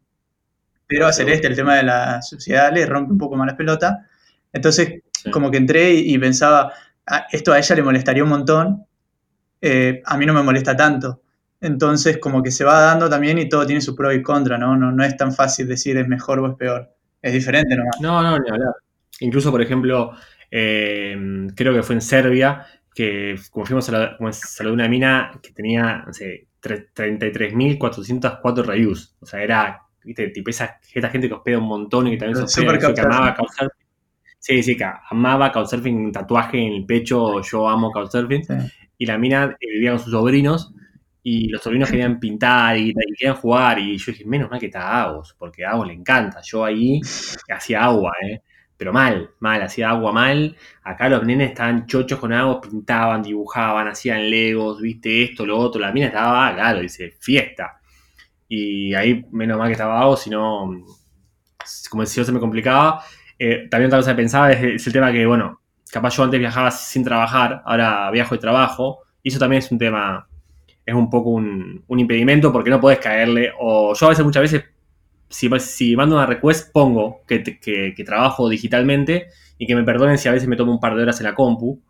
pero 0.87 1.07
a 1.07 1.13
Celeste 1.13 1.49
el 1.49 1.57
tema 1.57 1.77
de 1.77 1.83
la 1.83 2.23
suciedad 2.23 2.73
le 2.73 2.87
rompe 2.87 3.13
un 3.13 3.19
poco 3.19 3.37
más 3.37 3.47
la 3.49 3.57
pelota. 3.57 4.07
Entonces, 4.53 5.03
como 5.33 5.51
que 5.51 5.59
entré 5.59 5.93
y, 5.95 6.17
pensaba, 6.19 6.73
ah, 7.07 7.27
esto 7.33 7.53
a 7.53 7.59
ella 7.59 7.75
le 7.77 7.83
molestaría 7.83 8.23
un 8.23 8.31
montón, 8.31 8.87
eh, 9.61 10.01
a 10.05 10.17
mí 10.17 10.27
no 10.27 10.33
me 10.33 10.43
molesta 10.43 10.77
tanto. 10.77 11.23
Entonces, 11.61 12.19
como 12.19 12.43
que 12.43 12.51
se 12.51 12.65
va 12.65 12.81
dando 12.81 13.11
también 13.11 13.39
y 13.39 13.49
todo 13.49 13.65
tiene 13.67 13.81
su 13.81 13.97
pro 13.97 14.13
y 14.13 14.23
contra, 14.23 14.59
¿no? 14.59 14.77
No, 14.77 14.93
no 14.93 15.05
es 15.05 15.17
tan 15.17 15.33
fácil 15.33 15.67
decir 15.67 15.97
es 15.97 16.07
mejor 16.07 16.39
o 16.39 16.47
es 16.47 16.55
peor. 16.57 16.95
Es 17.21 17.33
diferente 17.33 17.75
nomás. 17.75 18.01
No, 18.01 18.23
no, 18.23 18.39
ni 18.39 18.49
hablar. 18.49 18.75
Incluso, 19.21 19.51
por 19.51 19.61
ejemplo, 19.61 20.13
eh, 20.51 21.17
creo 21.57 21.75
que 21.75 21.83
fue 21.83 21.97
en 21.97 22.01
Serbia, 22.01 22.65
que 22.95 23.35
como 23.51 23.67
fuimos 23.67 23.89
a 23.89 23.93
la, 23.93 24.17
como 24.17 24.31
de 24.31 24.71
una 24.71 24.89
mina 24.89 25.33
que 25.43 25.51
tenía, 25.53 26.05
no 26.07 26.13
sé, 26.13 26.47
33.404 26.63 28.65
reviews. 28.65 29.17
O 29.21 29.27
sea, 29.27 29.43
era, 29.43 29.83
viste, 30.05 30.29
tipo 30.29 30.51
esa, 30.51 30.79
esta 30.95 31.11
gente 31.11 31.27
que 31.29 31.35
hospeda 31.35 31.59
un 31.59 31.67
montón 31.67 32.07
y 32.07 32.13
que 32.13 32.19
también 32.19 32.49
se 32.49 32.61
hospeda, 32.61 32.95
que 32.95 33.01
amaba 33.01 33.35
Couchsurfing. 33.35 33.89
Sí, 34.39 34.63
sí, 34.63 34.77
que 34.77 34.89
amaba 35.11 35.51
Couchsurfing, 35.51 36.13
tatuaje 36.13 36.59
en 36.59 36.75
el 36.75 36.87
pecho, 36.87 37.43
yo 37.43 37.69
amo 37.69 37.91
Couchsurfing. 37.91 38.45
Y 38.97 39.07
la 39.07 39.19
mina 39.19 39.57
eh, 39.61 39.73
vivía 39.73 39.91
con 39.91 39.99
sus 39.99 40.13
sobrinos 40.13 40.73
y 41.23 41.49
los 41.49 41.63
sobrinos 41.63 41.91
querían 41.91 42.19
pintar 42.21 42.77
y, 42.77 42.95
querían 43.19 43.37
jugar. 43.37 43.79
Y 43.79 43.97
yo 43.99 44.13
dije, 44.13 44.25
menos 44.25 44.51
mal 44.51 44.61
que 44.61 44.67
está 44.67 45.03
Agos, 45.03 45.35
porque 45.39 45.65
a 45.65 45.71
Agos 45.71 45.89
le 45.89 45.95
encanta. 45.95 46.41
Yo 46.43 46.65
ahí 46.65 47.01
hacía 47.51 47.85
agua, 47.85 48.13
¿eh? 48.23 48.43
Pero 48.77 48.93
mal, 48.93 49.31
mal, 49.41 49.61
hacía 49.63 49.91
agua 49.91 50.13
mal. 50.13 50.57
Acá 50.85 51.09
los 51.09 51.25
nenes 51.25 51.51
estaban 51.51 51.87
chochos 51.87 52.19
con 52.19 52.33
Agos, 52.33 52.67
pintaban, 52.69 53.23
dibujaban, 53.23 53.89
hacían 53.89 54.31
legos, 54.31 54.81
viste 54.81 55.25
esto, 55.25 55.45
lo 55.45 55.59
otro. 55.59 55.81
La 55.81 55.93
mina 55.93 56.07
estaba, 56.07 56.55
claro, 56.55 56.81
dice, 56.81 57.11
fiesta. 57.21 57.81
Y 58.49 58.95
ahí, 58.95 59.27
menos 59.33 59.59
mal 59.59 59.67
que 59.67 59.73
estaba 59.73 60.01
Agos, 60.01 60.23
si 60.23 60.31
no, 60.31 60.71
como 61.91 62.03
decía, 62.03 62.25
se 62.25 62.33
me 62.33 62.41
complicaba. 62.41 63.03
Eh, 63.39 63.69
también 63.71 63.89
otra 63.89 63.99
cosa 63.99 64.13
que 64.13 64.17
pensaba 64.17 64.53
es, 64.53 64.87
el 64.87 64.93
tema 64.93 65.13
que, 65.13 65.27
bueno, 65.27 65.61
capaz 65.91 66.17
yo 66.17 66.25
antes 66.25 66.41
viajaba 66.41 66.71
sin 66.71 67.05
trabajar, 67.05 67.63
ahora 67.65 68.11
viajo 68.11 68.35
y 68.35 68.39
trabajo. 68.39 69.01
Y 69.23 69.31
eso 69.31 69.39
también 69.39 69.59
es 69.61 69.71
un 69.71 69.79
tema 69.79 70.29
es 70.89 70.95
un 70.95 71.11
poco 71.11 71.31
un, 71.31 71.85
impedimento 71.87 72.51
porque 72.51 72.71
no 72.71 72.81
puedes 72.81 72.99
caerle. 72.99 73.53
O 73.61 73.95
yo 73.95 74.07
a 74.07 74.09
veces, 74.09 74.25
muchas 74.25 74.41
veces, 74.41 74.65
si, 75.29 75.51
si 75.59 75.95
mando 75.95 76.17
una 76.17 76.25
request, 76.25 76.73
pongo 76.73 77.21
que, 77.27 77.43
que, 77.43 78.05
trabajo 78.07 78.49
digitalmente 78.49 79.27
y 79.59 79.67
que 79.67 79.77
me 79.77 79.85
perdonen 79.85 80.17
si 80.17 80.29
a 80.29 80.33
veces 80.33 80.49
me 80.49 80.57
tomo 80.57 80.73
un 80.73 80.81
par 80.81 80.97
de 80.97 81.03
horas 81.03 81.21
en 81.21 81.25
la 81.25 81.35
compu. 81.35 81.83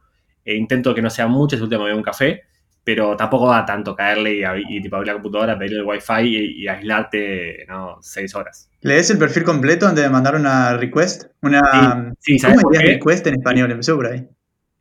E 0.45 0.57
intento 0.57 0.97
que 0.97 1.03
no 1.03 1.11
sea 1.11 1.29
mucho, 1.29 1.55
es 1.55 1.63
último 1.63 1.85
me 1.85 1.95
un 1.95 2.03
café, 2.03 2.43
pero 2.83 3.17
tampoco 3.17 3.49
da 3.49 3.65
tanto 3.65 3.95
caerle 3.95 4.43
y, 4.69 4.83
tipo, 4.83 4.97
abrir 4.97 5.09
la 5.09 5.13
computadora, 5.13 5.57
pedir 5.57 5.75
el 5.75 5.85
wifi 5.85 6.23
y, 6.23 6.63
y, 6.65 6.69
aislarte, 6.69 7.67
no, 7.69 7.99
seis 8.01 8.35
horas. 8.35 8.69
¿Lees 8.81 9.11
el 9.11 9.19
perfil 9.19 9.45
completo 9.45 9.87
antes 9.87 10.03
de 10.03 10.11
mandar 10.11 10.35
una 10.35 10.77
request? 10.77 11.27
Una, 11.43 12.13
sí, 12.19 12.37
¿sabes 12.41 12.61
¿Cómo 12.63 12.77
request 12.77 13.29
en 13.29 13.35
español? 13.35 13.71
Empezó 13.71 13.95
por 13.95 14.07
ahí. 14.09 14.27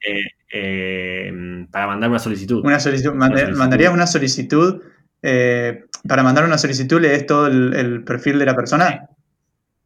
Eh, 0.08 0.22
eh, 0.52 1.32
para 1.72 1.88
mandar 1.88 2.10
una 2.10 2.20
solicitud. 2.20 2.64
Una 2.64 2.80
solicitud. 2.80 3.14
¿Mandarías 3.14 3.94
una 3.94 4.08
solicitud? 4.08 4.82
Eh, 5.22 5.84
para 6.08 6.24
mandar 6.24 6.46
una 6.46 6.58
solicitud, 6.58 7.02
¿lees 7.02 7.26
todo 7.26 7.48
el, 7.48 8.04
perfil 8.04 8.40
de 8.40 8.46
la 8.46 8.56
persona? 8.56 9.10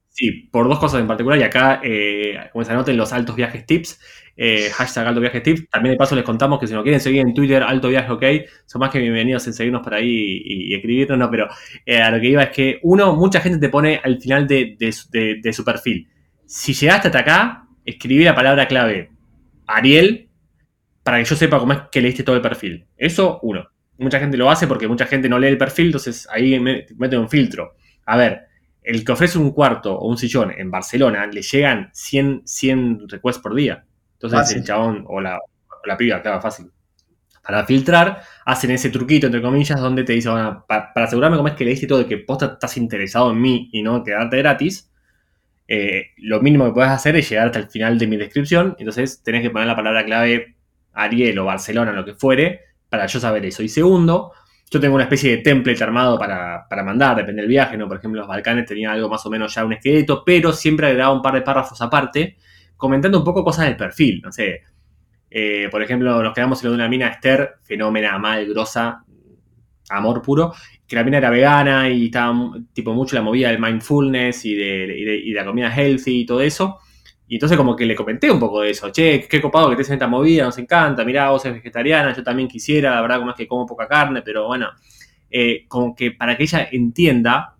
Sí, 0.09 0.49
por 0.51 0.67
dos 0.67 0.79
cosas 0.79 1.01
en 1.01 1.07
particular. 1.07 1.39
Y 1.39 1.43
acá, 1.43 1.81
como 2.51 2.65
se 2.65 2.73
anoten 2.73 2.97
los 2.97 3.13
altos 3.13 3.35
viajes 3.35 3.65
tips, 3.65 3.99
hashtag 4.73 5.07
altos 5.07 5.21
viajes 5.21 5.41
tips. 5.41 5.69
También 5.69 5.93
de 5.93 5.97
paso 5.97 6.15
les 6.15 6.25
contamos 6.25 6.59
que 6.59 6.67
si 6.67 6.73
nos 6.73 6.83
quieren 6.83 6.99
seguir 6.99 7.21
en 7.21 7.33
Twitter, 7.33 7.63
alto 7.63 7.87
viaje, 7.87 8.11
ok, 8.11 8.23
son 8.65 8.81
más 8.81 8.91
que 8.91 8.99
bienvenidos 8.99 9.47
en 9.47 9.53
seguirnos 9.53 9.81
por 9.81 9.93
ahí 9.93 10.43
y, 10.45 10.75
escribirnos. 10.75 11.17
No, 11.17 11.31
pero 11.31 11.47
a 11.47 12.11
lo 12.11 12.19
que 12.19 12.27
iba 12.27 12.43
es 12.43 12.49
que, 12.49 12.79
uno, 12.83 13.15
mucha 13.15 13.39
gente 13.39 13.57
te 13.57 13.69
pone 13.69 13.99
al 14.03 14.19
final 14.19 14.45
de, 14.47 14.75
de 14.77 15.53
su 15.53 15.63
perfil. 15.63 16.09
Si 16.45 16.73
llegaste 16.73 17.07
hasta 17.07 17.19
acá, 17.19 17.67
escribí 17.85 18.25
la 18.25 18.35
palabra 18.35 18.67
clave 18.67 19.09
Ariel 19.67 20.30
para 21.03 21.17
que 21.17 21.25
yo 21.25 21.35
sepa 21.35 21.59
cómo 21.59 21.73
es 21.73 21.79
que 21.91 22.01
leíste 22.01 22.23
todo 22.23 22.35
el 22.35 22.41
perfil. 22.41 22.85
Eso, 22.97 23.39
uno. 23.43 23.67
Mucha 23.97 24.19
gente 24.19 24.37
lo 24.37 24.49
hace 24.49 24.67
porque 24.67 24.87
mucha 24.87 25.05
gente 25.05 25.29
no 25.29 25.37
lee 25.37 25.47
el 25.47 25.57
perfil, 25.57 25.87
entonces 25.87 26.27
ahí 26.31 26.59
mete 26.59 27.17
un 27.17 27.29
filtro. 27.29 27.75
A 28.05 28.17
ver, 28.17 28.47
el 28.81 29.05
que 29.05 29.11
ofrece 29.11 29.37
un 29.37 29.51
cuarto 29.51 29.93
o 29.93 30.07
un 30.07 30.17
sillón 30.17 30.51
en 30.51 30.71
Barcelona, 30.71 31.27
le 31.27 31.41
llegan 31.41 31.89
100, 31.93 32.41
100 32.45 33.09
requests 33.09 33.41
por 33.41 33.53
día. 33.53 33.85
Entonces 34.13 34.55
el 34.55 34.63
chabón 34.63 35.05
o 35.07 35.21
la, 35.21 35.39
la 35.85 35.97
piba, 35.97 36.21
claro, 36.21 36.41
fácil. 36.41 36.71
Para 37.43 37.65
filtrar, 37.65 38.21
hacen 38.45 38.71
ese 38.71 38.89
truquito, 38.89 39.25
entre 39.25 39.41
comillas, 39.41 39.79
donde 39.79 40.03
te 40.03 40.13
dicen, 40.13 40.33
para, 40.67 40.91
asegurarme 40.95 41.37
cómo 41.37 41.49
es 41.49 41.55
que 41.55 41.65
leíste 41.65 41.87
todo, 41.87 41.99
de 41.99 42.05
que 42.05 42.17
posta 42.17 42.45
estás 42.53 42.77
interesado 42.77 43.31
en 43.31 43.41
mí 43.41 43.69
y 43.71 43.81
no 43.81 44.03
quedarte 44.03 44.37
gratis, 44.37 44.91
eh, 45.67 46.07
lo 46.17 46.41
mínimo 46.41 46.65
que 46.65 46.73
puedes 46.73 46.91
hacer 46.91 47.15
es 47.15 47.29
llegar 47.29 47.47
hasta 47.47 47.59
el 47.59 47.69
final 47.69 47.97
de 47.97 48.07
mi 48.07 48.17
descripción. 48.17 48.75
Entonces 48.77 49.23
tenés 49.23 49.41
que 49.41 49.49
poner 49.49 49.67
la 49.67 49.75
palabra 49.75 50.05
clave 50.05 50.55
Ariel 50.93 51.39
o 51.39 51.45
Barcelona, 51.45 51.91
lo 51.91 52.05
que 52.05 52.13
fuere, 52.15 52.61
para 52.89 53.05
yo 53.05 53.19
saber 53.19 53.45
eso. 53.45 53.63
Y 53.63 53.69
segundo, 53.69 54.33
yo 54.69 54.79
tengo 54.79 54.95
una 54.95 55.03
especie 55.03 55.37
de 55.37 55.43
template 55.43 55.83
armado 55.83 56.17
para, 56.17 56.65
mandar, 56.83 57.17
depende 57.17 57.41
del 57.41 57.49
viaje, 57.49 57.77
¿no? 57.77 57.87
Por 57.87 57.97
ejemplo, 57.97 58.21
los 58.21 58.27
Balcanes 58.27 58.65
tenían 58.65 58.91
algo 58.93 59.09
más 59.09 59.25
o 59.25 59.29
menos 59.29 59.53
ya 59.53 59.65
un 59.65 59.73
esqueleto, 59.73 60.23
pero 60.25 60.53
siempre 60.53 60.87
agregaba 60.87 61.13
un 61.13 61.21
par 61.21 61.33
de 61.33 61.41
párrafos 61.41 61.81
aparte, 61.81 62.37
comentando 62.77 63.17
un 63.19 63.23
poco 63.25 63.43
cosas 63.43 63.65
del 63.65 63.77
perfil. 63.77 64.21
No 64.23 64.31
sé, 64.31 64.61
Eh, 65.29 65.69
por 65.71 65.81
ejemplo, 65.81 66.21
nos 66.21 66.33
quedamos 66.33 66.61
en 66.61 66.67
lo 66.67 66.71
de 66.71 66.75
una 66.75 66.89
mina 66.89 67.07
Esther, 67.07 67.55
fenómena, 67.63 68.17
mal, 68.19 68.45
grosa, 68.47 69.03
amor 69.89 70.21
puro, 70.21 70.53
que 70.87 70.95
la 70.95 71.03
mina 71.03 71.17
era 71.19 71.29
vegana 71.29 71.89
y 71.89 72.05
estaba 72.05 72.33
tipo 72.73 72.93
mucho 72.93 73.15
la 73.15 73.21
movida 73.21 73.49
del 73.49 73.59
mindfulness 73.59 74.45
y 74.45 74.55
de, 74.55 75.21
y 75.25 75.31
de 75.31 75.39
la 75.39 75.45
comida 75.45 75.69
healthy 75.73 76.21
y 76.21 76.25
todo 76.25 76.41
eso. 76.41 76.79
Y 77.31 77.35
entonces 77.35 77.57
como 77.57 77.77
que 77.77 77.85
le 77.85 77.95
comenté 77.95 78.29
un 78.29 78.41
poco 78.41 78.59
de 78.59 78.71
eso, 78.71 78.89
che, 78.89 79.25
qué 79.25 79.41
copado 79.41 79.69
que 79.69 79.77
te 79.77 79.83
en 79.83 79.93
esta 79.93 80.05
movida, 80.05 80.43
nos 80.43 80.57
encanta, 80.57 81.05
mirá, 81.05 81.29
vos 81.29 81.45
eres 81.45 81.59
vegetariana, 81.59 82.13
yo 82.13 82.21
también 82.23 82.49
quisiera, 82.49 82.93
la 82.93 83.01
verdad 83.01 83.19
como 83.19 83.31
es 83.31 83.37
que 83.37 83.47
como 83.47 83.65
poca 83.65 83.87
carne, 83.87 84.21
pero 84.21 84.47
bueno, 84.47 84.67
eh, 85.29 85.63
como 85.69 85.95
que 85.95 86.11
para 86.11 86.35
que 86.35 86.43
ella 86.43 86.67
entienda 86.69 87.55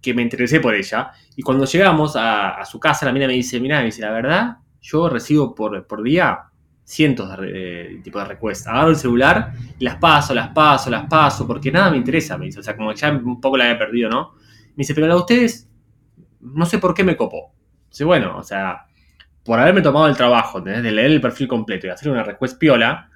que 0.00 0.14
me 0.14 0.22
interesé 0.22 0.60
por 0.60 0.76
ella. 0.76 1.10
Y 1.34 1.42
cuando 1.42 1.64
llegamos 1.64 2.14
a, 2.14 2.64
su 2.64 2.78
casa, 2.78 3.04
la 3.04 3.12
mina 3.12 3.26
me 3.26 3.32
dice, 3.32 3.58
mirá, 3.58 3.80
me 3.80 3.86
dice, 3.86 4.02
la 4.02 4.12
verdad, 4.12 4.58
yo 4.80 5.08
recibo 5.08 5.52
por, 5.52 5.84
por 5.88 6.04
día 6.04 6.38
cientos 6.84 7.36
de, 7.40 7.98
tipo 8.04 8.20
de 8.20 8.24
requests. 8.26 8.68
Agarro 8.68 8.90
el 8.90 8.96
celular 8.96 9.52
las 9.80 9.96
paso, 9.96 10.32
las 10.32 10.50
paso, 10.50 10.90
las 10.90 11.08
paso, 11.08 11.44
porque 11.44 11.72
nada 11.72 11.90
me 11.90 11.96
interesa, 11.96 12.38
me 12.38 12.46
dice. 12.46 12.60
O 12.60 12.62
sea, 12.62 12.76
como 12.76 12.92
ya 12.92 13.10
un 13.10 13.40
poco 13.40 13.56
la 13.56 13.64
había 13.64 13.80
perdido, 13.80 14.08
¿no? 14.08 14.34
Me 14.76 14.82
dice, 14.82 14.94
pero 14.94 15.08
la 15.08 15.14
de 15.14 15.20
ustedes, 15.20 15.68
no 16.40 16.66
sé 16.66 16.78
por 16.78 16.94
qué 16.94 17.02
me 17.02 17.16
copo. 17.16 17.52
Dice, 17.90 18.04
bueno, 18.04 18.36
o 18.38 18.44
sea, 18.44 18.86
por 19.44 19.58
haberme 19.58 19.82
tomado 19.82 20.06
el 20.06 20.16
trabajo, 20.16 20.60
de 20.60 20.80
leer 20.82 21.10
el 21.10 21.20
perfil 21.20 21.48
completo 21.48 21.86
y 21.86 21.90
hacer 21.90 22.10
una 22.10 22.22
request 22.22 22.58
piola, 22.58 23.10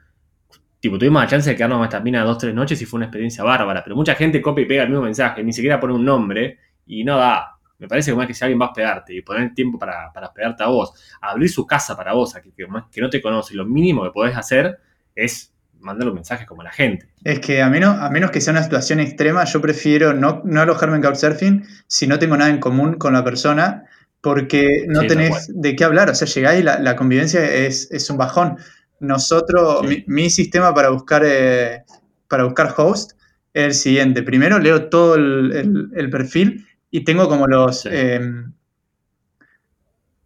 tipo, 0.81 0.99
tuvimos 0.99 1.23
la 1.23 1.29
chance 1.29 1.51
de 1.51 1.57
quedarnos 1.57 1.85
esta 1.85 2.01
mina 2.01 2.23
dos, 2.25 2.39
tres 2.39 2.55
noches 2.55 2.81
y 2.81 2.87
fue 2.87 2.99
una 2.99 3.07
experiencia 3.07 3.45
bárbara. 3.45 3.83
Pero 3.83 3.97
mucha 3.97 4.15
gente 4.15 4.41
copia 4.43 4.63
y 4.63 4.67
pega 4.67 4.83
el 4.83 4.89
mismo 4.89 5.05
mensaje, 5.05 5.43
ni 5.43 5.53
siquiera 5.53 5.81
pone 5.81 5.95
un 5.95 6.05
nombre 6.05 6.59
y 6.87 7.05
no 7.05 7.17
da. 7.17 7.53
Me 7.79 7.89
parece 7.89 8.11
que 8.11 8.17
más 8.17 8.27
que 8.27 8.35
si 8.35 8.43
alguien 8.43 8.61
va 8.61 8.67
a 8.67 8.69
hospedarte 8.69 9.15
y 9.15 9.21
poner 9.21 9.53
tiempo 9.53 9.79
para, 9.79 10.11
para 10.13 10.33
a 10.59 10.69
vos, 10.69 10.95
abrir 11.21 11.51
su 11.51 11.67
casa 11.67 11.95
para 11.97 12.15
vos, 12.15 12.35
a 12.35 12.41
que, 12.41 12.51
que, 12.53 13.01
no 13.01 13.11
te 13.11 13.21
conoce, 13.21 13.55
lo 13.55 13.67
mínimo 13.67 14.03
que 14.05 14.11
podés 14.11 14.35
hacer 14.37 14.79
es 15.15 15.53
mandar 15.79 16.09
un 16.09 16.15
mensaje 16.15 16.47
como 16.47 16.63
la 16.63 16.73
gente. 16.73 17.09
Es 17.23 17.39
que 17.39 17.61
a 17.61 17.69
menos, 17.69 17.99
a 18.01 18.09
menos 18.09 18.31
que 18.31 18.41
sea 18.41 18.53
una 18.53 18.63
situación 18.63 18.99
extrema, 18.99 19.45
yo 19.45 19.61
prefiero 19.61 20.15
no, 20.15 20.41
no 20.45 20.61
alojarme 20.63 20.97
en 20.97 21.03
Couchsurfing 21.03 21.65
si 21.87 22.07
no 22.07 22.19
tengo 22.19 22.37
nada 22.37 22.51
en 22.51 22.59
común 22.59 22.95
con 22.95 23.13
la 23.13 23.23
persona 23.23 23.85
porque 24.27 24.87
no 24.89 25.07
tenés 25.07 25.53
de 25.55 25.77
qué 25.77 25.85
hablar, 25.85 26.11
o 26.11 26.15
sea, 26.17 26.27
llegáis 26.27 26.59
y 26.59 26.65
la, 26.65 26.97
convivencia 26.97 27.45
es, 27.45 28.11
un 28.11 28.17
bajón. 28.17 28.57
Nosotros, 28.99 29.87
mi, 30.09 30.31
sistema 30.31 30.75
para 30.75 30.91
buscar, 30.91 31.23
eh, 31.25 31.85
para 32.27 32.43
buscar 32.43 32.75
host 32.77 33.13
es 33.55 33.65
el 33.67 33.75
siguiente. 33.75 34.25
Primero 34.25 34.59
leo 34.59 34.89
todo 34.89 35.15
el, 35.15 36.09
perfil 36.11 36.67
y 36.91 37.05
tengo 37.05 37.29
como 37.29 37.47
los, 37.47 37.87
em, 37.87 38.53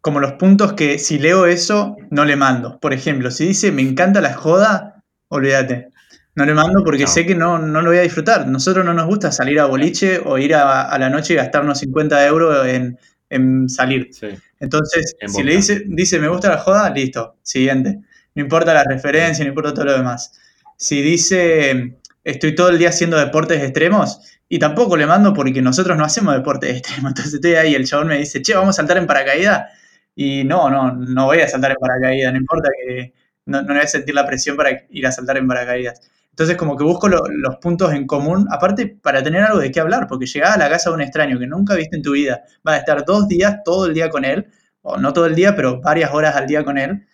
como 0.01 0.19
los 0.19 0.33
puntos 0.33 0.73
que 0.73 0.99
si 0.99 1.19
leo 1.19 1.45
eso, 1.45 1.95
no 2.11 2.25
le 2.25 2.37
mando. 2.37 2.81
Por 2.81 2.95
ejemplo, 2.95 3.31
si 3.31 3.49
dice 3.49 3.71
me 3.71 3.83
encanta 3.83 4.23
la 4.23 4.33
joda, 4.33 5.05
olvídate. 5.29 5.91
No 6.35 6.47
le 6.47 6.55
mando 6.55 6.83
porque 6.85 7.07
sé 7.07 7.27
que 7.27 7.35
no, 7.35 7.59
no 7.59 7.83
lo 7.83 7.91
voy 7.91 7.99
a 7.99 8.03
disfrutar. 8.03 8.49
Nosotros 8.49 8.83
no 8.83 8.95
nos 8.95 9.05
gusta 9.05 9.31
salir 9.31 9.61
a 9.61 9.67
boliche 9.67 10.23
o 10.25 10.39
ir 10.39 10.55
a, 10.55 10.89
a 10.89 10.99
la 10.99 11.11
noche 11.11 11.35
y 11.35 11.37
gastarnos 11.37 11.81
50 11.81 12.27
euros 12.27 12.67
en, 12.67 12.99
en 13.31 13.69
salir. 13.69 14.11
Entonces, 14.59 15.17
si 15.27 15.43
le 15.43 15.57
dice, 15.57 15.85
dice, 15.87 16.19
me 16.19 16.29
gusta 16.29 16.51
la 16.51 16.59
joda, 16.59 16.91
listo, 16.91 17.39
siguiente. 17.43 18.01
No 18.35 18.43
importa 18.43 18.75
la 18.75 18.85
referencia, 18.85 19.45
no 19.45 19.49
importa 19.49 19.73
todo 19.73 19.87
lo 19.87 19.93
demás. 19.93 20.39
Si 20.77 21.01
dice, 21.01 21.99
estoy 22.25 22.55
todo 22.55 22.69
el 22.69 22.79
día 22.79 22.91
haciendo 22.91 23.19
deportes 23.19 23.63
extremos, 23.63 24.21
y 24.53 24.59
tampoco 24.59 24.97
le 24.97 25.07
mando 25.07 25.33
porque 25.33 25.63
nosotros 25.63 25.97
no 25.97 26.05
hacemos 26.05 26.35
deportes 26.35 26.71
extremos. 26.77 27.13
Entonces 27.13 27.35
estoy 27.35 27.55
ahí 27.55 27.71
y 27.73 27.75
el 27.77 27.87
chabón 27.87 28.09
me 28.09 28.19
dice, 28.19 28.43
che, 28.43 28.55
vamos 28.55 28.71
a 28.71 28.83
saltar 28.83 28.99
en 28.99 29.07
paracaídas. 29.07 29.71
Y 30.15 30.45
no, 30.45 30.69
no, 30.69 30.93
no 30.93 31.27
voy 31.27 31.39
a 31.41 31.49
saltar 31.49 31.71
en 31.71 31.77
paracaídas, 31.81 32.33
no 32.33 32.39
importa 32.39 32.69
que 32.85 33.15
no, 33.47 33.63
no 33.63 33.75
voy 33.75 33.83
a 33.83 33.87
sentir 33.87 34.15
la 34.15 34.27
presión 34.27 34.57
para 34.57 34.87
ir 34.91 35.07
a 35.07 35.13
saltar 35.13 35.39
en 35.39 35.47
paracaídas. 35.47 36.01
Entonces, 36.41 36.57
como 36.57 36.75
que 36.75 36.85
busco 36.85 37.07
los 37.07 37.57
puntos 37.61 37.93
en 37.93 38.07
común, 38.07 38.49
aparte 38.51 38.87
para 38.87 39.23
tener 39.23 39.43
algo 39.43 39.59
de 39.59 39.71
qué 39.71 39.79
hablar, 39.79 40.07
porque 40.09 40.25
llegás 40.25 40.57
a 40.57 40.59
la 40.59 40.71
casa 40.71 40.89
de 40.89 40.95
un 40.95 41.03
extraño 41.03 41.39
que 41.39 41.47
nunca 41.47 41.75
viste 41.75 41.97
en 41.97 42.03
tu 42.03 42.13
vida, 42.13 42.41
vas 42.63 42.77
a 42.77 42.79
estar 42.79 43.05
dos 43.05 43.29
días, 43.29 43.59
todo 43.63 43.85
el 43.85 43.93
día 43.93 44.09
con 44.09 44.25
él, 44.25 44.47
o 44.81 44.97
no 44.97 45.13
todo 45.13 45.27
el 45.27 45.35
día, 45.35 45.55
pero 45.55 45.83
varias 45.83 46.15
horas 46.15 46.35
al 46.37 46.47
día 46.47 46.65
con 46.65 46.79
él 46.79 47.07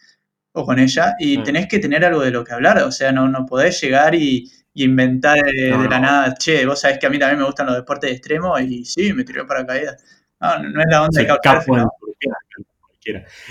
o 0.53 0.65
con 0.65 0.79
ella, 0.79 1.17
y 1.19 1.39
mm. 1.39 1.43
tenés 1.43 1.67
que 1.67 1.81
tener 1.81 2.05
algo 2.05 2.21
de 2.23 2.31
lo 2.31 2.45
que 2.45 2.53
hablar, 2.53 2.79
o 2.85 2.93
sea, 2.93 3.11
no, 3.11 3.29
no 3.29 3.45
podés 3.47 3.81
llegar 3.81 4.15
y, 4.15 4.49
inventar 4.75 5.43
de, 5.43 5.89
la 5.91 5.99
nada, 5.99 6.35
che, 6.35 6.65
vos 6.65 6.81
sabés 6.81 7.01
que 7.01 7.07
a 7.07 7.11
mí 7.11 7.19
también 7.19 7.41
me 7.41 7.47
gustan 7.47 7.67
los 7.67 7.75
deportes 7.75 8.13
extremos, 8.13 8.61
y 8.61 8.85
sí, 8.85 9.13
me 9.13 9.25
tiró 9.25 9.45
para 9.45 9.67
caída. 9.67 9.97
No, 10.41 10.59
no 10.61 10.81
es 10.81 10.87
la 10.89 11.03
onda 11.03 11.21
de 11.21 11.27
capo, 11.43 11.77
¿no? 11.77 11.91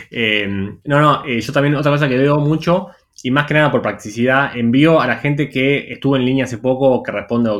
Eh, 0.09 0.47
no, 0.47 1.01
no, 1.01 1.25
eh, 1.25 1.41
yo 1.41 1.51
también 1.51 1.75
otra 1.75 1.91
cosa 1.91 2.07
que 2.07 2.17
veo 2.17 2.37
mucho 2.37 2.91
y 3.23 3.31
más 3.31 3.47
que 3.47 3.53
nada 3.53 3.71
por 3.71 3.81
practicidad, 3.81 4.55
envío 4.55 4.99
a 4.99 5.07
la 5.07 5.17
gente 5.17 5.49
que 5.49 5.91
estuvo 5.91 6.15
en 6.15 6.25
línea 6.25 6.45
hace 6.45 6.57
poco 6.57 6.89
o 6.89 7.03
que 7.03 7.11
responde, 7.11 7.51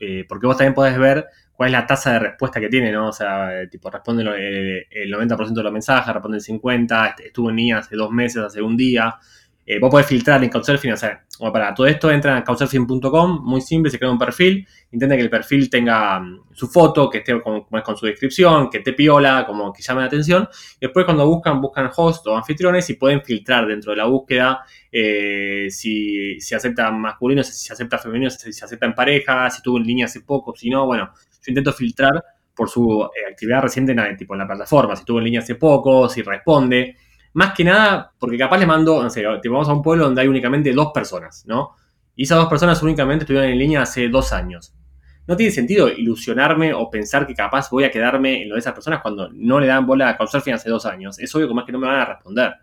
eh, 0.00 0.24
porque 0.28 0.46
vos 0.46 0.56
también 0.56 0.74
podés 0.74 0.98
ver 0.98 1.26
cuál 1.54 1.68
es 1.68 1.72
la 1.72 1.86
tasa 1.86 2.12
de 2.14 2.18
respuesta 2.18 2.60
que 2.60 2.68
tiene, 2.68 2.90
¿no? 2.90 3.08
O 3.08 3.12
sea, 3.12 3.62
eh, 3.62 3.68
tipo, 3.68 3.90
responde 3.90 4.22
el 4.22 5.12
90% 5.12 5.54
de 5.54 5.62
los 5.62 5.72
mensajes, 5.72 6.12
responde 6.12 6.38
el 6.38 6.42
50%, 6.42 7.14
estuvo 7.24 7.50
en 7.50 7.56
línea 7.56 7.78
hace 7.78 7.96
dos 7.96 8.10
meses, 8.10 8.42
hace 8.42 8.60
un 8.60 8.76
día, 8.76 9.16
eh, 9.66 9.78
vos 9.78 9.90
podés 9.90 10.06
filtrar 10.06 10.44
en 10.44 10.50
Couchsurfing, 10.50 10.92
o 10.92 10.96
sea, 10.96 11.24
para 11.38 11.72
todo 11.72 11.86
esto 11.86 12.10
entran 12.10 12.36
a 12.36 12.44
couchsurfing.com, 12.44 13.42
muy 13.44 13.60
simple, 13.62 13.90
se 13.90 13.98
crea 13.98 14.10
un 14.10 14.18
perfil, 14.18 14.66
intenta 14.92 15.16
que 15.16 15.22
el 15.22 15.30
perfil 15.30 15.70
tenga 15.70 16.20
mm, 16.20 16.40
su 16.52 16.68
foto, 16.68 17.08
que 17.08 17.18
esté 17.18 17.40
con, 17.40 17.64
su 17.96 18.06
descripción, 18.06 18.68
que 18.68 18.78
esté 18.78 18.92
piola, 18.92 19.44
como 19.46 19.72
que 19.72 19.82
llame 19.82 20.02
la 20.02 20.06
atención. 20.06 20.48
Después 20.80 21.04
cuando 21.06 21.26
buscan, 21.26 21.60
buscan 21.60 21.90
host 21.96 22.26
o 22.26 22.36
anfitriones 22.36 22.88
y 22.90 22.94
pueden 22.94 23.22
filtrar 23.22 23.66
dentro 23.66 23.92
de 23.92 23.96
la 23.96 24.04
búsqueda 24.04 24.64
eh, 24.92 25.68
si, 25.70 26.38
si 26.40 26.54
acepta 26.54 26.90
masculino, 26.90 27.42
si 27.42 27.72
acepta 27.72 27.98
femenino, 27.98 28.30
si, 28.30 28.52
se 28.52 28.64
acepta 28.64 28.86
en 28.86 28.94
pareja, 28.94 29.48
si 29.50 29.56
estuvo 29.56 29.78
en 29.78 29.84
línea 29.84 30.06
hace 30.06 30.20
poco, 30.20 30.54
si 30.54 30.68
no, 30.68 30.86
bueno, 30.86 31.10
yo 31.14 31.50
intento 31.50 31.72
filtrar 31.72 32.22
por 32.54 32.68
su 32.68 33.02
eh, 33.02 33.30
actividad 33.30 33.62
reciente 33.62 33.92
en 33.92 34.16
tipo, 34.16 34.34
en 34.34 34.40
la 34.40 34.46
plataforma, 34.46 34.94
si 34.94 35.00
estuvo 35.00 35.18
en 35.18 35.24
línea 35.24 35.40
hace 35.40 35.54
poco, 35.56 36.08
si 36.08 36.22
responde. 36.22 36.96
Más 37.34 37.52
que 37.52 37.64
nada, 37.64 38.12
porque 38.18 38.38
capaz 38.38 38.58
le 38.58 38.66
mando, 38.66 39.02
no 39.02 39.10
sé, 39.10 39.24
te 39.42 39.48
vamos 39.48 39.68
a 39.68 39.72
un 39.72 39.82
pueblo 39.82 40.04
donde 40.04 40.22
hay 40.22 40.28
únicamente 40.28 40.72
dos 40.72 40.90
personas, 40.92 41.44
¿no? 41.46 41.74
Y 42.16 42.24
esas 42.24 42.38
dos 42.38 42.48
personas 42.48 42.82
únicamente 42.82 43.24
estuvieron 43.24 43.50
en 43.50 43.58
línea 43.58 43.82
hace 43.82 44.08
dos 44.08 44.32
años. 44.32 44.74
No 45.26 45.36
tiene 45.36 45.50
sentido 45.50 45.88
ilusionarme 45.88 46.74
o 46.74 46.90
pensar 46.90 47.26
que 47.26 47.34
capaz 47.34 47.70
voy 47.70 47.84
a 47.84 47.90
quedarme 47.90 48.42
en 48.42 48.48
lo 48.48 48.54
de 48.54 48.60
esas 48.60 48.72
personas 48.72 49.00
cuando 49.00 49.28
no 49.32 49.58
le 49.58 49.66
dan 49.66 49.86
bola 49.86 50.10
a 50.10 50.16
Couchsurfing 50.16 50.54
hace 50.54 50.70
dos 50.70 50.86
años. 50.86 51.18
Es 51.18 51.34
obvio 51.34 51.48
que 51.48 51.54
más 51.54 51.64
que 51.64 51.72
no 51.72 51.78
me 51.78 51.86
van 51.86 52.00
a 52.00 52.04
responder. 52.04 52.54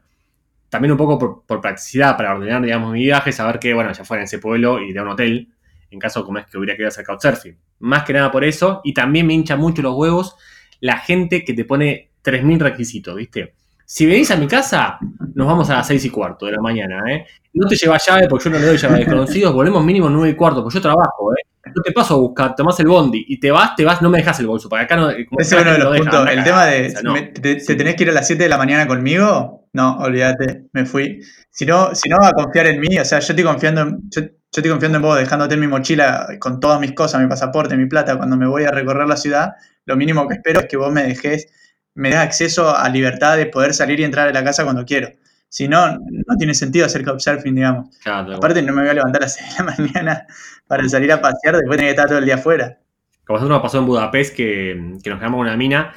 También 0.69 0.93
un 0.93 0.97
poco 0.97 1.43
por, 1.45 1.59
practicidad, 1.59 2.15
para 2.15 2.33
ordenar, 2.33 2.61
digamos, 2.61 2.93
mi 2.93 3.03
viaje, 3.03 3.31
saber 3.31 3.59
que, 3.59 3.73
bueno, 3.73 3.91
ya 3.91 4.05
fuera 4.05 4.21
en 4.21 4.25
ese 4.25 4.39
pueblo 4.39 4.79
y 4.79 4.93
de 4.93 5.01
un 5.01 5.09
hotel, 5.09 5.49
en 5.89 5.99
caso 5.99 6.23
como 6.23 6.37
es 6.37 6.45
que 6.45 6.57
hubiera 6.57 6.75
querido 6.75 6.87
hacer 6.89 7.03
Couchsurfing. 7.03 7.57
Más 7.79 8.03
que 8.03 8.13
nada 8.13 8.31
por 8.31 8.45
eso, 8.45 8.79
y 8.85 8.93
también 8.93 9.27
me 9.27 9.33
hincha 9.33 9.57
mucho 9.57 9.81
los 9.81 9.95
huevos 9.95 10.37
la 10.79 10.97
gente 10.97 11.45
que 11.45 11.53
te 11.53 11.65
pone 11.65 12.11
3.000 12.23 12.59
requisitos, 12.59 13.15
¿viste? 13.15 13.55
Si 13.93 14.05
venís 14.05 14.31
a 14.31 14.37
mi 14.37 14.47
casa, 14.47 14.97
nos 15.35 15.45
vamos 15.45 15.69
a 15.69 15.73
las 15.73 15.87
seis 15.87 16.05
y 16.05 16.09
cuarto 16.09 16.45
de 16.45 16.53
la 16.53 16.61
mañana, 16.61 17.03
¿eh? 17.11 17.25
No 17.53 17.67
te 17.67 17.75
llevas 17.75 18.01
llave 18.07 18.25
porque 18.29 18.45
yo 18.45 18.51
no 18.51 18.57
le 18.57 18.67
doy 18.67 18.77
llave 18.77 18.95
a 18.95 18.97
desconocidos, 18.99 19.53
volvemos 19.53 19.83
mínimo 19.83 20.09
nueve 20.09 20.29
y 20.29 20.35
cuarto, 20.35 20.63
porque 20.63 20.75
yo 20.75 20.81
trabajo, 20.81 21.33
¿eh? 21.33 21.43
No 21.75 21.81
te 21.83 21.91
paso 21.91 22.13
a 22.13 22.17
buscar, 22.19 22.55
tomás 22.55 22.79
el 22.79 22.87
bondi 22.87 23.25
y 23.27 23.37
te 23.37 23.51
vas, 23.51 23.75
te 23.75 23.83
vas, 23.83 24.01
no 24.01 24.09
me 24.09 24.19
dejas 24.19 24.39
el 24.39 24.47
bolso, 24.47 24.69
para 24.69 24.83
acá 24.83 24.95
no... 24.95 25.09
Ese 25.09 25.25
es 25.57 25.61
uno 25.61 25.73
de 25.73 25.77
los 25.77 25.97
puntos, 25.97 26.29
el 26.29 26.41
tema 26.41 26.65
de, 26.67 27.33
te, 27.33 27.75
tenés 27.75 27.95
que 27.95 28.03
ir 28.03 28.09
a 28.11 28.13
las 28.13 28.27
7 28.27 28.41
de 28.41 28.47
la 28.47 28.57
mañana 28.57 28.87
conmigo, 28.87 29.67
no, 29.73 29.97
olvídate, 29.97 30.67
me 30.71 30.85
fui. 30.85 31.19
Si 31.49 31.65
no, 31.65 31.93
si 31.93 32.07
no 32.07 32.15
va 32.15 32.29
a 32.29 32.31
confiar 32.31 32.67
en 32.67 32.79
mí, 32.79 32.97
o 32.97 33.03
sea, 33.03 33.19
yo 33.19 33.33
estoy 33.33 33.43
confiando 33.43 33.81
en, 33.81 33.97
yo, 34.09 34.21
yo 34.21 34.29
estoy 34.55 34.71
confiando 34.71 34.99
en 34.99 35.01
vos, 35.01 35.17
dejándote 35.17 35.57
mi 35.57 35.67
mochila 35.67 36.29
con 36.39 36.61
todas 36.61 36.79
mis 36.79 36.93
cosas, 36.93 37.19
mi 37.21 37.27
pasaporte, 37.27 37.75
mi 37.75 37.87
plata, 37.87 38.15
cuando 38.15 38.37
me 38.37 38.47
voy 38.47 38.63
a 38.63 38.71
recorrer 38.71 39.05
la 39.05 39.17
ciudad, 39.17 39.49
lo 39.83 39.97
mínimo 39.97 40.29
que 40.29 40.35
espero 40.35 40.61
es 40.61 40.67
que 40.67 40.77
vos 40.77 40.93
me 40.93 41.03
dejes 41.03 41.47
me 41.93 42.09
da 42.09 42.21
acceso 42.21 42.75
a 42.75 42.87
libertad 42.89 43.37
de 43.37 43.45
poder 43.47 43.73
salir 43.73 43.99
y 43.99 44.03
entrar 44.03 44.27
a 44.27 44.33
la 44.33 44.43
casa 44.43 44.63
cuando 44.63 44.85
quiero. 44.85 45.09
Si 45.49 45.67
no, 45.67 45.97
no 45.97 46.37
tiene 46.37 46.53
sentido 46.53 46.85
hacer 46.85 47.03
couchsurfing, 47.03 47.53
digamos. 47.53 47.89
Aparte, 48.05 48.61
no 48.61 48.71
me 48.73 48.83
voy 48.83 48.91
a 48.91 48.93
levantar 48.93 49.21
a 49.21 49.25
las 49.25 49.35
6 49.35 49.57
de 49.57 49.63
la 49.63 49.75
mañana 49.77 50.27
para 50.65 50.87
salir 50.87 51.11
a 51.11 51.21
pasear, 51.21 51.57
después 51.57 51.77
tener 51.77 51.93
que 51.93 52.01
estar 52.01 52.07
todo 52.07 52.19
el 52.19 52.25
día 52.25 52.35
afuera. 52.35 52.79
Como 53.25 53.37
nosotros 53.37 53.57
nos 53.57 53.61
pasó 53.61 53.79
en 53.79 53.85
Budapest, 53.85 54.35
que, 54.35 54.75
nos 54.75 55.01
quedamos 55.01 55.37
con 55.37 55.47
una 55.47 55.57
mina 55.57 55.93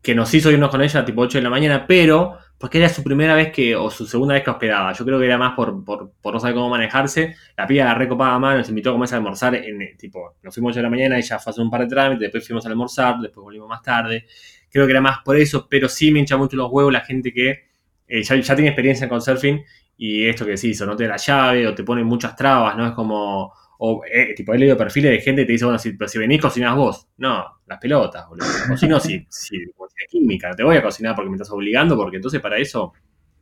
que 0.00 0.14
nos 0.14 0.32
hizo 0.34 0.50
irnos 0.50 0.70
con 0.70 0.82
ella 0.82 1.04
tipo 1.04 1.22
8 1.22 1.38
de 1.38 1.44
la 1.44 1.50
mañana, 1.50 1.86
pero 1.86 2.38
porque 2.58 2.78
era 2.78 2.88
su 2.88 3.02
primera 3.02 3.34
vez 3.34 3.52
que, 3.52 3.76
o 3.76 3.90
su 3.90 4.06
segunda 4.06 4.34
vez 4.34 4.42
que 4.42 4.50
hospedaba. 4.50 4.92
Yo 4.92 5.04
creo 5.04 5.18
que 5.18 5.26
era 5.26 5.36
más 5.36 5.54
por, 5.54 5.84
por, 5.84 6.32
no 6.32 6.40
saber 6.40 6.54
cómo 6.54 6.70
manejarse. 6.70 7.36
La 7.56 7.66
piba 7.66 7.84
la 7.84 7.94
recopada 7.94 8.38
más, 8.38 8.56
nos 8.56 8.68
invitó 8.70 8.90
a 8.90 8.92
comer 8.94 9.08
a 9.12 9.16
almorzar. 9.16 9.54
En, 9.56 9.96
tipo, 9.98 10.36
nos 10.42 10.54
fuimos 10.54 10.70
8 10.70 10.78
de 10.78 10.82
la 10.82 10.90
mañana, 10.90 11.18
ella 11.18 11.38
fue 11.38 11.50
a 11.50 11.52
hacer 11.52 11.62
un 11.62 11.70
par 11.70 11.82
de 11.82 11.88
trámites, 11.88 12.20
después 12.20 12.46
fuimos 12.46 12.64
a 12.64 12.68
almorzar, 12.70 13.18
después 13.20 13.44
volvimos 13.44 13.68
más 13.68 13.82
tarde. 13.82 14.26
Creo 14.74 14.86
que 14.86 14.90
era 14.92 15.00
más 15.00 15.18
por 15.24 15.36
eso, 15.36 15.68
pero 15.70 15.88
sí 15.88 16.10
me 16.10 16.18
hincha 16.18 16.36
mucho 16.36 16.56
los 16.56 16.68
huevos 16.68 16.92
la 16.92 17.02
gente 17.02 17.32
que 17.32 17.62
eh, 18.08 18.22
ya, 18.24 18.56
tiene 18.56 18.70
experiencia 18.70 19.08
con 19.08 19.22
surfing 19.22 19.62
y 19.96 20.26
esto 20.26 20.44
que 20.44 20.50
decís, 20.50 20.80
o 20.82 20.86
no 20.86 20.96
te 20.96 21.04
da 21.04 21.10
la 21.10 21.16
llave, 21.16 21.68
o 21.68 21.74
te 21.76 21.84
ponen 21.84 22.04
muchas 22.04 22.34
trabas, 22.34 22.76
¿no? 22.76 22.84
Es 22.84 22.92
como, 22.92 23.52
o 23.78 24.02
eh, 24.04 24.34
tipo, 24.34 24.52
he 24.52 24.58
leído 24.58 24.76
perfiles 24.76 25.12
de 25.12 25.20
gente 25.20 25.42
que 25.42 25.46
te 25.46 25.52
dice, 25.52 25.64
bueno, 25.64 25.78
si, 25.78 25.92
pero 25.92 26.08
si 26.08 26.18
venís, 26.18 26.40
cocinás 26.40 26.74
vos. 26.74 27.06
No, 27.18 27.60
las 27.66 27.78
pelotas, 27.78 28.28
boludo. 28.28 28.48
Cocino 28.66 28.98
si, 28.98 29.24
si, 29.30 29.58
si 29.58 30.06
química, 30.08 30.48
no 30.50 30.56
te 30.56 30.64
voy 30.64 30.76
a 30.76 30.82
cocinar 30.82 31.14
porque 31.14 31.30
me 31.30 31.36
estás 31.36 31.52
obligando, 31.52 31.96
porque 31.96 32.16
entonces 32.16 32.40
para 32.40 32.58
eso 32.58 32.86
O 32.86 32.94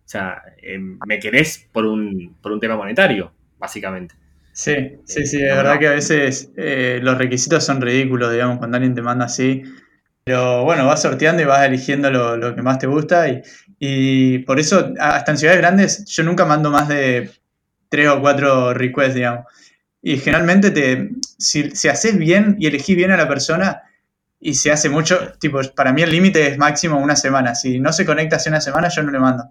sea, 0.04 0.42
eh, 0.62 0.78
me 0.78 1.18
querés 1.18 1.66
por 1.72 1.86
un, 1.86 2.36
por 2.42 2.52
un 2.52 2.60
tema 2.60 2.76
monetario, 2.76 3.32
básicamente. 3.58 4.14
Sí, 4.52 4.74
sí, 5.04 5.26
sí, 5.26 5.42
es 5.42 5.56
verdad 5.56 5.78
que 5.78 5.86
a 5.88 5.92
veces 5.92 6.52
eh, 6.58 7.00
los 7.02 7.16
requisitos 7.16 7.64
son 7.64 7.80
ridículos, 7.80 8.30
digamos, 8.30 8.58
cuando 8.58 8.76
alguien 8.76 8.94
te 8.94 9.00
manda 9.00 9.24
así. 9.24 9.62
Pero 10.24 10.64
bueno, 10.64 10.86
vas 10.86 11.02
sorteando 11.02 11.42
y 11.42 11.46
vas 11.46 11.66
eligiendo 11.66 12.10
lo, 12.10 12.54
que 12.54 12.62
más 12.62 12.78
te 12.78 12.86
gusta. 12.86 13.28
Y, 13.28 13.42
y, 13.78 14.38
por 14.40 14.60
eso, 14.60 14.92
hasta 15.00 15.32
en 15.32 15.38
ciudades 15.38 15.60
grandes, 15.60 16.04
yo 16.06 16.22
nunca 16.22 16.44
mando 16.44 16.70
más 16.70 16.88
de 16.88 17.30
tres 17.88 18.08
o 18.08 18.20
cuatro 18.20 18.72
requests, 18.72 19.14
digamos. 19.14 19.46
Y 20.00 20.18
generalmente, 20.18 20.70
te, 20.70 21.10
si, 21.38 21.70
si 21.70 21.88
haces 21.88 22.16
bien 22.16 22.56
y 22.58 22.66
elegís 22.66 22.96
bien 22.96 23.10
a 23.10 23.16
la 23.16 23.28
persona, 23.28 23.82
y 24.44 24.54
se 24.54 24.72
hace 24.72 24.88
mucho, 24.88 25.32
tipo, 25.38 25.60
para 25.76 25.92
mí 25.92 26.02
el 26.02 26.10
límite 26.10 26.48
es 26.48 26.58
máximo 26.58 26.98
una 26.98 27.14
semana. 27.14 27.54
Si 27.54 27.78
no 27.78 27.92
se 27.92 28.04
conecta 28.04 28.36
hace 28.36 28.48
una 28.48 28.60
semana, 28.60 28.88
yo 28.88 29.02
no 29.04 29.12
le 29.12 29.20
mando. 29.20 29.44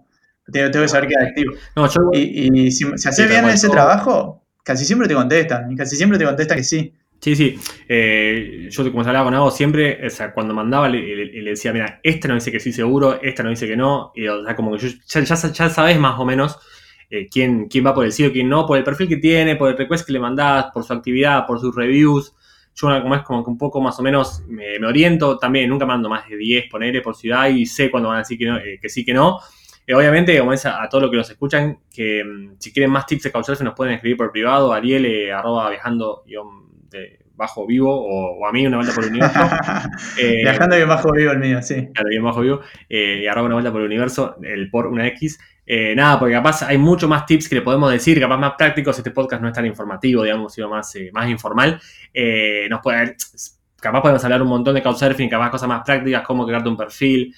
Tengo, 0.52 0.70
que 0.70 0.88
saber 0.88 1.08
que 1.08 1.14
es 1.14 1.28
activo. 1.28 2.12
y, 2.12 2.70
si, 2.70 2.84
si 2.96 3.08
haces 3.08 3.28
bien 3.28 3.48
ese 3.48 3.70
trabajo, 3.70 4.44
casi 4.62 4.84
siempre 4.84 5.08
te 5.08 5.14
contestan. 5.14 5.72
Y 5.72 5.76
casi 5.76 5.96
siempre 5.96 6.18
te 6.18 6.26
contestan 6.26 6.58
que 6.58 6.64
sí. 6.64 6.94
Sí, 7.22 7.36
sí. 7.36 7.56
Eh, 7.88 8.68
yo, 8.68 8.90
como 8.90 9.04
se 9.04 9.10
hablaba 9.10 9.26
con 9.26 9.34
algo 9.34 9.52
siempre, 9.52 10.04
o 10.04 10.10
sea, 10.10 10.32
cuando 10.34 10.52
mandaba 10.54 10.88
le, 10.88 11.42
decía, 11.44 11.72
mira, 11.72 12.00
este 12.02 12.26
no 12.26 12.34
dice 12.34 12.50
que 12.50 12.58
sí 12.58 12.72
seguro, 12.72 13.20
este 13.22 13.44
no 13.44 13.50
dice 13.50 13.68
que 13.68 13.76
no. 13.76 14.10
Y, 14.16 14.26
o 14.26 14.44
sea, 14.44 14.56
como 14.56 14.76
que 14.76 14.88
ya, 15.06 15.20
ya, 15.20 15.36
sabes 15.70 16.00
más 16.00 16.18
o 16.18 16.24
menos 16.24 16.58
eh, 17.10 17.28
quién, 17.30 17.68
quién 17.68 17.86
va 17.86 17.94
por 17.94 18.04
el 18.04 18.10
sí 18.10 18.26
o 18.26 18.32
quién 18.32 18.48
no, 18.48 18.66
por 18.66 18.76
el 18.76 18.82
perfil 18.82 19.06
que 19.08 19.18
tiene, 19.18 19.54
por 19.54 19.70
el 19.70 19.78
request 19.78 20.04
que 20.04 20.12
le 20.12 20.18
mandás, 20.18 20.72
por 20.74 20.82
su 20.82 20.92
actividad, 20.92 21.46
por 21.46 21.60
sus 21.60 21.72
reviews. 21.76 22.34
Yo 22.74 22.88
como 23.00 23.14
es 23.14 23.22
como 23.22 23.44
que 23.44 23.50
un 23.50 23.58
poco 23.58 23.80
más 23.80 23.96
o 24.00 24.02
menos 24.02 24.42
me, 24.48 24.84
oriento 24.84 25.38
también, 25.38 25.70
nunca 25.70 25.86
mando 25.86 26.08
más 26.08 26.28
de 26.28 26.36
10, 26.36 26.68
ponerle 26.70 27.02
por 27.02 27.14
ciudad 27.14 27.48
y 27.48 27.66
sé 27.66 27.88
cuándo 27.88 28.08
van 28.08 28.16
a 28.16 28.22
decir 28.22 28.36
que, 28.36 28.46
no, 28.46 28.58
eh, 28.58 28.80
que 28.82 28.88
sí, 28.88 29.04
que 29.04 29.14
no. 29.14 29.38
obviamente, 29.94 30.36
como 30.40 30.54
es 30.54 30.66
a, 30.66 30.88
todos 30.88 31.02
los 31.02 31.10
que 31.12 31.18
nos 31.18 31.30
escuchan, 31.30 31.78
que 31.94 32.24
mm, 32.24 32.56
si 32.58 32.72
quieren 32.72 32.90
más 32.90 33.06
tips 33.06 33.22
de 33.24 33.30
Couchsurfing 33.30 33.66
nos 33.66 33.76
pueden 33.76 33.94
escribir 33.94 34.16
por 34.16 34.32
privado, 34.32 34.72
ariel, 34.72 35.30
arroba 35.30 35.70
viajando, 35.70 36.24
de 36.92 37.22
bajo 37.34 37.66
vivo 37.66 37.90
o, 37.92 38.46
a 38.46 38.52
mí 38.52 38.66
una 38.66 38.76
vuelta 38.76 38.94
por 38.94 39.04
el 39.04 39.10
universo. 39.10 39.40
Eh, 40.18 40.42
Viajando 40.42 40.76
bien 40.76 40.88
bajo 40.88 41.12
vivo 41.12 41.32
el 41.32 41.38
mío, 41.38 41.62
sí. 41.62 41.88
Claro, 41.92 42.08
bien 42.08 42.22
bajo 42.22 42.40
vivo. 42.40 42.60
Eh, 42.88 43.20
y 43.22 43.26
arroba 43.26 43.46
una 43.46 43.54
vuelta 43.54 43.72
por 43.72 43.80
el 43.80 43.86
universo, 43.86 44.36
el 44.42 44.70
por 44.70 44.86
una 44.86 45.06
X. 45.08 45.38
Eh, 45.64 45.94
nada, 45.94 46.18
porque 46.18 46.34
capaz 46.34 46.62
hay 46.62 46.76
mucho 46.76 47.08
más 47.08 47.24
tips 47.24 47.48
que 47.48 47.56
le 47.56 47.62
podemos 47.62 47.90
decir, 47.90 48.20
capaz 48.20 48.36
más 48.36 48.54
prácticos. 48.56 48.96
Este 48.96 49.10
podcast 49.10 49.42
no 49.42 49.48
es 49.48 49.54
tan 49.54 49.66
informativo, 49.66 50.22
digamos, 50.22 50.52
sino 50.52 50.68
más, 50.68 50.94
más 51.12 51.28
informal. 51.28 51.80
nos 52.68 52.80
puede 52.80 53.16
capaz 53.80 54.00
podemos 54.00 54.22
hablar 54.22 54.42
un 54.42 54.48
montón 54.48 54.76
de 54.76 54.82
Couchsurfing, 54.82 55.28
capaz 55.28 55.50
cosas 55.50 55.68
más 55.68 55.82
prácticas, 55.84 56.22
cómo 56.24 56.46
crearte 56.46 56.68
un 56.68 56.76
perfil, 56.76 57.34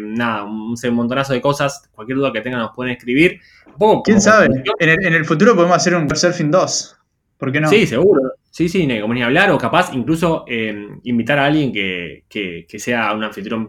nada, 0.00 0.44
un, 0.44 0.74
montonazo 0.92 1.32
de 1.32 1.40
cosas. 1.40 1.90
Cualquier 1.94 2.18
duda 2.18 2.32
que 2.32 2.40
tengan 2.40 2.60
nos 2.60 2.74
pueden 2.74 2.94
escribir. 2.94 3.40
¿Quién 4.04 4.20
sabe? 4.20 4.46
En 4.78 4.88
el, 4.88 5.06
en 5.06 5.12
el, 5.12 5.24
futuro 5.24 5.54
podemos 5.54 5.76
hacer 5.76 5.94
un 5.94 6.06
Couchsurfing 6.06 6.50
2. 6.50 6.96
¿Por 7.36 7.52
qué 7.52 7.60
no? 7.60 7.68
Sí, 7.68 7.86
seguro. 7.86 8.35
Sí, 8.56 8.70
sí, 8.70 8.88
como 9.02 9.12
ni 9.12 9.22
hablar, 9.22 9.50
o 9.50 9.58
capaz 9.58 9.92
incluso 9.92 10.46
eh, 10.48 10.74
invitar 11.02 11.38
a 11.38 11.44
alguien 11.44 11.70
que, 11.70 12.24
sea 12.78 13.12
un 13.12 13.22
anfitrión 13.22 13.68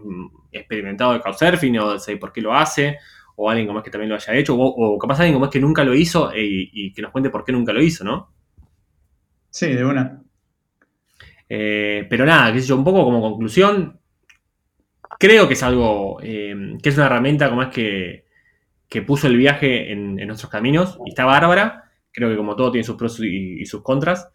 experimentado 0.50 1.12
de 1.12 1.20
Couchsurfing 1.20 1.78
o 1.78 1.98
de 1.98 2.16
por 2.16 2.32
qué 2.32 2.40
lo 2.40 2.54
hace, 2.54 2.96
o 3.36 3.50
alguien 3.50 3.66
como 3.66 3.80
es 3.80 3.84
que 3.84 3.90
también 3.90 4.08
lo 4.08 4.16
haya 4.16 4.34
hecho, 4.34 4.56
o, 4.56 4.98
capaz 4.98 5.18
alguien 5.18 5.34
como 5.34 5.44
es 5.44 5.50
que 5.50 5.60
nunca 5.60 5.84
lo 5.84 5.94
hizo 5.94 6.32
eh, 6.32 6.40
y, 6.42 6.90
que 6.94 7.02
nos 7.02 7.10
cuente 7.10 7.28
por 7.28 7.44
qué 7.44 7.52
nunca 7.52 7.74
lo 7.74 7.82
hizo, 7.82 8.02
¿no? 8.02 8.32
Sí, 9.50 9.66
de 9.74 9.84
una. 9.84 10.22
Eh, 11.50 12.06
pero 12.08 12.24
nada, 12.24 12.50
qué 12.50 12.62
sé 12.62 12.68
yo, 12.68 12.76
un 12.76 12.84
poco 12.84 13.04
como 13.04 13.20
conclusión, 13.20 14.00
creo 15.18 15.48
que 15.48 15.52
es 15.52 15.62
algo, 15.62 16.16
que 16.18 16.78
es 16.82 16.96
una 16.96 17.04
herramienta 17.04 17.50
como 17.50 17.62
es 17.62 17.68
que, 17.68 18.24
puso 19.06 19.26
el 19.26 19.36
viaje 19.36 19.92
en, 19.92 20.14
nuestros 20.26 20.50
caminos 20.50 20.98
y 21.04 21.10
está 21.10 21.26
bárbara. 21.26 21.90
Creo 22.10 22.30
que 22.30 22.38
como 22.38 22.56
todo 22.56 22.72
tiene 22.72 22.84
sus 22.84 22.96
pros 22.96 23.20
y 23.20 23.66
sus 23.66 23.82
contras. 23.82 24.30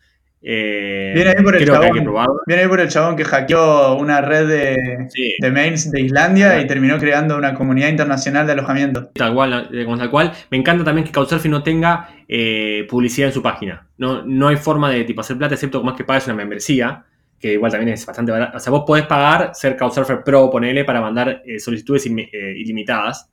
Eh, 0.45 1.13
viene, 1.15 1.29
ahí 1.29 1.41
por 1.41 1.55
el 1.55 1.65
chabón, 1.65 2.03
viene 2.45 2.63
ahí 2.63 2.67
por 2.67 2.81
el 2.81 2.89
chabón 2.89 3.15
que 3.15 3.23
hackeó 3.23 3.95
una 3.95 4.19
red 4.19 4.49
de, 4.49 5.49
mails 5.49 5.89
de 5.89 6.01
Islandia 6.01 6.59
y 6.59 6.67
terminó 6.67 6.97
creando 6.97 7.37
una 7.37 7.53
comunidad 7.53 7.87
internacional 7.87 8.45
de 8.45 8.51
alojamiento. 8.51 9.07
Tal 9.13 9.33
cual, 9.33 9.69
tal 9.71 10.11
cual. 10.11 10.33
Me 10.49 10.57
encanta 10.57 10.83
también 10.83 11.05
que 11.05 11.13
Couchsurfing 11.13 11.49
no 11.49 11.63
tenga 11.63 12.09
eh, 12.27 12.85
publicidad 12.89 13.29
en 13.29 13.33
su 13.33 13.41
página. 13.41 13.87
No, 13.97 14.23
no 14.25 14.49
hay 14.49 14.57
forma 14.57 14.89
de 14.91 15.05
tipo 15.05 15.21
hacer 15.21 15.37
plata 15.37 15.53
excepto 15.53 15.79
como 15.79 15.91
es 15.91 15.97
que 15.97 16.03
pagues 16.03 16.25
una 16.25 16.35
membresía, 16.35 17.05
que 17.39 17.53
igual 17.53 17.71
también 17.71 17.93
es 17.93 18.05
bastante 18.05 18.33
barato. 18.33 18.57
O 18.57 18.59
sea, 18.59 18.71
vos 18.71 18.83
podés 18.85 19.05
pagar 19.05 19.51
ser 19.53 19.77
Couchsurfer 19.77 20.25
Pro, 20.25 20.49
ponele, 20.49 20.83
para 20.83 20.99
mandar 20.99 21.41
eh, 21.45 21.57
solicitudes 21.57 22.05
ilimitadas. 22.05 23.29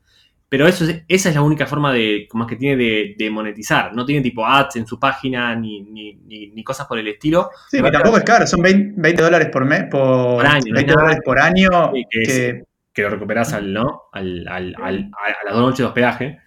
Pero 0.50 0.66
eso 0.66 0.84
esa 1.06 1.28
es 1.28 1.34
la 1.36 1.42
única 1.42 1.64
forma 1.64 1.92
de, 1.92 2.26
como 2.28 2.42
es 2.42 2.50
que 2.50 2.56
tiene 2.56 3.14
de, 3.16 3.30
monetizar. 3.30 3.94
No 3.94 4.04
tiene 4.04 4.20
tipo 4.20 4.44
ads 4.44 4.74
en 4.76 4.86
su 4.86 4.98
página 4.98 5.54
ni, 5.54 5.82
ni, 5.82 6.64
cosas 6.64 6.88
por 6.88 6.98
el 6.98 7.06
estilo. 7.06 7.50
Sí, 7.68 7.80
que 7.80 7.90
tampoco 7.92 8.16
es 8.16 8.24
caro, 8.24 8.48
son 8.48 8.60
20, 8.60 9.22
dólares 9.22 9.48
por 9.52 9.64
mes, 9.64 9.84
por, 9.88 10.44
año. 10.44 10.74
20 10.74 10.92
dólares 10.92 11.20
por 11.24 11.38
año. 11.38 11.92
que, 12.10 12.64
lo 12.96 13.10
recuperas 13.10 13.52
al, 13.52 13.72
¿no? 13.72 14.08
Al, 14.12 14.46
al, 14.48 14.74
a 14.74 14.90
las 14.90 15.54
dos 15.54 15.62
noches 15.62 15.78
de 15.78 15.84
hospedaje. 15.84 16.38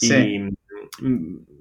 Y 0.00 0.50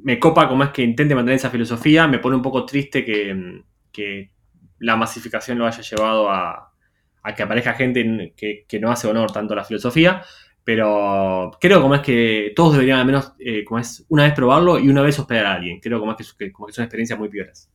me 0.03 0.17
copa 0.17 0.49
como 0.49 0.63
es 0.63 0.71
que 0.71 0.81
intente 0.81 1.13
mantener 1.13 1.35
esa 1.35 1.51
filosofía. 1.51 2.07
Me 2.07 2.17
pone 2.17 2.35
un 2.35 2.41
poco 2.41 2.65
triste 2.65 3.05
que, 3.05 3.61
que 3.91 4.31
la 4.79 4.95
masificación 4.95 5.59
lo 5.59 5.67
haya 5.67 5.83
llevado 5.83 6.31
a, 6.31 6.73
a 7.21 7.35
que 7.35 7.43
aparezca 7.43 7.73
gente 7.73 8.33
que, 8.35 8.65
que, 8.67 8.79
no 8.79 8.91
hace 8.91 9.07
honor 9.07 9.31
tanto 9.31 9.53
a 9.53 9.57
la 9.57 9.63
filosofía. 9.63 10.23
Pero 10.63 11.51
creo 11.59 11.81
como 11.81 11.95
es 11.95 12.01
que 12.01 12.53
todos 12.55 12.73
deberían 12.73 12.99
al 12.99 13.05
menos, 13.05 13.33
eh, 13.39 13.65
como 13.65 13.79
es, 13.79 14.05
una 14.07 14.23
vez 14.23 14.33
probarlo 14.33 14.79
y 14.79 14.89
una 14.89 15.01
vez 15.01 15.19
hospedar 15.19 15.45
a 15.45 15.53
alguien. 15.55 15.79
Creo 15.79 15.99
como 15.99 16.15
es 16.17 16.33
que, 16.33 16.51
como 16.51 16.67
que 16.67 16.73
son 16.73 16.83
experiencias 16.83 17.19
muy 17.19 17.29
pioras. 17.29 17.69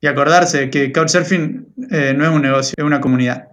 Y 0.00 0.06
acordarse 0.06 0.70
que 0.70 0.92
Couchsurfing 0.92 1.74
eh, 1.90 2.14
no 2.16 2.24
es 2.24 2.30
un 2.30 2.42
negocio, 2.42 2.74
es 2.76 2.84
una 2.84 3.00
comunidad. 3.00 3.48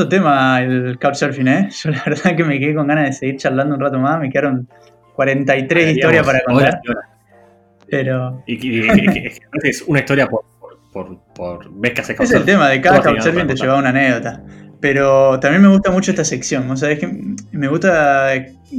Alto 0.00 0.08
tema 0.08 0.62
el 0.62 0.98
Couchsurfing, 0.98 1.48
¿eh? 1.48 1.68
Yo 1.82 1.90
la 1.90 2.02
verdad 2.06 2.34
que 2.34 2.42
me 2.42 2.58
quedé 2.58 2.74
con 2.74 2.86
ganas 2.86 3.04
de 3.04 3.12
seguir 3.12 3.36
charlando 3.36 3.74
un 3.74 3.80
rato 3.82 3.98
más. 3.98 4.18
Me 4.18 4.30
quedaron 4.30 4.66
43 5.14 5.96
historias 5.96 6.24
para 6.24 6.40
contar. 6.40 6.80
Pero. 7.86 8.42
Y, 8.46 8.88
es 9.62 9.82
una 9.82 9.98
historia 9.98 10.26
por, 10.26 10.44
por, 10.90 11.18
por, 11.34 11.70
vez 11.74 11.92
que 11.92 12.00
hace 12.00 12.16
Es 12.18 12.30
el 12.30 12.44
tema, 12.44 12.70
de 12.70 12.80
cada 12.80 13.02
Couchsurfing 13.02 13.46
te 13.46 13.56
lleva 13.56 13.76
una 13.76 13.90
anécdota. 13.90 14.42
Pero 14.80 15.38
también 15.38 15.60
me 15.60 15.68
gusta 15.68 15.90
mucho 15.90 16.12
esta 16.12 16.24
sección. 16.24 16.66
¿no? 16.66 16.78
¿Sabes? 16.78 16.98
Que 16.98 17.34
me 17.52 17.68
gusta 17.68 18.32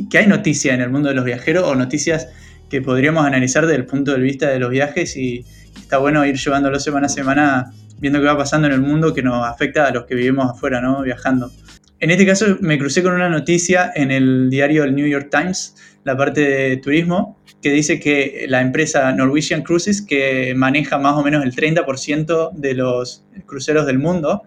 que 0.10 0.18
hay 0.18 0.26
noticias 0.26 0.74
en 0.74 0.82
el 0.82 0.90
mundo 0.90 1.10
de 1.10 1.16
los 1.16 1.24
viajeros 1.24 1.66
o 1.66 1.76
noticias 1.76 2.30
que 2.68 2.82
podríamos 2.82 3.26
analizar 3.26 3.68
desde 3.68 3.78
el 3.78 3.86
punto 3.86 4.14
de 4.14 4.22
vista 4.22 4.50
de 4.50 4.58
los 4.58 4.72
viajes 4.72 5.16
y 5.18 5.46
está 5.76 6.00
bueno 6.00 6.26
ir 6.26 6.38
llevándolo 6.38 6.80
semana 6.80 7.06
a 7.06 7.10
semana 7.10 7.72
viendo 8.02 8.20
qué 8.20 8.26
va 8.26 8.38
pasando 8.38 8.68
en 8.68 8.74
el 8.74 8.82
mundo 8.82 9.14
que 9.14 9.22
nos 9.22 9.48
afecta 9.48 9.86
a 9.86 9.92
los 9.92 10.06
que 10.06 10.16
vivimos 10.16 10.50
afuera, 10.50 10.82
¿no? 10.82 11.04
Viajando. 11.04 11.52
En 12.00 12.10
este 12.10 12.26
caso 12.26 12.58
me 12.60 12.80
crucé 12.80 13.04
con 13.04 13.14
una 13.14 13.30
noticia 13.30 13.92
en 13.94 14.10
el 14.10 14.50
diario 14.50 14.84
el 14.84 14.96
New 14.96 15.08
York 15.08 15.30
Times, 15.30 15.76
la 16.04 16.18
parte 16.18 16.42
de 16.42 16.78
turismo, 16.78 17.38
que 17.62 17.72
dice 17.72 18.00
que 18.00 18.46
la 18.50 18.62
empresa 18.62 19.12
Norwegian 19.14 19.62
Cruises, 19.62 20.02
que 20.02 20.54
maneja 20.56 20.98
más 20.98 21.16
o 21.16 21.22
menos 21.22 21.44
el 21.44 21.54
30% 21.54 22.54
de 22.54 22.74
los 22.74 23.24
cruceros 23.46 23.86
del 23.86 24.00
mundo, 24.00 24.42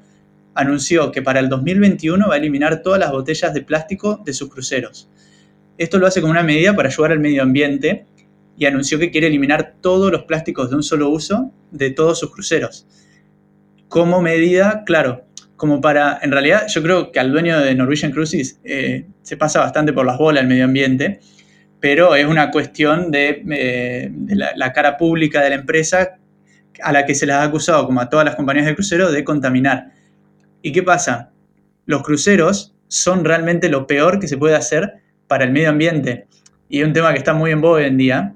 anunció 0.55 1.12
que 1.12 1.22
para 1.22 1.38
el 1.38 1.48
2021 1.48 2.26
va 2.26 2.34
a 2.34 2.38
eliminar 2.38 2.82
todas 2.82 2.98
las 2.98 3.12
botellas 3.12 3.55
de 3.55 3.62
plástico 3.62 4.20
de 4.24 4.32
sus 4.32 4.50
cruceros. 4.50 5.09
Esto 5.78 5.98
lo 5.98 6.09
hace 6.09 6.20
como 6.20 6.32
una 6.32 6.42
medida 6.42 6.74
para 6.74 6.88
ayudar 6.88 7.12
al 7.12 7.20
medio 7.20 7.44
ambiente 7.44 8.05
y 8.57 8.66
anunció 8.66 8.98
que 8.98 9.12
quiere 9.12 9.28
eliminar 9.28 9.74
todos 9.80 10.11
los 10.11 10.24
plásticos 10.24 10.70
de 10.70 10.76
un 10.76 10.82
solo 10.82 11.09
uso 11.09 11.52
de 11.70 11.90
todos 11.90 12.18
sus 12.18 12.32
cruceros 12.32 12.88
como 13.95 14.20
medida, 14.20 14.82
claro, 14.84 15.24
como 15.55 15.80
para, 15.80 16.18
en 16.20 16.32
realidad 16.32 16.66
yo 16.66 16.82
creo 16.82 17.12
que 17.12 17.20
al 17.20 17.30
dueño 17.30 17.61
de 17.61 17.76
Norwegian 17.76 18.11
Cruises 18.11 18.59
eh, 18.64 19.07
se 19.22 19.36
pasa 19.36 19.61
bastante 19.61 19.92
por 19.92 20.05
las 20.05 20.18
bolas 20.18 20.42
el 20.42 20.49
medio 20.49 20.64
ambiente, 20.64 21.20
pero 21.78 22.16
es 22.16 22.26
una 22.26 22.51
cuestión 22.51 23.12
de, 23.12 23.45
eh, 23.53 24.11
la, 24.26 24.72
cara 24.72 24.97
pública 24.97 25.42
de 25.42 25.51
la 25.51 25.55
empresa 25.55 26.18
a 26.82 26.90
la 26.90 27.07
que 27.07 27.14
se 27.14 27.24
les 27.24 27.36
ha 27.36 27.45
acusado, 27.45 27.86
como 27.86 28.01
a 28.01 28.09
todas 28.09 28.26
las 28.26 28.34
compañías 28.34 28.66
de 28.66 28.74
crucero, 28.74 29.12
de 29.12 29.22
contaminar. 29.22 29.92
¿Y 30.61 30.72
qué 30.72 30.82
pasa? 30.82 31.30
Los 31.86 32.03
cruceros 32.03 32.74
son 32.88 33.24
realmente 33.24 33.68
lo 33.68 33.86
peor 33.86 34.18
que 34.18 34.26
se 34.26 34.36
puede 34.36 34.57
hacer 34.57 34.95
para 35.28 35.45
el 35.45 35.53
medio 35.53 35.68
ambiente. 35.68 36.26
Y 36.68 36.80
es 36.80 36.86
un 36.88 36.95
tema 36.95 37.12
que 37.12 37.18
está 37.18 37.32
muy 37.32 37.53
en 37.53 37.61
voz 37.61 37.76
hoy 37.76 37.84
en 37.84 37.97
día, 37.97 38.34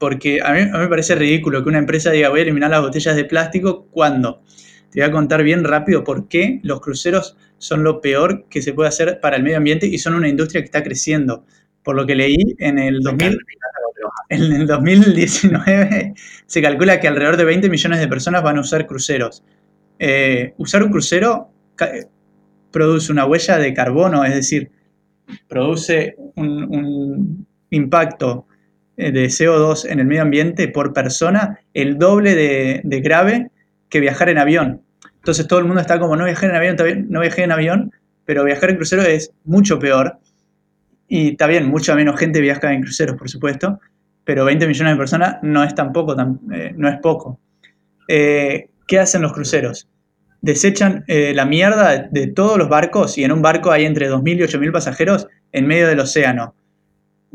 porque 0.00 0.40
a 0.42 0.52
mí, 0.54 0.60
me 0.64 0.88
parece 0.88 1.14
ridículo 1.14 1.62
que 1.62 1.68
una 1.68 1.78
empresa 1.78 2.10
diga 2.10 2.30
voy 2.30 2.40
a 2.40 2.42
eliminar 2.42 2.70
las 2.70 2.80
botellas 2.80 3.14
de 3.14 3.26
plástico 3.26 3.86
cuando 3.90 4.42
te 4.90 5.00
voy 5.00 5.08
a 5.08 5.12
contar 5.12 5.44
bien 5.44 5.62
rápido 5.62 6.02
por 6.02 6.26
qué 6.26 6.58
los 6.64 6.80
cruceros 6.80 7.36
son 7.58 7.84
lo 7.84 8.00
peor 8.00 8.46
que 8.48 8.62
se 8.62 8.72
puede 8.72 8.88
hacer 8.88 9.20
para 9.20 9.36
el 9.36 9.42
medio 9.42 9.58
ambiente 9.58 9.86
y 9.86 9.98
son 9.98 10.14
una 10.14 10.28
industria 10.28 10.62
que 10.62 10.64
está 10.64 10.82
creciendo. 10.82 11.44
Por 11.82 11.96
lo 11.96 12.06
que 12.06 12.14
leí, 12.14 12.56
en 12.58 12.78
el, 12.78 13.00
2000, 13.00 13.38
en 14.30 14.52
el 14.52 14.66
2019 14.66 16.14
se 16.46 16.62
calcula 16.62 16.98
que 16.98 17.06
alrededor 17.06 17.36
de 17.36 17.44
20 17.44 17.68
millones 17.68 18.00
de 18.00 18.08
personas 18.08 18.42
van 18.42 18.56
a 18.56 18.60
usar 18.62 18.86
cruceros. 18.86 19.44
Eh, 19.98 20.54
usar 20.56 20.82
un 20.82 20.90
crucero 20.90 21.50
produce 22.70 23.12
una 23.12 23.26
huella 23.26 23.58
de 23.58 23.74
carbono, 23.74 24.24
es 24.24 24.34
decir, 24.34 24.70
produce 25.46 26.16
un, 26.36 27.46
impacto 27.72 28.46
eh, 28.48 28.49
de 29.00 29.26
CO2 29.26 29.86
en 29.88 30.00
el 30.00 30.06
medio 30.06 30.22
ambiente 30.22 30.68
por 30.68 30.92
persona 30.92 31.58
el 31.74 31.98
doble 31.98 32.34
de, 32.34 32.80
de, 32.84 33.00
grave 33.00 33.50
que 33.88 34.00
viajar 34.00 34.28
en 34.28 34.38
avión. 34.38 34.82
Entonces 35.16 35.46
todo 35.46 35.58
el 35.58 35.66
mundo 35.66 35.80
está 35.80 35.98
como, 35.98 36.16
no 36.16 36.24
viajar 36.24 36.50
en 36.50 36.56
avión, 36.56 37.06
no 37.08 37.20
viajé 37.20 37.42
en 37.42 37.52
avión, 37.52 37.92
pero 38.24 38.44
viajar 38.44 38.70
en 38.70 38.76
crucero 38.76 39.02
es 39.02 39.32
mucho 39.44 39.78
peor. 39.78 40.18
Y 41.08 41.30
está 41.30 41.46
bien, 41.46 41.68
mucha 41.68 41.94
menos 41.94 42.18
gente 42.18 42.40
viaja 42.40 42.72
en 42.72 42.82
cruceros, 42.82 43.16
por 43.16 43.28
supuesto, 43.28 43.80
pero 44.24 44.44
20 44.44 44.66
millones 44.68 44.94
de 44.94 44.96
personas 44.96 45.36
no 45.42 45.64
es 45.64 45.74
tampoco, 45.74 46.14
eh, 46.52 46.72
no 46.76 46.88
es 46.88 46.98
poco. 46.98 47.40
Eh, 48.06 48.68
¿Qué 48.86 48.98
hacen 48.98 49.22
los 49.22 49.32
cruceros? 49.32 49.88
Desechan 50.40 51.04
eh, 51.06 51.32
la 51.34 51.44
mierda 51.44 52.08
de 52.10 52.28
todos 52.28 52.56
los 52.56 52.68
barcos 52.68 53.18
y 53.18 53.24
en 53.24 53.32
un 53.32 53.42
barco 53.42 53.72
hay 53.72 53.84
entre 53.84 54.08
2.000 54.08 54.36
y 54.36 54.42
8.000 54.42 54.72
pasajeros 54.72 55.26
en 55.52 55.66
medio 55.66 55.88
del 55.88 56.00
océano. 56.00 56.54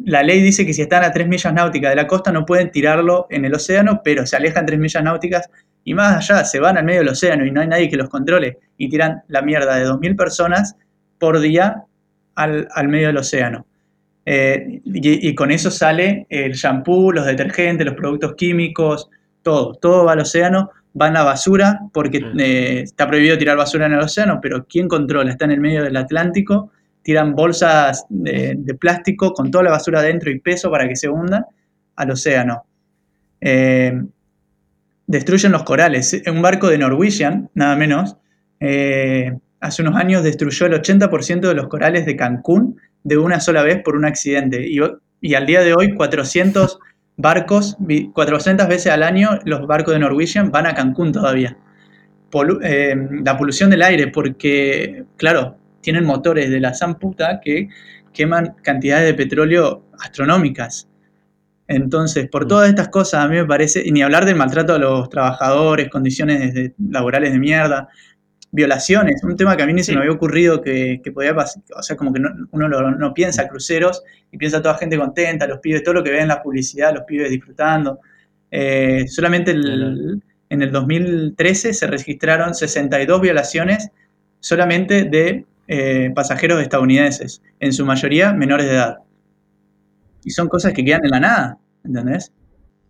La 0.04 0.24
ley 0.24 0.42
dice 0.42 0.66
que 0.66 0.74
si 0.74 0.82
están 0.82 1.04
a 1.04 1.12
3 1.12 1.28
millas 1.28 1.54
náuticas 1.54 1.92
de 1.92 1.96
la 1.96 2.08
costa 2.08 2.32
no 2.32 2.46
pueden 2.46 2.72
tirarlo 2.72 3.28
en 3.30 3.46
el 3.46 3.54
océano, 3.54 4.02
pero 4.04 4.26
se 4.26 4.36
alejan 4.36 4.66
3 4.66 4.78
millas 4.80 5.04
náuticas 5.04 5.50
y 5.84 5.94
más 5.94 6.18
allá 6.18 6.44
se 6.44 6.60
van 6.60 6.78
al 6.78 6.84
medio 6.84 7.00
del 7.00 7.10
océano 7.10 7.46
y 7.46 7.52
no 7.52 7.62
hay 7.62 7.68
nadie 7.68 7.90
que 7.90 7.96
los 7.96 8.10
controle 8.10 8.58
y 8.78 8.90
tiran 8.90 9.24
la 9.28 9.42
mierda 9.42 9.76
de 9.78 9.86
2.000 9.86 10.18
personas 10.18 10.76
por 11.20 11.40
día 11.40 11.84
al, 12.36 12.68
medio 12.88 13.08
del 13.08 13.18
océano. 13.18 13.66
Eh, 14.26 14.82
y, 14.84 15.36
con 15.36 15.52
eso 15.52 15.70
sale 15.70 16.26
el 16.30 16.54
shampoo, 16.54 17.12
los 17.12 17.26
detergentes, 17.26 17.86
los 17.86 17.96
productos 17.96 18.34
químicos, 18.36 19.10
todo, 19.44 19.76
todo 19.76 20.06
va 20.06 20.14
al 20.14 20.20
océano, 20.20 20.72
va 21.00 21.08
a 21.08 21.12
la 21.12 21.24
basura, 21.24 21.80
porque 21.94 22.20
eh, 22.40 22.82
está 22.84 23.08
prohibido 23.08 23.38
tirar 23.38 23.56
basura 23.56 23.86
en 23.86 23.94
el 23.94 24.00
océano, 24.00 24.40
pero 24.42 24.66
¿quién 24.66 24.88
controla? 24.88 25.32
Está 25.32 25.46
en 25.46 25.52
el 25.52 25.60
medio 25.60 25.84
del 25.84 25.96
Atlántico, 25.98 26.72
tiran 27.06 27.36
bolsas 27.36 28.06
de, 28.10 28.58
plástico 28.80 29.32
con 29.32 29.52
toda 29.52 29.66
la 29.66 29.70
basura 29.70 30.02
dentro 30.02 30.32
y 30.32 30.40
peso 30.40 30.72
para 30.72 30.88
que 30.88 30.96
se 30.96 31.08
hunda 31.08 31.46
al 31.96 32.10
océano. 32.10 32.66
Eh, 33.40 33.94
destruyen 35.06 35.52
los 35.52 35.64
corales. 35.64 36.20
Un 36.26 36.42
barco 36.42 36.68
de 36.68 36.80
Norwegian, 36.80 37.52
nada 37.54 37.76
menos, 37.76 38.18
hace 38.60 39.82
unos 39.84 39.96
años 39.96 40.24
destruyó 40.24 40.66
el 40.66 40.74
80% 40.74 41.42
de 41.42 41.54
los 41.54 41.68
corales 41.68 42.08
de 42.08 42.16
Cancún 42.16 42.80
de 43.04 43.20
una 43.20 43.40
sola 43.40 43.62
vez 43.62 43.84
por 43.84 43.96
un 43.96 44.06
accidente. 44.06 44.68
Y, 44.68 45.36
al 45.36 45.46
día 45.46 45.62
de 45.62 45.76
hoy, 45.76 45.94
400 45.94 46.80
barcos, 47.18 47.78
400 48.14 48.68
veces 48.68 48.92
al 48.92 49.04
año, 49.04 49.40
los 49.46 49.68
barcos 49.68 49.94
de 49.94 50.00
Norwegian 50.00 50.52
van 50.52 50.66
a 50.66 50.74
Cancún 50.74 51.12
todavía. 51.12 51.56
Eh, 52.64 52.96
la 53.24 53.38
polución 53.38 53.70
del 53.70 53.84
aire, 53.84 54.08
porque, 54.08 55.06
claro, 55.18 55.56
tienen 55.86 56.04
motores 56.04 56.50
de 56.50 56.60
la 56.60 56.74
zamputa 56.74 57.40
que 57.42 57.70
queman 58.12 58.56
cantidades 58.64 59.06
de 59.06 59.14
petróleo 59.14 59.86
astronómicas. 60.00 60.90
Entonces, 61.68 62.28
por 62.28 62.46
mm. 62.46 62.48
todas 62.48 62.70
estas 62.70 62.90
cosas, 62.90 63.24
a 63.24 63.28
mí 63.28 63.36
me 63.36 63.46
parece, 63.46 63.84
y 63.86 63.92
ni 63.92 64.02
hablar 64.02 64.26
del 64.26 64.36
maltrato 64.36 64.74
a 64.74 64.80
los 64.80 65.10
trabajadores, 65.10 65.90
condiciones 65.90 66.72
laborales 66.90 67.34
de 67.34 67.40
mierda, 67.40 67.88
violaciones, 68.52 69.24
un 69.24 69.36
tema 69.36 69.56
que 69.56 69.64
a 69.64 69.68
mí 69.68 69.74
ni 69.74 69.84
se 69.84 69.94
me 69.94 70.00
había 70.00 70.12
ocurrido 70.12 70.60
que, 70.62 71.02
podía 71.14 71.36
pasar, 71.36 71.62
o 71.78 71.84
sea, 71.84 71.96
como 71.96 72.12
que 72.12 72.22
uno 72.52 72.68
no, 72.68 73.14
piensa 73.14 73.48
cruceros 73.48 74.02
y 74.32 74.38
piensa 74.38 74.62
toda 74.62 74.78
gente 74.78 74.98
contenta, 74.98 75.46
los 75.46 75.60
pibes, 75.60 75.84
todo 75.84 75.96
lo 75.96 76.04
que 76.04 76.10
ve 76.10 76.22
en 76.22 76.30
la 76.30 76.42
publicidad, 76.42 76.96
los 76.96 77.04
pibes 77.04 77.30
disfrutando. 77.30 78.00
Eh, 78.50 79.06
solamente 79.08 79.52
en 79.52 80.62
el 80.62 80.72
2013 80.72 81.74
se 81.74 81.88
registraron 81.88 82.56
62 82.56 83.22
violaciones 83.22 83.92
solamente 84.40 85.04
de 85.04 85.46
eh, 85.68 86.12
pasajeros 86.16 86.62
estadounidenses, 86.62 87.42
en 87.60 87.74
su 87.74 87.86
mayoría 87.86 88.34
menores 88.34 88.68
de 88.68 88.74
edad. 88.74 88.98
Y 90.24 90.32
son 90.32 90.48
cosas 90.48 90.74
que 90.74 90.84
quedan 90.84 91.06
en 91.06 91.12
la 91.12 91.20
nada, 91.20 91.58
¿entendés? 91.84 92.32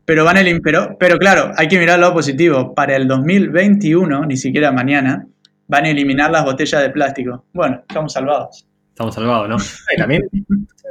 Pero 0.05 0.23
van 0.23 0.37
el 0.37 0.61
pero, 0.61 0.97
pero 0.99 1.17
claro, 1.17 1.51
hay 1.57 1.67
que 1.67 1.79
mirar 1.79 1.99
lo 1.99 2.13
positivo. 2.13 2.75
Para 2.75 2.95
el 2.95 3.07
2021, 3.07 4.25
ni 4.25 4.37
siquiera 4.37 4.71
mañana, 4.71 5.25
van 5.67 5.85
a 5.85 5.89
eliminar 5.89 6.31
las 6.31 6.45
botellas 6.45 6.81
de 6.81 6.89
plástico. 6.91 7.45
Bueno, 7.53 7.83
estamos 7.87 8.13
salvados. 8.13 8.67
Estamos 8.89 9.15
salvados, 9.15 9.49
¿no? 9.49 9.57
también 9.97 10.29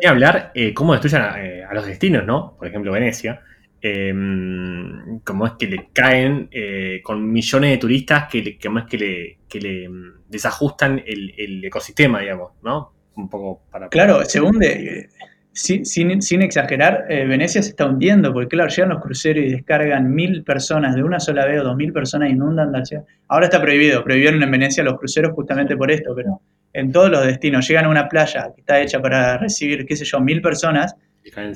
a 0.05 0.11
hablar 0.11 0.51
eh, 0.55 0.75
cómo 0.75 0.93
destruyen 0.93 1.23
eh, 1.39 1.65
a, 1.69 1.73
los 1.75 1.87
destinos, 1.87 2.27
¿no? 2.27 2.57
Por 2.59 2.69
ejemplo, 2.69 2.93
Venecia. 2.93 3.41
Em, 3.87 5.19
cómo 5.25 5.47
es 5.47 5.53
que 5.59 5.67
le 5.67 5.91
caen 5.93 6.49
eh, 6.51 7.01
con 7.03 7.31
millones 7.31 7.71
de 7.73 7.77
turistas 7.77 8.25
que, 8.31 8.43
le, 8.43 8.59
cómo 8.59 8.79
es 8.79 8.87
que 8.87 8.97
le, 8.97 9.39
que 9.47 9.61
le 9.61 9.89
mm, 9.91 10.23
desajustan 10.27 11.03
el, 11.07 11.63
ecosistema, 11.63 12.21
digamos, 12.21 12.53
¿no? 12.63 12.95
Un 13.17 13.29
poco 13.29 13.61
para... 13.71 13.91
Claro, 13.91 14.25
se 14.25 14.41
hunde 14.41 15.11
sin, 15.53 16.41
exagerar, 16.41 17.05
eh, 17.11 17.27
Venecia 17.27 17.63
se 17.63 17.69
está 17.69 17.85
hundiendo, 17.85 18.33
porque 18.33 18.49
claro, 18.49 18.71
llegan 18.71 18.89
los 18.89 19.03
cruceros 19.03 19.45
y 19.45 19.51
descargan 19.51 20.15
mil 20.15 20.43
personas 20.45 20.95
de 20.97 21.03
una 21.03 21.21
sola 21.21 21.45
vez 21.45 21.61
o 21.61 21.65
dos 21.65 21.77
mil 21.77 21.93
personas 21.93 22.31
inundan 22.31 22.73
la 22.73 22.87
ciudad. 22.87 23.05
Ahora 23.29 23.47
está 23.47 23.61
prohibido, 23.61 24.03
prohibieron 24.03 24.43
en 24.43 24.51
Venecia 24.51 24.83
los 24.83 24.99
cruceros 24.99 25.33
justamente 25.35 25.77
por 25.77 25.91
esto, 25.91 26.15
pero 26.17 26.41
en 26.73 26.91
todos 26.91 27.11
los 27.11 27.27
destinos 27.27 27.69
llegan 27.69 27.85
a 27.85 27.91
una 27.91 28.09
playa 28.09 28.51
que 28.55 28.63
está 28.63 28.81
hecha 28.81 29.03
para 29.03 29.37
recibir, 29.37 29.85
qué 29.85 29.95
sé 29.95 30.07
yo, 30.07 30.21
mil 30.21 30.41
personas, 30.41 30.97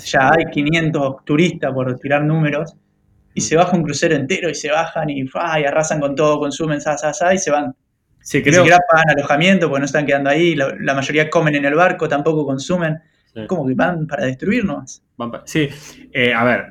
ya 0.05 0.31
hay 0.31 0.47
500 0.51 1.25
turistas 1.25 1.73
por 1.73 1.99
tirar 1.99 2.23
números, 2.25 2.75
y 3.35 3.41
se 3.41 3.57
baja 3.57 3.77
un 3.77 3.85
crucero 3.85 4.17
entero 4.17 4.51
y 4.51 4.55
se 4.55 4.71
bajan 4.71 5.11
y, 5.11 5.25
arrasan 5.33 6.01
con 6.01 6.17
todo, 6.17 6.41
consumen, 6.41 6.81
sa, 6.81 6.97
y 7.33 7.39
se 7.39 7.51
van. 7.53 7.75
Sí, 8.21 8.43
creo. 8.43 8.53
Ni 8.53 8.59
siquiera 8.59 8.79
pagan 8.91 9.11
alojamiento 9.11 9.69
porque 9.69 9.81
no 9.81 9.87
están 9.87 10.07
quedando 10.07 10.29
ahí, 10.31 10.57
la 10.57 10.95
mayoría 10.95 11.31
comen 11.31 11.55
en 11.55 11.65
el 11.65 11.75
barco, 11.75 12.09
tampoco 12.09 12.45
consumen. 12.45 12.99
Como 13.47 13.65
que 13.69 13.75
van 13.75 14.09
para 14.09 14.25
destruirnos. 14.25 15.03
Sí, 15.45 15.69
eh, 16.13 16.35
a 16.35 16.43
ver, 16.43 16.69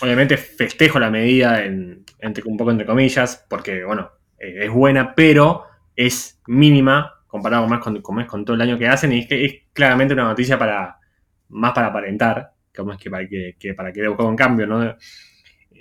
obviamente 0.00 0.36
festejo 0.36 1.00
la 1.00 1.10
medida 1.10 1.64
en, 1.64 2.04
entre, 2.20 2.44
un 2.44 2.56
poco 2.56 2.70
entre 2.70 2.86
comillas, 2.86 3.44
porque, 3.48 3.82
bueno, 3.82 4.12
eh, 4.38 4.66
es 4.66 4.70
buena, 4.70 5.14
pero 5.16 5.64
es 5.96 6.40
mínima 6.46 7.12
comparado 7.26 7.66
más 7.66 7.80
con, 7.80 8.00
con, 8.00 8.44
todo 8.44 8.54
el 8.54 8.62
año 8.62 8.78
que 8.78 8.86
hacen 8.86 9.12
y 9.12 9.20
es 9.20 9.26
que 9.26 9.44
es 9.44 9.54
claramente 9.72 10.14
una 10.14 10.22
noticia 10.22 10.56
para 10.56 10.98
más 11.48 11.72
para 11.72 11.88
aparentar, 11.88 12.52
como 12.74 12.92
es 12.92 12.98
que 12.98 13.10
para 13.10 13.28
que, 13.28 13.56
que 13.58 13.74
para 13.74 13.92
que 13.92 14.08
un 14.08 14.36
cambio, 14.36 14.66
¿no? 14.66 14.96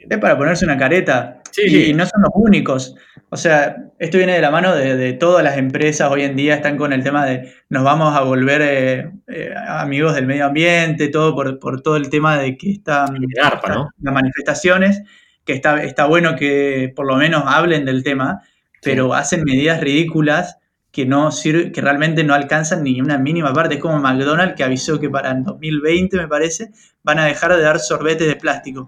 Es 0.09 0.18
para 0.18 0.38
ponerse 0.38 0.66
una 0.66 0.78
careta. 0.78 1.41
y, 1.57 1.93
no 1.93 2.05
son 2.05 2.22
los 2.22 2.32
únicos. 2.34 2.95
O 3.30 3.38
sea, 3.38 3.78
esto 3.99 4.18
viene 4.18 4.34
de 4.34 4.41
la 4.41 4.51
mano 4.51 4.76
de, 4.76 5.14
todas 5.14 5.43
las 5.43 5.57
empresas 5.57 6.11
hoy 6.11 6.24
en 6.24 6.36
día, 6.36 6.55
están 6.55 6.78
con 6.78 6.93
el 6.93 7.03
tema 7.03 7.26
de 7.26 7.53
nos 7.70 7.84
vamos 7.84 8.16
a 8.16 8.22
volver 8.22 8.61
eh, 8.61 9.11
eh, 9.28 9.53
amigos 9.68 10.16
del 10.16 10.28
medio 10.28 10.45
ambiente, 10.45 11.07
todo 11.07 11.36
por, 11.36 11.82
todo 11.82 11.95
el 11.95 12.09
tema 12.09 12.38
de 12.38 12.57
que 12.57 12.72
están 12.72 13.18
las 13.36 14.14
manifestaciones, 14.14 15.03
que 15.45 15.53
está, 15.53 15.84
está 15.84 16.05
bueno 16.05 16.36
que 16.36 16.91
por 16.95 17.07
lo 17.07 17.16
menos 17.16 17.43
hablen 17.47 17.86
del 17.86 18.03
tema, 18.03 18.41
pero 18.82 19.14
hacen 19.14 19.43
medidas 19.43 19.80
ridículas 19.80 20.57
que, 20.93 21.07
no 21.07 21.31
que 21.41 21.81
realmente 21.81 22.23
no 22.23 22.35
alcanzan 22.35 22.83
ni 22.83 23.01
una 23.01 23.17
mínima 23.17 23.51
parte. 23.51 23.75
Es 23.75 23.81
como 23.81 23.99
McDonald's 23.99 24.55
que 24.55 24.63
avisó 24.63 24.99
que 24.99 25.09
para 25.09 25.31
el 25.31 25.43
2020, 25.43 26.15
me 26.17 26.27
parece, 26.27 26.69
van 27.01 27.17
a 27.17 27.25
dejar 27.25 27.55
de 27.55 27.63
dar 27.63 27.79
sorbetes 27.79 28.27
de 28.27 28.35
plástico 28.35 28.85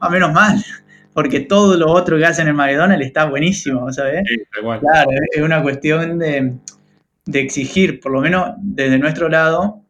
a 0.00 0.10
menos 0.10 0.32
mal, 0.32 0.62
porque 1.14 1.40
todo 1.40 1.76
lo 1.76 1.86
otro 1.92 2.18
que 2.18 2.26
hacen 2.26 2.48
en 2.48 2.56
McDonald's 2.56 3.06
está 3.06 3.26
buenísimo, 3.26 3.90
¿sabes? 3.92 4.22
Sí, 4.26 4.42
igual. 4.60 4.80
Claro, 4.80 5.10
es 5.32 5.40
una 5.40 5.62
cuestión 5.62 6.18
de, 6.18 6.58
exigir, 7.32 8.00
por 8.00 8.10
lo 8.10 8.20
menos 8.20 8.54
desde 8.58 8.98
nuestro 8.98 9.28
lado, 9.28 9.84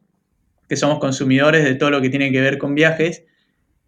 que 0.69 0.75
somos 0.75 0.99
consumidores 0.99 1.63
de 1.63 1.73
todo 1.73 1.89
lo 1.89 2.01
que 2.01 2.11
tiene 2.11 2.31
que 2.31 2.39
ver 2.39 2.59
con 2.59 2.75
viajes, 2.75 3.23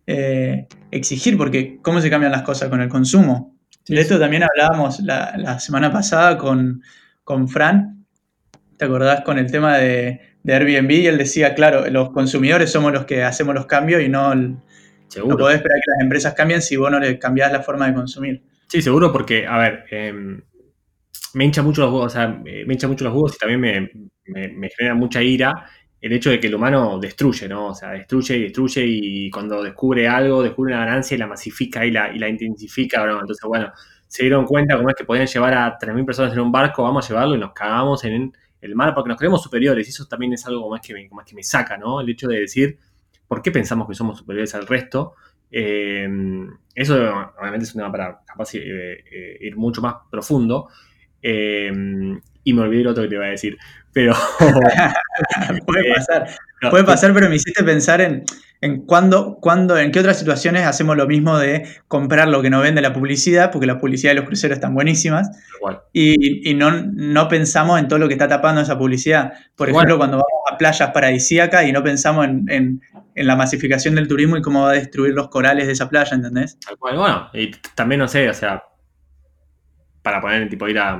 eh, 0.07 0.67
exigir, 0.89 1.37
porque 1.37 1.77
¿cómo 1.83 2.01
se 2.01 2.09
cambian 2.09 2.31
las 2.31 2.41
cosas 2.41 2.69
con 2.69 2.81
el 2.81 2.89
consumo? 2.89 3.55
de 3.87 4.01
esto 4.01 4.19
también 4.19 4.43
hablábamos 4.43 4.99
la, 4.99 5.59
semana 5.59 5.91
pasada 5.91 6.37
con, 6.37 6.83
con, 7.29 7.47
Fran, 7.47 8.07
¿te 8.75 8.85
acordás 8.85 9.21
con 9.21 9.37
el 9.37 9.51
tema 9.51 9.77
de, 9.77 10.19
de, 10.41 10.53
Airbnb? 10.53 10.89
Y 10.89 11.05
él 11.05 11.19
decía, 11.19 11.53
claro, 11.53 11.87
los 11.91 12.09
consumidores 12.09 12.71
somos 12.71 12.91
los 12.91 13.05
que 13.05 13.23
hacemos 13.23 13.53
los 13.53 13.67
cambios 13.67 14.01
y 14.01 14.09
no 14.09 14.33
no 14.33 15.37
podés 15.37 15.57
esperar 15.57 15.79
que 15.79 15.91
las 15.91 16.03
empresas 16.03 16.33
cambien 16.33 16.61
si 16.61 16.75
vos 16.75 16.89
no 16.89 16.99
le 16.99 17.19
cambiás 17.19 17.51
la 17.51 17.61
forma 17.61 17.87
de 17.87 17.93
consumir. 17.93 18.41
Sí, 18.67 18.81
seguro, 18.81 19.11
porque, 19.11 19.45
a 19.45 19.57
ver, 19.59 19.85
em, 19.91 20.41
me 21.35 21.45
hincha 21.45 21.61
mucho 21.61 21.81
los 21.81 21.91
huevos, 21.91 22.07
o 22.07 22.09
sea, 22.09 22.27
me 22.27 22.73
hincha 22.73 22.87
mucho 22.87 23.03
los 23.03 23.13
huevos 23.13 23.35
y 23.35 23.37
también 23.37 23.61
me, 24.25 24.69
genera 24.75 24.95
mucha 24.95 25.21
ira 25.21 25.69
el 26.01 26.13
hecho 26.13 26.31
de 26.31 26.39
que 26.39 26.47
el 26.47 26.55
humano 26.55 26.97
destruye, 26.99 27.47
¿no? 27.47 27.67
O 27.67 27.75
sea, 27.75 27.91
destruye 27.91 28.37
y 28.37 28.43
destruye 28.43 28.83
y 28.85 29.29
cuando 29.29 29.61
descubre 29.61 30.07
algo, 30.07 30.41
descubre 30.41 30.73
una 30.73 30.85
ganancia 30.85 31.13
y 31.13 31.19
la 31.19 31.27
masifica 31.27 31.85
y 31.85 31.91
la, 31.91 32.11
y 32.11 32.17
la 32.17 32.27
intensifica, 32.27 33.05
¿no? 33.05 33.19
Entonces, 33.19 33.45
bueno, 33.47 33.71
se 34.09 34.23
dieron 34.23 34.45
cuenta 34.45 34.75
cómo 34.75 34.89
es 34.89 34.95
que 34.95 35.05
podían 35.05 35.27
llevar 35.27 35.53
a 35.53 35.77
3.000 35.77 36.03
personas 36.03 36.33
en 36.33 36.39
un 36.39 36.51
barco, 36.51 36.81
vamos 36.81 37.05
a 37.05 37.09
llevarlo 37.09 37.35
y 37.35 37.39
nos 37.39 37.53
cagamos 37.53 38.03
en 38.03 38.33
el 38.59 38.75
mar 38.75 38.93
porque 38.95 39.07
nos 39.07 39.17
creemos 39.19 39.41
superiores. 39.43 39.85
Y 39.87 39.91
eso 39.91 40.07
también 40.07 40.33
es 40.33 40.45
algo 40.47 40.67
más 40.67 40.81
que 40.81 40.95
me, 40.95 41.07
más 41.11 41.25
que 41.25 41.35
me 41.35 41.43
saca, 41.43 41.77
¿no? 41.77 42.01
El 42.01 42.09
hecho 42.09 42.27
de 42.27 42.39
decir, 42.39 42.79
¿por 43.27 43.43
qué 43.43 43.51
pensamos 43.51 43.87
que 43.87 43.93
somos 43.93 44.17
superiores 44.17 44.55
al 44.55 44.65
resto? 44.65 45.13
Eh, 45.51 46.09
eso 46.73 46.95
obviamente 47.39 47.65
es 47.65 47.75
un 47.75 47.81
tema 47.81 47.91
para 47.91 48.21
capaz 48.25 48.55
eh, 48.55 49.03
eh, 49.11 49.37
ir 49.41 49.55
mucho 49.55 49.79
más 49.81 49.95
profundo. 50.09 50.69
Y 52.43 52.53
me 52.53 52.61
olvidé 52.61 52.83
lo 52.83 52.91
otro 52.91 53.03
que 53.03 53.09
te 53.09 53.15
iba 53.15 53.25
a 53.25 53.29
decir. 53.29 53.57
Pero. 53.93 54.13
puede 55.65 55.93
pasar. 55.93 56.27
puede 56.69 56.83
pasar, 56.83 57.13
pero 57.13 57.29
me 57.29 57.35
hiciste 57.35 57.63
pensar 57.63 58.01
en, 58.01 58.23
en 58.61 58.85
cuándo, 58.85 59.39
en 59.77 59.91
qué 59.91 59.99
otras 59.99 60.19
situaciones 60.19 60.65
hacemos 60.65 60.97
lo 60.97 61.07
mismo 61.07 61.37
de 61.37 61.65
comprar 61.87 62.27
lo 62.27 62.41
que 62.41 62.49
nos 62.49 62.61
vende 62.61 62.81
la 62.81 62.93
publicidad, 62.93 63.51
porque 63.51 63.65
la 63.65 63.79
publicidad 63.79 64.11
de 64.11 64.15
los 64.15 64.25
cruceros 64.25 64.57
están 64.57 64.73
buenísimas, 64.73 65.29
y, 65.93 66.53
no, 66.55 66.71
no, 66.71 67.27
pensamos 67.29 67.79
en 67.79 67.87
todo 67.87 67.99
lo 67.99 68.07
que 68.07 68.15
está 68.15 68.27
tapando 68.27 68.61
esa 68.61 68.77
publicidad. 68.77 69.33
Por 69.55 69.69
ejemplo, 69.69 69.97
cuando 69.97 70.17
vamos 70.17 70.51
a 70.51 70.57
playas 70.57 70.91
paradisíacas 70.91 71.65
y 71.65 71.71
no 71.71 71.83
pensamos 71.83 72.27
en, 72.27 72.81
la 73.15 73.35
masificación 73.35 73.95
del 73.95 74.07
turismo 74.07 74.37
y 74.37 74.41
cómo 74.41 74.63
va 74.63 74.71
a 74.71 74.73
destruir 74.73 75.13
los 75.13 75.27
corales 75.27 75.67
de 75.67 75.73
esa 75.73 75.89
playa, 75.89 76.15
¿entendés? 76.15 76.57
Bueno, 76.79 77.29
y 77.33 77.51
también, 77.75 77.99
no 77.99 78.07
sé, 78.07 78.29
o 78.29 78.33
sea, 78.33 78.63
para 80.01 80.21
poner, 80.21 80.47
tipo, 80.47 80.69
ir 80.69 80.79
a, 80.79 80.97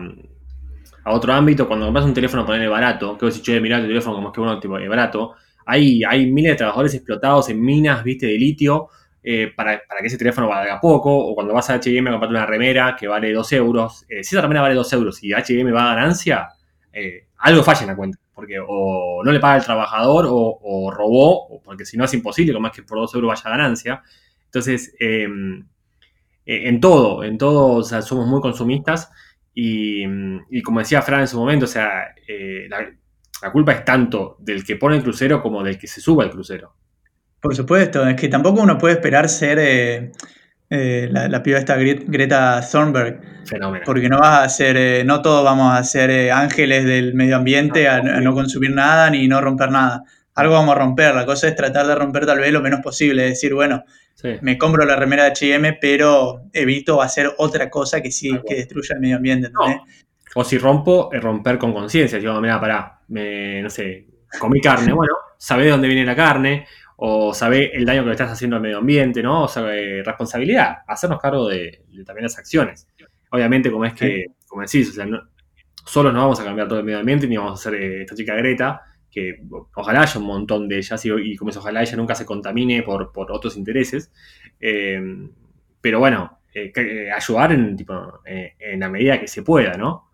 a 1.03 1.13
otro 1.13 1.33
ámbito, 1.33 1.67
cuando 1.67 1.85
compras 1.85 2.05
un 2.05 2.13
teléfono, 2.13 2.45
ponerle 2.45 2.67
barato, 2.67 3.17
que 3.17 3.25
vos 3.25 3.33
decís, 3.33 3.45
che, 3.45 3.59
mirá 3.59 3.79
tu 3.79 3.87
teléfono 3.87 4.15
como 4.15 4.27
es 4.29 4.33
que 4.33 4.41
uno, 4.41 4.59
tipo, 4.59 4.77
es 4.77 4.89
barato, 4.89 5.35
hay, 5.65 6.03
hay 6.03 6.31
miles 6.31 6.53
de 6.53 6.57
trabajadores 6.57 6.93
explotados 6.95 7.49
en 7.49 7.61
minas, 7.61 8.03
viste, 8.03 8.25
de 8.25 8.37
litio, 8.37 8.89
eh, 9.21 9.51
para, 9.55 9.77
que 9.77 10.07
ese 10.07 10.17
teléfono 10.17 10.47
valga 10.47 10.79
poco, 10.79 11.15
o 11.15 11.35
cuando 11.35 11.53
vas 11.53 11.69
a 11.69 11.75
H&M 11.75 12.09
a 12.09 12.13
comprarte 12.13 12.35
una 12.35 12.45
remera 12.45 12.95
que 12.97 13.07
vale 13.07 13.33
2 13.33 13.51
euros, 13.53 14.05
eh, 14.07 14.23
si 14.23 14.35
esa 14.35 14.41
remera 14.41 14.61
vale 14.61 14.75
2 14.75 14.93
euros 14.93 15.21
y 15.23 15.33
H&M 15.33 15.71
va 15.71 15.91
a 15.91 15.95
ganancia, 15.95 16.47
eh, 16.93 17.27
algo 17.37 17.61
falla 17.63 17.81
en 17.81 17.87
la 17.87 17.95
cuenta, 17.95 18.17
porque 18.33 18.57
o 18.65 19.21
no 19.23 19.31
le 19.31 19.39
paga 19.39 19.57
el 19.57 19.63
trabajador 19.63 20.25
o, 20.29 20.91
robó, 20.91 21.61
porque 21.63 21.85
si 21.85 21.97
no 21.97 22.05
es 22.05 22.13
imposible, 22.13 22.53
como 22.53 22.67
es 22.67 22.73
que 22.73 22.83
por 22.83 22.97
2 22.97 23.13
euros 23.15 23.29
vaya 23.29 23.43
a 23.45 23.57
ganancia. 23.57 24.03
Entonces, 24.45 24.95
em, 24.99 25.67
en 26.45 26.79
todo, 26.79 27.23
en 27.23 27.37
todo, 27.37 27.83
somos 27.83 28.25
muy 28.27 28.41
consumistas 28.41 29.11
y, 29.61 30.05
y, 30.49 30.61
como 30.61 30.79
decía 30.79 31.01
Fran 31.01 31.21
en 31.21 31.27
su 31.27 31.37
momento, 31.37 31.65
o 31.65 31.67
sea, 31.67 32.13
la, 32.69 32.89
la 33.41 33.51
culpa 33.51 33.71
es 33.71 33.85
tanto 33.85 34.37
del 34.39 34.63
que 34.63 34.75
pone 34.75 34.97
el 34.97 35.03
crucero 35.03 35.41
como 35.41 35.63
del 35.63 35.77
que 35.77 35.87
se 35.87 36.01
sube 36.01 36.23
al 36.23 36.29
crucero. 36.29 36.75
Por 37.39 37.55
supuesto, 37.55 38.05
es 38.07 38.15
que 38.15 38.27
tampoco 38.27 38.61
uno 38.61 38.77
puede 38.77 38.95
esperar 38.95 39.29
ser 39.29 39.59
eh, 39.59 40.11
eh, 40.69 41.07
la, 41.09 41.41
piba 41.41 41.57
esta 41.57 41.77
Greta 41.77 42.61
Thunberg. 42.69 43.45
Fenómeno. 43.45 43.83
Porque 43.85 44.09
no 44.09 44.19
vas 44.19 44.45
a 44.45 44.49
ser, 44.49 44.75
eh, 44.75 45.03
no 45.05 45.21
todos 45.21 45.43
vamos 45.43 45.73
a 45.73 45.83
ser 45.83 46.31
ángeles 46.31 46.83
del 46.83 47.13
medio 47.13 47.37
ambiente, 47.37 47.87
a, 47.87 48.01
no 48.01 48.33
consumir 48.33 48.71
nada 48.71 49.09
ni 49.09 49.27
no 49.27 49.39
romper 49.39 49.71
nada. 49.71 50.03
Algo 50.35 50.53
vamos 50.53 50.75
a 50.75 50.79
romper, 50.79 51.15
la 51.15 51.25
cosa 51.25 51.47
es 51.47 51.55
tratar 51.55 51.87
de 51.87 51.95
romper 51.95 52.25
tal 52.25 52.39
vez 52.39 52.51
lo 52.51 52.61
menos 52.61 52.81
posible, 52.81 53.23
decir, 53.23 53.53
bueno, 53.53 53.83
me 54.41 54.57
compro 54.57 54.85
la 54.85 54.95
remera 54.95 55.23
de 55.23 55.31
H&M, 55.31 55.77
pero 55.79 56.41
evito 56.53 57.01
hacer 57.01 57.31
otra 57.37 57.69
cosa 57.69 58.01
que 58.01 58.11
sí, 58.11 58.31
que 58.47 58.55
destruya 58.55 58.95
el 58.95 59.01
medio 59.01 59.17
ambiente. 59.17 59.51
O 60.35 60.43
si 60.43 60.57
rompo, 60.57 61.09
es 61.11 61.21
romper 61.21 61.57
con 61.57 61.73
conciencia. 61.73 62.19
Digo, 62.19 62.39
mira, 62.39 62.59
pará, 62.59 62.99
me, 63.07 63.61
no 63.61 63.69
sé, 63.69 64.07
comí 64.39 64.61
carne. 64.61 64.93
Bueno, 64.93 65.13
sabe 65.37 65.65
de 65.65 65.71
dónde 65.71 65.87
viene 65.87 66.05
la 66.05 66.15
carne, 66.15 66.67
o 66.97 67.33
sabe 67.33 67.75
el 67.75 67.85
daño 67.85 68.01
que 68.01 68.07
le 68.07 68.11
estás 68.11 68.31
haciendo 68.31 68.57
al 68.57 68.61
medio 68.61 68.79
ambiente, 68.79 69.23
¿no? 69.23 69.43
O 69.43 69.47
sea, 69.47 69.63
responsabilidad, 70.03 70.79
hacernos 70.85 71.19
cargo 71.19 71.47
de, 71.47 71.83
también 72.05 72.23
las 72.23 72.37
acciones. 72.37 72.87
Obviamente, 73.31 73.71
como 73.71 73.85
es 73.85 73.93
que, 73.93 74.25
como 74.47 74.61
decís, 74.61 74.89
o 74.89 74.93
sea, 74.93 75.05
no, 75.05 75.21
solos 75.85 76.13
no 76.13 76.19
vamos 76.19 76.39
a 76.39 76.43
cambiar 76.43 76.67
todo 76.67 76.79
el 76.79 76.85
medio 76.85 76.99
ambiente, 76.99 77.27
ni 77.27 77.37
vamos 77.37 77.51
a 77.51 77.69
hacer 77.69 77.81
eh, 77.81 78.01
esta 78.01 78.15
chica 78.15 78.35
Greta, 78.35 78.81
que 79.19 79.43
ojalá 79.75 80.01
haya 80.01 80.19
un 80.19 80.25
montón 80.25 80.67
de 80.67 80.77
ellas, 80.77 81.05
y, 81.05 81.35
como 81.35 81.51
es, 81.51 81.57
ojalá 81.57 81.81
ella 81.81 81.97
nunca 81.97 82.15
se 82.15 82.25
contamine 82.25 82.83
por, 82.83 83.11
otros 83.15 83.57
intereses. 83.57 84.11
Eh, 84.59 85.01
pero 85.81 85.99
bueno, 85.99 86.39
eh, 86.53 87.09
ayudar 87.11 87.53
en, 87.53 87.75
tipo, 87.75 88.21
en 88.25 88.79
la 88.79 88.89
medida 88.89 89.19
que 89.19 89.27
se 89.27 89.43
pueda, 89.43 89.73
¿no? 89.73 90.09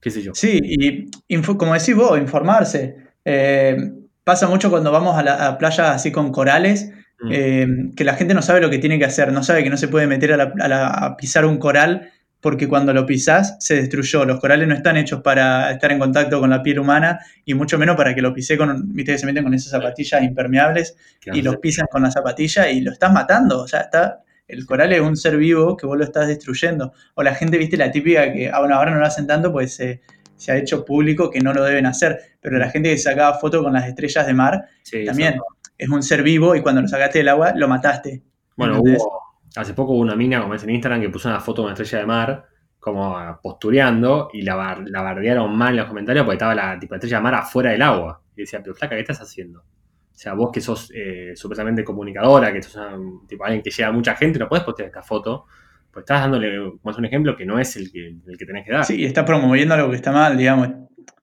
qué 0.00 0.10
sé 0.10 0.22
yo. 0.22 0.32
Sí, 0.34 0.60
y 0.62 1.42
como 1.42 1.74
decís 1.74 1.94
vos, 1.94 2.18
informarse. 2.18 2.96
Eh, 3.24 3.76
pasa 4.24 4.46
mucho 4.48 4.70
cuando 4.70 4.92
vamos 4.92 5.16
a 5.16 5.22
la 5.22 5.58
playa 5.58 5.92
así 5.92 6.12
con 6.12 6.30
corales, 6.32 6.92
mm. 7.20 7.28
eh, 7.32 7.66
que 7.96 8.04
la 8.04 8.14
gente 8.14 8.34
no 8.34 8.42
sabe 8.42 8.60
lo 8.60 8.70
que 8.70 8.78
tiene 8.78 8.98
que 8.98 9.04
hacer, 9.04 9.32
no 9.32 9.42
sabe 9.42 9.64
que 9.64 9.70
no 9.70 9.76
se 9.76 9.88
puede 9.88 10.06
meter 10.06 10.32
a, 10.40 11.16
pisar 11.16 11.44
un 11.44 11.58
coral 11.58 12.10
porque 12.40 12.68
cuando 12.68 12.92
lo 12.92 13.04
pisás 13.04 13.56
se 13.58 13.76
destruyó. 13.76 14.24
Los 14.24 14.40
corales 14.40 14.68
no 14.68 14.74
están 14.74 14.96
hechos 14.96 15.22
para 15.22 15.70
estar 15.72 15.90
en 15.90 15.98
contacto 15.98 16.40
con 16.40 16.50
la 16.50 16.62
piel 16.62 16.78
humana 16.78 17.18
y 17.44 17.54
mucho 17.54 17.78
menos 17.78 17.96
para 17.96 18.14
que 18.14 18.22
lo 18.22 18.32
pise 18.32 18.56
con, 18.56 18.92
viste 18.94 19.12
que 19.12 19.18
se 19.18 19.26
meten 19.26 19.44
con 19.44 19.54
esas 19.54 19.70
zapatillas 19.70 20.22
impermeables 20.22 20.96
y 21.26 21.42
los 21.42 21.56
pisan 21.56 21.86
con 21.90 22.02
la 22.02 22.10
zapatilla 22.10 22.70
y 22.70 22.80
lo 22.80 22.92
estás 22.92 23.12
matando. 23.12 23.62
O 23.62 23.68
sea, 23.68 23.80
está, 23.80 24.22
el 24.46 24.64
coral 24.66 24.92
es 24.92 25.00
un 25.00 25.16
ser 25.16 25.36
vivo 25.36 25.76
que 25.76 25.86
vos 25.86 25.98
lo 25.98 26.04
estás 26.04 26.28
destruyendo. 26.28 26.92
O 27.14 27.22
la 27.22 27.34
gente, 27.34 27.58
viste, 27.58 27.76
la 27.76 27.90
típica 27.90 28.32
que, 28.32 28.50
ah, 28.52 28.60
bueno, 28.60 28.76
ahora 28.76 28.92
no 28.92 29.00
lo 29.00 29.06
hacen 29.06 29.26
tanto, 29.26 29.52
pues 29.52 29.74
se, 29.74 30.00
ha 30.48 30.56
hecho 30.56 30.84
público 30.84 31.30
que 31.30 31.40
no 31.40 31.52
lo 31.52 31.64
deben 31.64 31.86
hacer. 31.86 32.36
Pero 32.40 32.58
la 32.58 32.70
gente 32.70 32.90
que 32.90 32.98
sacaba 32.98 33.38
fotos 33.38 33.62
con 33.62 33.72
las 33.72 33.86
estrellas 33.86 34.26
de 34.26 34.34
mar, 34.34 34.64
también 35.04 35.40
es 35.76 35.88
un 35.88 36.02
ser 36.02 36.22
vivo 36.22 36.54
y 36.54 36.62
cuando 36.62 36.82
lo 36.82 36.88
sacaste 36.88 37.18
del 37.18 37.28
agua, 37.28 37.52
lo 37.54 37.66
mataste. 37.68 38.22
Bueno, 38.56 38.80
hubo, 38.80 39.27
hace 39.58 39.74
poco 39.74 39.92
hubo 39.92 40.00
una 40.00 40.14
mina, 40.14 40.40
como 40.40 40.54
es 40.54 40.62
en 40.62 40.70
Instagram, 40.70 41.00
que 41.00 41.08
puso 41.08 41.28
una 41.28 41.40
foto 41.40 41.62
de 41.62 41.66
una 41.66 41.74
estrella 41.74 41.98
de 41.98 42.06
mar, 42.06 42.44
como 42.78 43.16
postureando, 43.42 44.30
y 44.32 44.42
la, 44.42 44.80
la 44.86 45.02
bardearon 45.02 45.56
mal 45.56 45.70
en 45.70 45.76
los 45.78 45.86
comentarios 45.86 46.24
porque 46.24 46.36
estaba 46.36 46.54
la 46.54 46.78
tipo, 46.78 46.94
estrella 46.94 47.16
de 47.16 47.22
mar 47.22 47.34
afuera 47.34 47.72
del 47.72 47.82
agua. 47.82 48.22
Y 48.36 48.42
decía, 48.42 48.60
pero 48.62 48.74
flaca, 48.74 48.94
¿qué 48.94 49.00
estás 49.00 49.20
haciendo? 49.20 49.60
O 49.60 50.20
sea, 50.20 50.34
vos 50.34 50.50
que 50.52 50.60
sos 50.60 50.92
eh, 50.94 51.32
supuestamente 51.34 51.82
comunicadora, 51.82 52.52
que 52.52 52.62
sos 52.62 52.80
tipo, 53.26 53.44
alguien 53.44 53.62
que 53.62 53.70
llega 53.70 53.88
a 53.88 53.92
mucha 53.92 54.14
gente, 54.14 54.38
no 54.38 54.48
podés 54.48 54.64
postear 54.64 54.88
esta 54.88 55.02
foto, 55.02 55.46
pues 55.92 56.02
estás 56.02 56.22
dándole 56.22 56.56
como 56.80 56.96
un 56.96 57.04
ejemplo 57.04 57.36
que 57.36 57.44
no 57.44 57.58
es 57.58 57.76
el 57.76 57.90
que, 57.90 58.16
el 58.26 58.38
que 58.38 58.46
tenés 58.46 58.64
que 58.64 58.72
dar. 58.72 58.84
Sí, 58.84 59.04
estás 59.04 59.24
promoviendo 59.24 59.74
algo 59.74 59.90
que 59.90 59.96
está 59.96 60.12
mal, 60.12 60.36
digamos. 60.36 60.68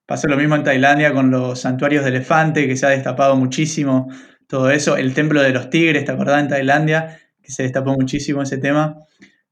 Pasó 0.04 0.28
lo 0.28 0.36
mismo 0.36 0.56
en 0.56 0.62
Tailandia 0.62 1.12
con 1.12 1.30
los 1.30 1.60
santuarios 1.60 2.04
de 2.04 2.10
elefante, 2.10 2.66
que 2.66 2.76
se 2.76 2.86
ha 2.86 2.90
destapado 2.90 3.34
muchísimo 3.36 4.08
todo 4.46 4.70
eso. 4.70 4.96
El 4.96 5.14
templo 5.14 5.42
de 5.42 5.50
los 5.50 5.70
tigres, 5.70 6.04
¿te 6.04 6.12
acordás 6.12 6.42
en 6.42 6.48
Tailandia? 6.48 7.18
Se 7.48 7.62
destapó 7.62 7.92
muchísimo 7.92 8.42
ese 8.42 8.58
tema. 8.58 8.96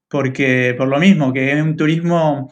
Porque, 0.07 0.75
por 0.77 0.87
lo 0.87 0.99
mismo, 0.99 1.33
que 1.33 1.51
es 1.51 1.61
un 1.61 1.75
turismo 1.75 2.51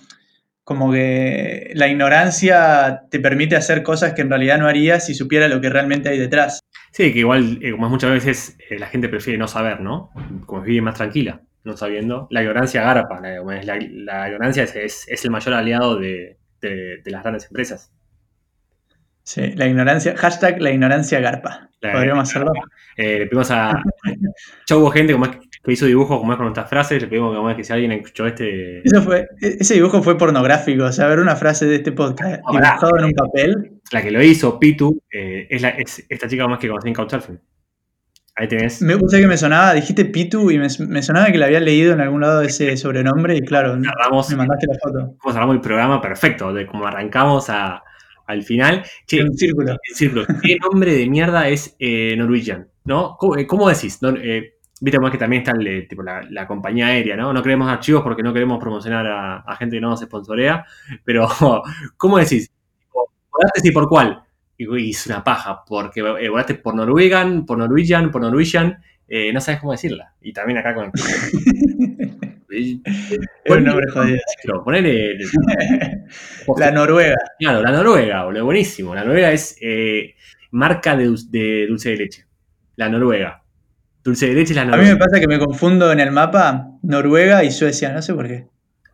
como 0.63 0.91
que 0.91 1.71
la 1.75 1.87
ignorancia 1.87 3.03
te 3.09 3.19
permite 3.19 3.55
hacer 3.55 3.83
cosas 3.83 4.13
que 4.13 4.21
en 4.21 4.29
realidad 4.29 4.57
no 4.57 4.67
harías 4.67 5.05
si 5.05 5.13
supiera 5.13 5.47
lo 5.47 5.59
que 5.59 5.69
realmente 5.69 6.09
hay 6.09 6.17
detrás. 6.17 6.59
Sí, 6.91 7.11
que 7.11 7.19
igual, 7.19 7.59
eh, 7.61 7.71
como 7.71 7.89
muchas 7.89 8.11
veces, 8.11 8.57
eh, 8.69 8.79
la 8.79 8.87
gente 8.87 9.09
prefiere 9.09 9.37
no 9.37 9.47
saber, 9.47 9.81
¿no? 9.81 10.11
Como 10.45 10.61
vive 10.61 10.81
más 10.81 10.95
tranquila, 10.95 11.41
no 11.63 11.75
sabiendo. 11.75 12.27
La 12.29 12.41
ignorancia 12.41 12.83
garpa, 12.83 13.19
la, 13.19 13.41
la, 13.63 14.27
ignorancia 14.27 14.63
es, 14.63 15.07
el 15.07 15.31
mayor 15.31 15.55
aliado 15.55 15.97
de, 15.97 16.37
las 17.05 17.23
grandes 17.23 17.45
empresas. 17.47 17.91
Sí, 19.23 19.53
la 19.55 19.67
ignorancia, 19.67 20.15
hashtag 20.17 20.61
la 20.61 20.71
ignorancia 20.71 21.19
garpa. 21.19 21.69
Podríamos 21.79 22.29
hacerlo. 22.29 22.51
Eh, 22.97 23.19
le 23.19 23.25
pedimos 23.27 23.51
a. 23.51 23.81
ya 24.67 24.77
hubo 24.77 24.91
gente 24.91 25.13
como 25.13 25.29
que 25.31 25.71
hizo 25.71 25.85
dibujos 25.85 26.17
como 26.19 26.33
es 26.33 26.37
con 26.37 26.45
nuestras 26.45 26.69
frases, 26.69 27.01
le 27.01 27.07
pedimos 27.07 27.35
como 27.35 27.49
es 27.49 27.55
que 27.55 27.63
si 27.63 27.73
alguien 27.73 27.91
escuchó 27.93 28.25
este. 28.27 28.83
fue, 29.03 29.27
e-, 29.41 29.57
ese 29.59 29.75
dibujo 29.75 30.03
fue 30.03 30.17
pornográfico, 30.17 30.85
o 30.85 30.91
sea, 30.91 31.07
ver 31.07 31.19
una 31.19 31.35
frase 31.35 31.65
de 31.65 31.75
este 31.75 31.91
podcast 31.91 32.41
dibujado 32.51 32.97
en 32.99 33.05
un 33.05 33.11
papel 33.13 33.81
la 33.91 34.01
que 34.01 34.11
lo 34.11 34.21
hizo, 34.21 34.59
Pitu, 34.59 35.01
eh, 35.11 35.47
es, 35.49 36.05
esta 36.09 36.27
chica 36.27 36.47
más 36.47 36.59
que 36.59 36.67
conocí 36.67 36.89
en 36.89 36.93
Couchsurfing. 36.93 37.39
Ahí 38.35 38.47
tenés. 38.47 38.81
Me 38.81 38.97
puse 38.97 39.21
que 39.21 39.27
me 39.27 39.37
sonaba, 39.37 39.73
dijiste 39.73 40.05
Pitu 40.05 40.49
y 40.49 40.57
me, 40.57 40.69
sonaba 40.69 41.27
que 41.31 41.37
la 41.37 41.45
había 41.45 41.59
leído 41.59 41.93
en 41.93 42.01
algún 42.01 42.21
lado 42.21 42.41
ese 42.41 42.75
sobrenombre 42.77 43.37
y 43.37 43.41
claro, 43.41 43.77
me 43.77 43.87
mandaste 44.35 44.67
la 44.67 44.79
foto. 44.81 45.15
Como 45.19 45.33
cerramos 45.33 45.55
el 45.55 45.61
programa 45.61 46.01
perfecto, 46.01 46.51
de 46.51 46.65
cómo 46.65 46.87
arrancamos 46.87 47.47
al 48.25 48.43
final. 48.43 48.83
un 49.23 49.37
círculo. 49.37 49.77
¿Qué 50.41 50.57
nombre 50.57 50.93
de 50.93 51.07
mierda 51.09 51.47
es 51.47 51.75
eh, 51.79 52.15
Norwegian? 52.17 52.67
¿No? 52.85 53.15
¿Cómo, 53.17 53.69
eh, 53.69 53.73
decís? 53.73 53.99
Viste 54.81 54.99
más 54.99 55.11
que 55.11 55.17
también 55.17 55.43
está 55.43 55.53
la, 56.29 56.47
compañía 56.47 56.87
aérea, 56.87 57.15
¿no? 57.15 57.31
No 57.31 57.41
queremos 57.41 57.69
archivos 57.69 58.03
porque 58.03 58.21
no 58.21 58.33
queremos 58.33 58.59
promocionar 58.59 59.07
a, 59.07 59.37
a 59.37 59.55
gente 59.55 59.77
que 59.77 59.81
no 59.81 59.91
nos 59.91 60.01
sponsorea, 60.01 60.65
pero 61.05 61.27
¿cómo 61.97 62.17
decís? 62.17 62.51
volaste 63.33 63.61
sí 63.61 63.71
por 63.71 63.89
cuál. 63.89 64.23
Y 64.57 64.91
es 64.91 65.07
una 65.07 65.23
paja, 65.23 65.63
porque 65.65 66.01
eh, 66.01 66.29
volaste 66.29 66.55
por 66.55 66.75
Norwegian, 66.75 67.45
por 67.45 67.57
Norwegian, 67.57 68.11
por 68.11 68.21
Norwegian, 68.21 68.81
eh, 69.07 69.33
no 69.33 69.41
sabes 69.41 69.59
cómo 69.59 69.71
decirla. 69.71 70.13
Y 70.21 70.31
también 70.31 70.59
acá 70.59 70.73
con 70.75 70.85
el. 70.85 70.91
un 72.53 73.63
nombre 73.63 73.89
jodido. 73.89 74.19
Ponele. 74.63 75.17
la 76.57 76.71
Noruega. 76.71 77.15
Claro, 77.39 77.61
la 77.61 77.71
Noruega, 77.71 78.23
boludo, 78.25 78.45
buenísimo. 78.45 78.93
La 78.95 79.03
Noruega 79.03 79.31
es 79.31 79.57
eh, 79.61 80.15
marca 80.51 80.95
de, 80.95 81.05
dulce 81.67 81.89
de 81.91 81.97
leche. 81.97 82.25
La 82.75 82.89
Noruega. 82.89 83.43
Dulce 84.03 84.27
de 84.27 84.33
leche 84.33 84.51
es 84.53 84.57
la 84.57 84.65
Noruega. 84.65 84.83
A 84.91 84.93
mí 84.93 84.99
me 84.99 85.05
pasa 85.05 85.19
que 85.19 85.27
me 85.27 85.39
confundo 85.39 85.91
en 85.91 85.99
el 85.99 86.11
mapa 86.11 86.69
Noruega 86.81 87.43
y 87.43 87.51
Suecia, 87.51 87.91
no 87.93 88.01
sé 88.01 88.13
por 88.13 88.27
qué. 88.27 88.47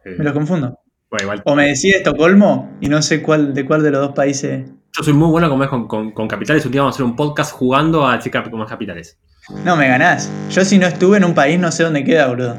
Me 0.05 0.23
los 0.23 0.33
confundo. 0.33 0.79
bueno, 1.09 1.23
igual. 1.23 1.41
O 1.45 1.55
me 1.55 1.65
decís 1.67 1.95
Estocolmo 1.95 2.77
y 2.81 2.87
no 2.89 3.01
sé 3.01 3.21
cuál 3.21 3.53
de 3.53 3.65
cuál 3.65 3.83
de 3.83 3.91
los 3.91 4.01
dos 4.01 4.11
países. 4.15 4.69
Yo 4.97 5.03
soy 5.03 5.13
muy 5.13 5.29
bueno 5.29 5.63
es 5.63 5.69
con, 5.69 5.87
con- 5.87 6.11
con 6.11 6.27
capitales. 6.27 6.65
Un 6.65 6.71
día 6.71 6.81
vamos 6.81 6.95
a 6.95 6.97
hacer 6.97 7.05
un 7.05 7.15
podcast 7.15 7.51
jugando 7.51 8.07
a 8.07 8.19
cap- 8.19 8.49
como 8.49 8.63
es 8.63 8.69
capitales. 8.69 9.19
No, 9.63 9.75
me 9.75 9.87
ganás. 9.87 10.31
Yo 10.51 10.63
si 10.65 10.77
no 10.77 10.87
estuve 10.87 11.17
en 11.17 11.23
un 11.25 11.33
país 11.33 11.59
no 11.59 11.71
sé 11.71 11.83
dónde 11.83 12.03
queda, 12.03 12.27
boludo. 12.27 12.57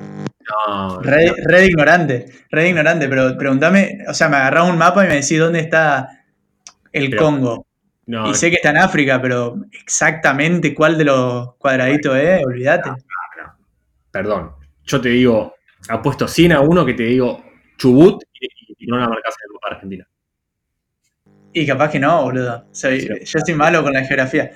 No, 0.69 1.01
red 1.01 1.63
ignorante, 1.65 2.27
red 2.51 2.67
ignorante, 2.67 3.09
pero 3.09 3.37
preguntame, 3.39 3.99
o 4.09 4.15
sea, 4.15 4.29
me 4.29 4.37
agarrás 4.37 4.69
un 4.69 4.79
mapa 4.79 5.05
y 5.05 5.09
me 5.09 5.15
decís 5.17 5.39
dónde 5.39 5.61
está 5.61 6.09
el 6.93 7.11
Pero- 7.11 7.23
Congo. 7.23 7.67
no, 8.07 8.29
Y 8.31 8.35
sé 8.35 8.51
que 8.51 8.57
está 8.57 8.71
en 8.71 8.79
África, 8.79 9.21
pero 9.23 9.57
exactamente 9.73 10.75
cuál 10.75 10.99
de 10.99 11.05
los 11.05 11.55
cuadraditos 11.57 12.17
es, 12.17 12.45
olvídate. 12.45 12.91
perdón. 14.11 14.53
Yo 14.85 15.01
te 15.01 15.11
digo, 15.11 15.55
apuesto 15.89 16.27
100 16.27 16.53
a 16.53 16.61
1 16.61 16.85
que 16.85 16.95
te 16.95 17.05
digo 17.05 17.45
Chubut 17.79 18.23
y, 18.41 18.49
y 18.85 18.87
no 18.89 18.99
la 18.99 19.09
marcas 19.09 19.35
en 19.39 19.49
el 19.51 19.55
mapa 19.55 19.69
de 19.71 19.75
Argentina. 19.77 20.09
Y 21.53 21.67
capaz 21.67 21.91
que 21.91 21.99
no, 22.01 22.23
boludo. 22.23 22.67
Soy- 22.73 23.01
Sí. 23.01 23.09
yo 23.25 23.39
soy 23.45 23.55
malo 23.55 23.83
con 23.83 23.93
la 23.93 24.05
geografía. 24.05 24.51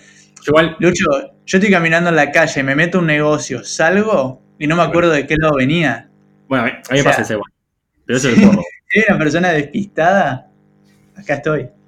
Igual, 0.46 0.76
Lucho, 0.78 1.04
yo 1.46 1.58
estoy 1.58 1.70
caminando 1.70 2.10
en 2.10 2.16
la 2.16 2.30
calle, 2.30 2.62
me 2.62 2.74
meto 2.74 2.98
un 2.98 3.06
negocio, 3.06 3.64
salgo 3.64 4.42
y 4.58 4.66
no 4.66 4.76
me 4.76 4.82
acuerdo 4.82 5.10
de 5.10 5.26
qué 5.26 5.36
lado 5.36 5.56
venía. 5.56 6.10
bueno, 6.48 6.64
a 6.64 6.66
mí 6.68 6.98
me 6.98 7.04
pasa 7.04 7.22
ese 7.22 7.34
igual. 7.34 7.50
Pero 8.06 8.18
eso 8.18 8.28
es 8.30 8.38
el. 8.38 8.50
Si 8.88 9.00
una 9.08 9.18
persona 9.18 9.50
despistada, 9.52 10.50
acá 11.16 11.34
estoy. 11.34 11.68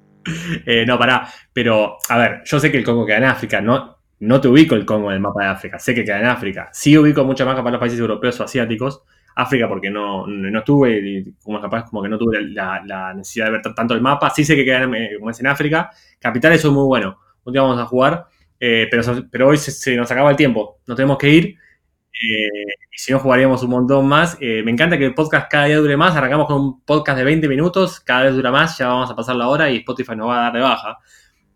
Eh, 0.65 0.85
no, 0.85 0.99
pará. 0.99 1.27
Pero, 1.53 1.97
a 2.09 2.17
ver, 2.17 2.41
yo 2.45 2.59
sé 2.59 2.69
que 2.71 2.77
el 2.77 2.83
Congo 2.83 3.05
queda 3.05 3.17
en 3.17 3.23
África. 3.25 3.61
No, 3.61 3.97
no 4.19 4.41
te 4.41 4.49
ubico 4.49 4.75
el 4.75 4.85
Congo 4.85 5.09
en 5.09 5.15
el 5.15 5.21
mapa 5.21 5.43
de 5.43 5.49
África. 5.49 5.79
Sé 5.79 5.95
que 5.95 6.03
queda 6.03 6.19
en 6.19 6.25
África. 6.25 6.69
Sí 6.73 6.97
ubico 6.97 7.23
mucho 7.23 7.45
más 7.45 7.55
capaz 7.55 7.71
los 7.71 7.79
países 7.79 7.97
europeos 7.99 8.37
o 8.41 8.43
asiáticos. 8.43 9.03
África 9.35 9.69
porque 9.69 9.89
no, 9.89 10.27
no 10.27 10.59
estuve 10.59 10.99
y 10.99 11.33
como 11.43 11.61
capaz 11.61 11.83
como 11.89 12.01
que 12.03 12.09
no 12.09 12.17
tuve 12.17 12.41
la, 12.41 12.81
la 12.85 13.13
necesidad 13.13 13.45
de 13.45 13.51
ver 13.51 13.61
tanto 13.61 13.93
el 13.93 14.01
mapa. 14.01 14.29
Sí 14.31 14.43
sé 14.43 14.55
que 14.55 14.65
queda 14.65 14.83
en, 14.83 14.95
eh, 14.95 15.09
como 15.17 15.29
es 15.29 15.39
en 15.39 15.47
África. 15.47 15.91
Capitales 16.19 16.59
son 16.61 16.73
muy 16.73 16.85
buenos. 16.85 17.15
Un 17.45 17.53
día 17.53 17.61
vamos 17.61 17.79
a 17.79 17.85
jugar. 17.85 18.25
eh, 18.59 18.87
pero, 18.91 19.03
pero 19.31 19.47
hoy 19.47 19.57
se, 19.57 19.71
se 19.71 19.95
nos 19.95 20.11
acaba 20.11 20.29
el 20.31 20.35
tiempo. 20.35 20.79
Nos 20.87 20.97
tenemos 20.97 21.17
que 21.17 21.29
ir. 21.29 21.57
Eh, 22.21 22.65
y 22.91 22.97
si 22.97 23.11
no, 23.11 23.19
jugaríamos 23.19 23.61
un 23.63 23.69
montón 23.69 24.07
más. 24.07 24.37
Eh, 24.41 24.61
me 24.63 24.71
encanta 24.71 24.97
que 24.97 25.05
el 25.05 25.13
podcast 25.13 25.49
cada 25.49 25.65
día 25.65 25.77
dure 25.77 25.97
más. 25.97 26.15
Arrancamos 26.15 26.47
con 26.47 26.61
un 26.61 26.81
podcast 26.83 27.17
de 27.17 27.23
20 27.23 27.47
minutos. 27.47 27.99
Cada 27.99 28.23
vez 28.23 28.33
dura 28.35 28.51
más. 28.51 28.77
Ya 28.77 28.87
vamos 28.87 29.09
a 29.11 29.15
pasar 29.15 29.35
la 29.35 29.47
hora 29.47 29.69
y 29.69 29.77
Spotify 29.77 30.15
nos 30.15 30.29
va 30.29 30.39
a 30.39 30.43
dar 30.43 30.53
de 30.53 30.59
baja. 30.61 30.97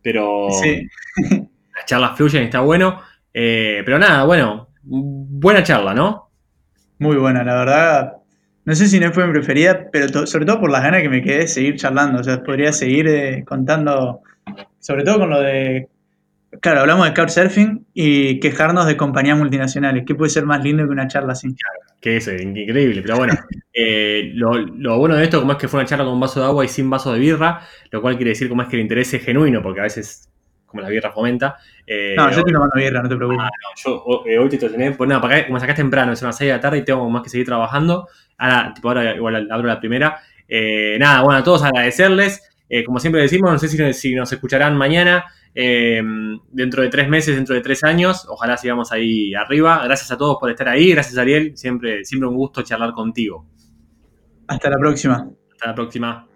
Pero 0.01 0.47
Sí. 0.61 0.87
las 1.75 1.85
charlas 1.85 2.15
fluyen 2.17 2.43
y 2.43 2.45
está 2.45 2.59
bueno. 2.61 3.01
Eh, 3.33 3.81
pero 3.85 3.97
nada, 3.97 4.23
bueno, 4.25 4.69
buena 4.83 5.63
charla, 5.63 5.93
¿no? 5.93 6.29
Muy 6.99 7.15
buena, 7.17 7.43
la 7.43 7.55
verdad. 7.55 8.13
No 8.65 8.75
sé 8.75 8.87
si 8.87 8.99
no 8.99 9.11
fue 9.11 9.25
mi 9.25 9.33
preferida, 9.33 9.87
pero 9.91 10.07
to- 10.09 10.27
sobre 10.27 10.45
todo 10.45 10.59
por 10.59 10.69
las 10.71 10.83
ganas 10.83 11.01
que 11.01 11.09
me 11.09 11.21
quedé 11.23 11.39
de 11.39 11.47
seguir 11.47 11.75
charlando. 11.77 12.19
O 12.19 12.23
sea, 12.23 12.43
podría 12.43 12.71
seguir 12.71 13.43
contando, 13.45 14.21
sobre 14.79 15.03
todo 15.03 15.19
con 15.19 15.29
lo 15.31 15.39
de. 15.41 15.87
Claro, 16.59 16.81
hablamos 16.81 17.05
de 17.07 17.13
Couchsurfing 17.13 17.87
y 17.93 18.39
quejarnos 18.41 18.85
de 18.85 18.97
compañías 18.97 19.37
multinacionales. 19.37 20.03
¿Qué 20.05 20.15
puede 20.15 20.29
ser 20.29 20.45
más 20.45 20.61
lindo 20.63 20.83
que 20.85 20.89
una 20.91 21.07
charla 21.07 21.31
así? 21.33 21.55
Que 22.01 22.17
es 22.17 22.27
increíble, 22.27 23.01
pero 23.01 23.15
bueno. 23.17 23.33
eh, 23.73 24.31
lo, 24.33 24.53
lo 24.57 24.97
bueno 24.97 25.15
de 25.15 25.23
esto, 25.23 25.39
como 25.39 25.53
es 25.53 25.57
que 25.57 25.67
fue 25.69 25.79
una 25.79 25.87
charla 25.87 26.03
con 26.03 26.13
un 26.15 26.19
vaso 26.19 26.41
de 26.41 26.47
agua 26.47 26.65
y 26.65 26.67
sin 26.67 26.89
vaso 26.89 27.13
de 27.13 27.19
birra, 27.19 27.61
lo 27.91 28.01
cual 28.01 28.17
quiere 28.17 28.31
decir 28.31 28.49
como 28.49 28.63
es 28.63 28.67
que 28.67 28.75
el 28.75 28.81
interés 28.81 29.13
es 29.13 29.23
genuino, 29.23 29.61
porque 29.61 29.79
a 29.79 29.83
veces, 29.83 30.29
como 30.65 30.81
la 30.83 30.89
birra 30.89 31.11
fomenta. 31.11 31.55
eh, 31.87 32.15
No, 32.17 32.29
yo 32.29 32.39
estoy 32.39 32.51
tomando 32.53 32.75
birra, 32.75 33.01
no 33.01 33.07
te 33.09 33.15
preocupes. 33.15 33.47
yo 33.85 33.95
o- 34.03 34.27
eh, 34.27 34.37
hoy 34.37 34.49
te 34.49 34.57
torné, 34.57 34.91
pues 34.91 35.07
nada, 35.07 35.21
para 35.21 35.37
acá, 35.37 35.47
como 35.47 35.59
sacás 35.59 35.75
temprano, 35.77 36.11
es 36.11 36.21
unas 36.21 36.37
6 36.37 36.49
de 36.49 36.55
la 36.55 36.59
tarde 36.61 36.79
y 36.79 36.83
tengo 36.83 37.09
más 37.09 37.23
que 37.23 37.29
seguir 37.29 37.45
trabajando. 37.45 38.09
Ahora, 38.37 38.73
tipo, 38.75 38.89
ahora 38.89 39.15
igual 39.15 39.47
abro 39.49 39.67
la 39.69 39.79
primera. 39.79 40.19
Nada, 40.99 41.21
bueno, 41.21 41.39
a 41.39 41.43
todos 41.45 41.63
agradecerles. 41.63 42.43
Como 42.85 42.99
siempre 42.99 43.21
decimos, 43.21 43.51
no 43.51 43.57
sé 43.57 43.67
si, 43.69 43.93
si 43.93 44.15
nos 44.15 44.31
escucharán 44.33 44.75
mañana, 44.77 45.25
eh, 45.53 46.01
dentro 46.51 46.81
de 46.81 46.89
tres 46.89 47.09
meses, 47.09 47.35
dentro 47.35 47.55
de 47.55 47.61
tres 47.61 47.83
años. 47.83 48.25
Ojalá 48.29 48.57
sigamos 48.57 48.91
ahí 48.91 49.33
arriba. 49.33 49.81
Gracias 49.83 50.11
a 50.11 50.17
todos 50.17 50.37
por 50.39 50.49
estar 50.49 50.67
ahí. 50.67 50.91
Gracias, 50.91 51.17
Ariel. 51.17 51.57
Siempre, 51.57 52.05
siempre 52.05 52.29
un 52.29 52.35
gusto 52.35 52.61
charlar 52.61 52.93
contigo. 52.93 53.47
Hasta 54.47 54.69
la 54.69 54.77
próxima. 54.77 55.29
Hasta 55.51 55.67
la 55.67 55.75
próxima. 55.75 56.27